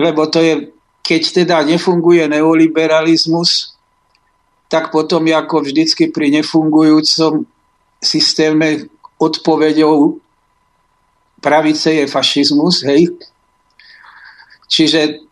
[0.01, 0.73] lebo to je,
[1.05, 3.77] keď teda nefunguje neoliberalizmus,
[4.71, 7.45] tak potom ako vždycky pri nefungujúcom
[8.01, 8.89] systéme
[9.21, 10.17] odpoveďou
[11.45, 13.13] pravice je fašizmus, hej.
[14.71, 15.27] Čiže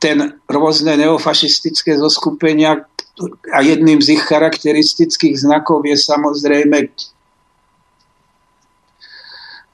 [0.00, 2.88] ten rôzne neofašistické zoskupenia
[3.52, 6.88] a jedným z ich charakteristických znakov je samozrejme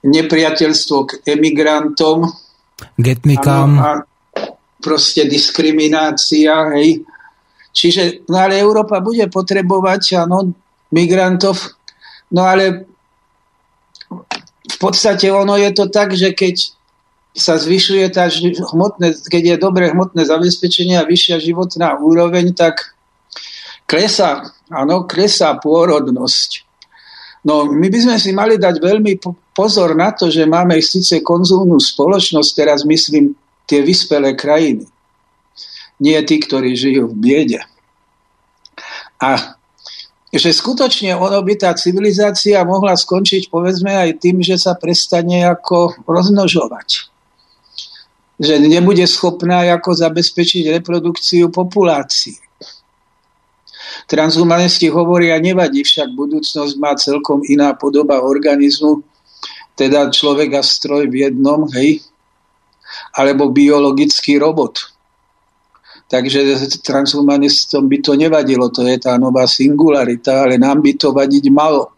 [0.07, 2.31] nepriateľstvo k emigrantom.
[3.67, 3.93] Áno, a
[4.79, 7.03] proste diskriminácia, hej.
[7.77, 10.55] Čiže, no ale Európa bude potrebovať, áno,
[10.95, 11.77] migrantov,
[12.33, 12.87] no ale
[14.67, 16.77] v podstate ono je to tak, že keď
[17.37, 18.33] sa zvyšuje tá
[18.73, 22.96] hmotné, keď je dobré hmotné zabezpečenie a vyššia životná úroveň, tak
[23.87, 26.67] klesá, áno, klesá pôrodnosť.
[27.47, 31.23] No, my by sme si mali dať veľmi po- pozor na to, že máme síce
[31.23, 33.39] konzumnú spoločnosť, teraz myslím
[33.71, 34.91] tie vyspelé krajiny,
[36.03, 37.61] nie tí, ktorí žijú v biede.
[39.23, 39.57] A
[40.35, 46.05] že skutočne ono by tá civilizácia mohla skončiť povedzme aj tým, že sa prestane ako
[46.05, 47.09] rozmnožovať.
[48.37, 52.37] Že nebude schopná ako zabezpečiť reprodukciu populácií.
[54.05, 59.01] Transhumanisti hovoria, nevadí, však budúcnosť má celkom iná podoba organizmu,
[59.73, 62.05] teda človek a stroj v jednom, hej,
[63.17, 64.93] alebo biologický robot.
[66.07, 71.45] Takže transhumanistom by to nevadilo, to je tá nová singularita, ale nám by to vadiť
[71.51, 71.91] malo.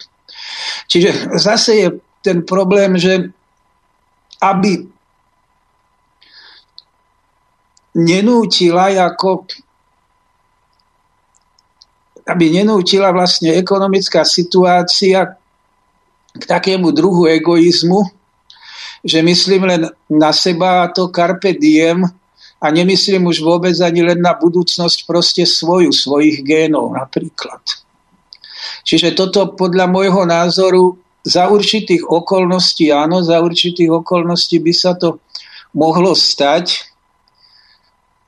[0.88, 1.88] Čiže zase je
[2.24, 3.28] ten problém, že
[4.40, 4.88] aby
[7.98, 9.44] nenútila ako
[12.28, 15.32] aby nenútila vlastne ekonomická situácia
[16.36, 18.04] k takému druhu egoizmu,
[19.00, 19.82] že myslím len
[20.12, 22.04] na seba a to carpe diem
[22.60, 27.64] a nemyslím už vôbec ani len na budúcnosť proste svoju, svojich génov napríklad.
[28.84, 35.22] Čiže toto podľa môjho názoru za určitých okolností, áno, za určitých okolností by sa to
[35.72, 36.88] mohlo stať,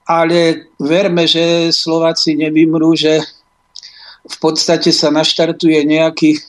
[0.07, 3.23] ale verme, že Slováci nevymrú, že
[4.25, 6.41] v podstate sa naštartuje nejaký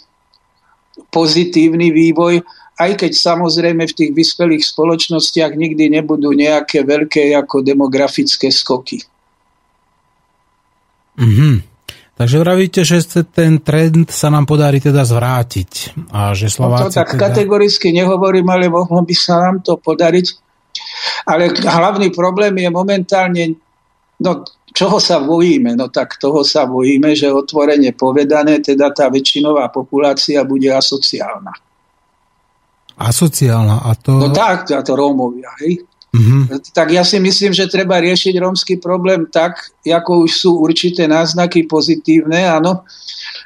[1.11, 2.43] pozitívny vývoj,
[2.81, 9.03] aj keď samozrejme v tých vyspelých spoločnostiach nikdy nebudú nejaké veľké ako demografické skoky.
[11.19, 11.71] Mhm.
[12.21, 13.01] Takže vravíte, že
[13.33, 15.97] ten trend sa nám podarí teda zvrátiť.
[16.13, 17.21] A že No to Slováci tak teda...
[17.33, 20.27] kategoricky nehovorím, ale mohlo by sa nám to podariť.
[21.25, 23.57] Ale hlavný problém je momentálne,
[24.21, 25.75] no čoho sa bojíme?
[25.75, 31.53] No tak toho sa bojíme, že otvorene povedané, teda tá väčšinová populácia bude asociálna.
[33.01, 33.87] Asociálna.
[33.87, 34.11] A to...
[34.17, 35.83] No tak, a to Rómovia, hej?
[36.11, 36.59] Mhm.
[36.75, 41.63] Tak ja si myslím, že treba riešiť rómsky problém tak, ako už sú určité náznaky
[41.71, 42.83] pozitívne, áno,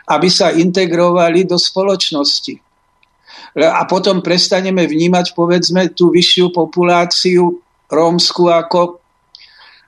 [0.10, 2.58] aby sa integrovali do spoločnosti.
[3.56, 9.00] A potom prestaneme vnímať, povedzme, tú vyššiu populáciu rómsku ako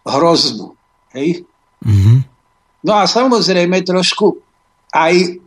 [0.08, 0.78] hrozbu.
[1.14, 1.46] Hej?
[1.86, 2.24] Mhm.
[2.84, 4.40] No a samozrejme trošku
[4.94, 5.42] aj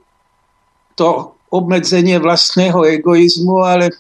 [0.99, 3.91] to obmedzenie vlastného egoizmu, ale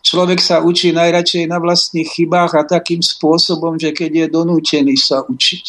[0.00, 5.26] človek sa učí najradšej na vlastných chybách a takým spôsobom, že keď je donútený sa
[5.26, 5.66] učiť.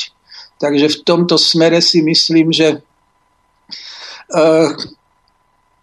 [0.56, 2.80] Takže v tomto smere si myslím, že
[4.32, 4.70] uh,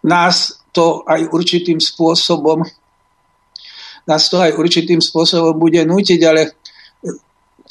[0.01, 2.65] nás to aj určitým spôsobom
[4.03, 6.59] nás to aj určitým spôsobom bude nútiť, ale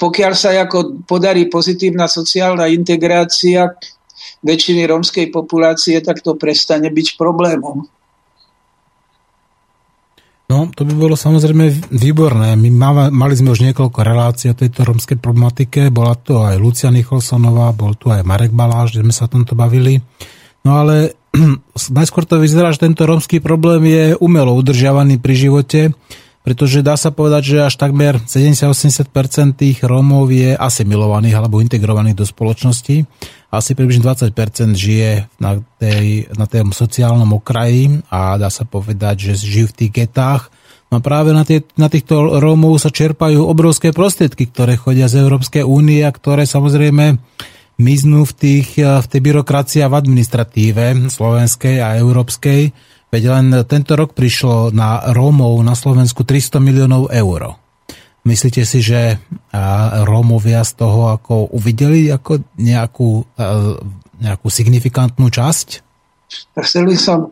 [0.03, 3.71] pokiaľ sa ako podarí pozitívna sociálna integrácia
[4.43, 7.87] väčšiny rómskej populácie, tak to prestane byť problémom.
[10.51, 12.59] No, to by bolo samozrejme výborné.
[12.59, 15.87] My máme, mali sme už niekoľko relácií o tejto rómskej problematike.
[15.87, 19.55] Bola to aj Lucia Nicholsonová, bol tu aj Marek Baláš, kde sme sa o tomto
[19.55, 20.03] bavili.
[20.67, 21.15] No ale
[21.97, 25.95] najskôr to vyzerá, že tento rómsky problém je umelo udržiavaný pri živote,
[26.43, 32.27] pretože dá sa povedať, že až takmer 70-80% tých Rómov je asimilovaných alebo integrovaných do
[32.27, 33.07] spoločnosti.
[33.47, 34.35] Asi približne 20%
[34.75, 39.91] žije na, tej, na tom sociálnom okraji a dá sa povedať, že žijú v tých
[40.03, 40.51] getách.
[40.91, 45.63] No práve na, tie, na týchto Rómov sa čerpajú obrovské prostriedky, ktoré chodia z Európskej
[45.63, 47.17] únie a ktoré samozrejme
[47.81, 53.93] miznú v, tých, v tej byrokracii a v administratíve slovenskej a európskej Veď len tento
[53.93, 57.61] rok prišlo na Rómov na Slovensku 300 miliónov eur.
[58.25, 59.21] Myslíte si, že
[60.01, 63.21] Rómovia z toho ako uvideli ako nejakú,
[64.17, 65.85] nejakú signifikantnú časť?
[66.57, 67.29] Chcel by som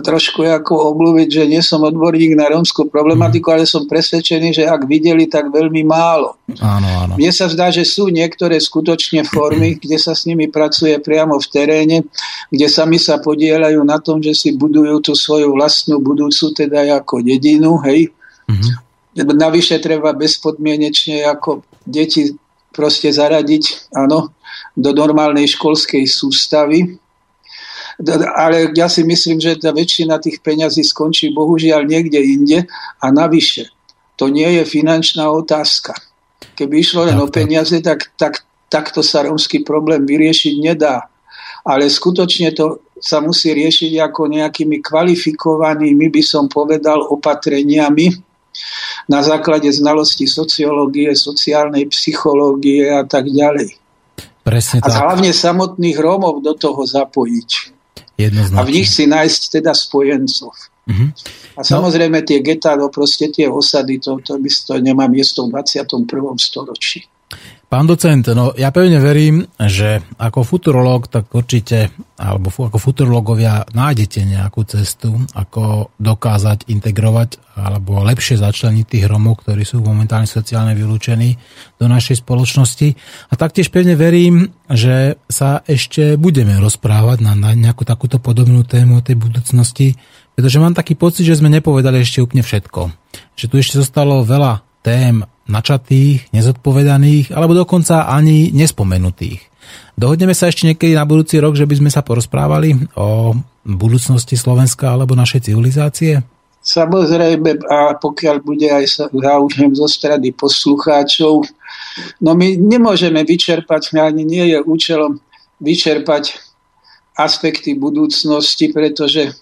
[0.00, 3.54] trošku ako obľúbiť, že nie som odborník na rómskú problematiku, mm.
[3.54, 6.40] ale som presvedčený, že ak videli, tak veľmi málo.
[6.64, 7.12] Áno, áno.
[7.20, 11.46] Mne sa zdá, že sú niektoré skutočne formy, kde sa s nimi pracuje priamo v
[11.52, 11.98] teréne,
[12.48, 17.20] kde sami sa podielajú na tom, že si budujú tú svoju vlastnú budúcu, teda ako
[17.20, 18.08] dedinu, hej.
[18.48, 19.28] Mm-hmm.
[19.28, 22.32] Navyše treba bezpodmienečne ako deti
[22.72, 24.32] proste zaradiť, áno,
[24.72, 26.96] do normálnej školskej sústavy,
[28.34, 32.58] ale ja si myslím, že tá väčšina tých peňazí skončí bohužiaľ niekde inde
[32.98, 33.70] a navyše.
[34.18, 35.94] To nie je finančná otázka.
[36.54, 41.08] Keby išlo len o peniaze, tak, tak takto sa rómsky problém vyriešiť nedá.
[41.62, 48.14] Ale skutočne to sa musí riešiť ako nejakými kvalifikovanými, by som povedal, opatreniami
[49.10, 53.74] na základe znalosti sociológie, sociálnej psychológie a tak ďalej.
[54.42, 54.98] Presne a tak.
[54.98, 57.50] hlavne samotných Rómov do toho zapojiť.
[58.18, 58.60] Jednoznačne.
[58.60, 60.52] A v nich si nájsť teda spojencov.
[60.82, 61.08] Uh-huh.
[61.54, 66.08] A samozrejme tie getá, no proste tie osady, to, to, to nemá miesto v 21.
[66.40, 67.06] storočí.
[67.72, 71.88] Pán docent, no ja pevne verím, že ako futurológ, tak určite,
[72.20, 79.64] alebo ako futurológovia nájdete nejakú cestu, ako dokázať integrovať alebo lepšie začleniť tých Romov, ktorí
[79.64, 81.40] sú momentálne sociálne vylúčení
[81.80, 82.92] do našej spoločnosti.
[83.32, 89.00] A taktiež pevne verím, že sa ešte budeme rozprávať na, na nejakú takúto podobnú tému
[89.00, 89.96] tej budúcnosti,
[90.36, 92.92] pretože mám taký pocit, že sme nepovedali ešte úplne všetko.
[93.32, 99.42] Že tu ešte zostalo veľa tém načatých, nezodpovedaných, alebo dokonca ani nespomenutých.
[99.94, 104.90] Dohodneme sa ešte niekedy na budúci rok, že by sme sa porozprávali o budúcnosti Slovenska
[104.90, 106.18] alebo našej civilizácie?
[106.62, 111.42] Samozrejme, a pokiaľ bude aj záujem zo strany poslucháčov,
[112.22, 115.18] no my nemôžeme vyčerpať, ani nie je účelom
[115.58, 116.38] vyčerpať
[117.18, 119.34] aspekty budúcnosti, pretože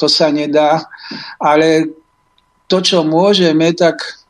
[0.00, 0.88] to sa nedá,
[1.36, 1.92] ale
[2.66, 4.21] to, čo môžeme, tak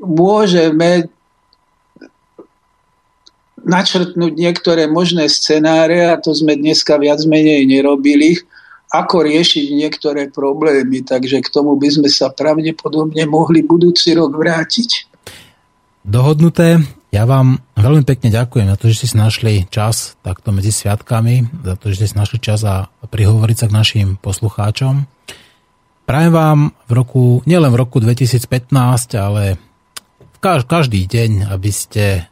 [0.00, 1.08] môžeme
[3.66, 8.38] načrtnúť niektoré možné scenáre, a to sme dneska viac menej nerobili,
[8.94, 11.02] ako riešiť niektoré problémy.
[11.02, 15.10] Takže k tomu by sme sa pravdepodobne mohli budúci rok vrátiť.
[16.06, 16.78] Dohodnuté.
[17.10, 21.64] Ja vám veľmi pekne ďakujem za to, že ste si našli čas takto medzi sviatkami,
[21.64, 25.08] za to, že ste si našli čas a prihovoriť sa k našim poslucháčom.
[26.06, 28.46] Prajem vám v roku, nielen v roku 2015,
[29.18, 29.58] ale
[30.46, 32.22] každý deň, aby, ste,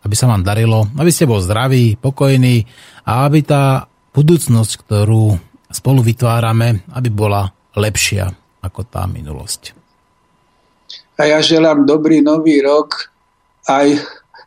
[0.00, 2.64] aby sa vám darilo, aby ste bol zdravý, pokojný
[3.04, 3.84] a aby tá
[4.16, 5.36] budúcnosť, ktorú
[5.68, 8.32] spolu vytvárame, aby bola lepšia
[8.64, 9.76] ako tá minulosť.
[11.20, 13.12] A ja želám dobrý nový rok
[13.68, 14.00] aj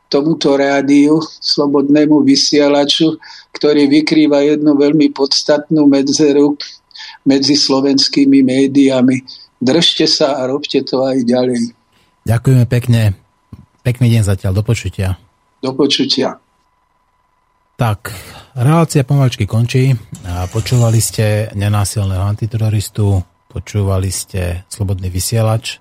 [0.10, 3.22] tomuto rádiu, slobodnému vysielaču,
[3.54, 6.58] ktorý vykrýva jednu veľmi podstatnú medzeru
[7.22, 9.22] medzi slovenskými médiami.
[9.62, 11.85] Držte sa a robte to aj ďalej.
[12.26, 13.14] Ďakujeme pekne.
[13.86, 14.58] Pekný deň zatiaľ.
[14.58, 15.22] Do počutia.
[15.62, 16.42] Do počutia.
[17.78, 18.10] Tak,
[18.58, 19.94] relácia pomalčky končí.
[20.50, 25.78] Počúvali ste nenásilného antiteroristu, počúvali ste Slobodný vysielač,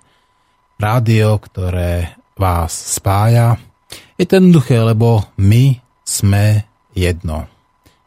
[0.77, 3.57] rádio, ktoré vás spája.
[4.21, 6.61] Je to jednoduché, lebo my sme
[6.93, 7.49] jedno.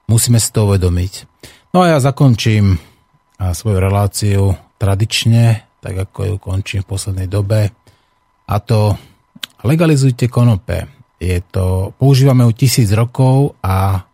[0.06, 1.26] Musíme si to uvedomiť.
[1.74, 2.78] No a ja zakončím
[3.34, 7.70] svoju reláciu tradične, tak ako ju končím v poslednej dobe
[8.48, 8.96] a to
[9.62, 10.88] legalizujte konope.
[11.20, 14.06] Je to, používame ju tisíc rokov a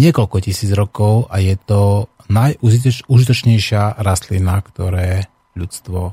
[0.00, 6.12] niekoľko tisíc rokov a je to najužitočnejšia rastlina, ktoré ľudstvo,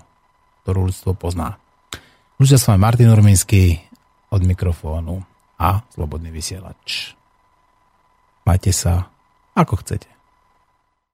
[0.63, 1.57] ktorú ľudstvo pozná.
[2.35, 3.79] Ľudia s vami Martin Urminský
[4.31, 5.23] od mikrofónu
[5.55, 7.15] a Slobodný vysielač.
[8.43, 9.07] Majte sa
[9.55, 10.14] ako chcete.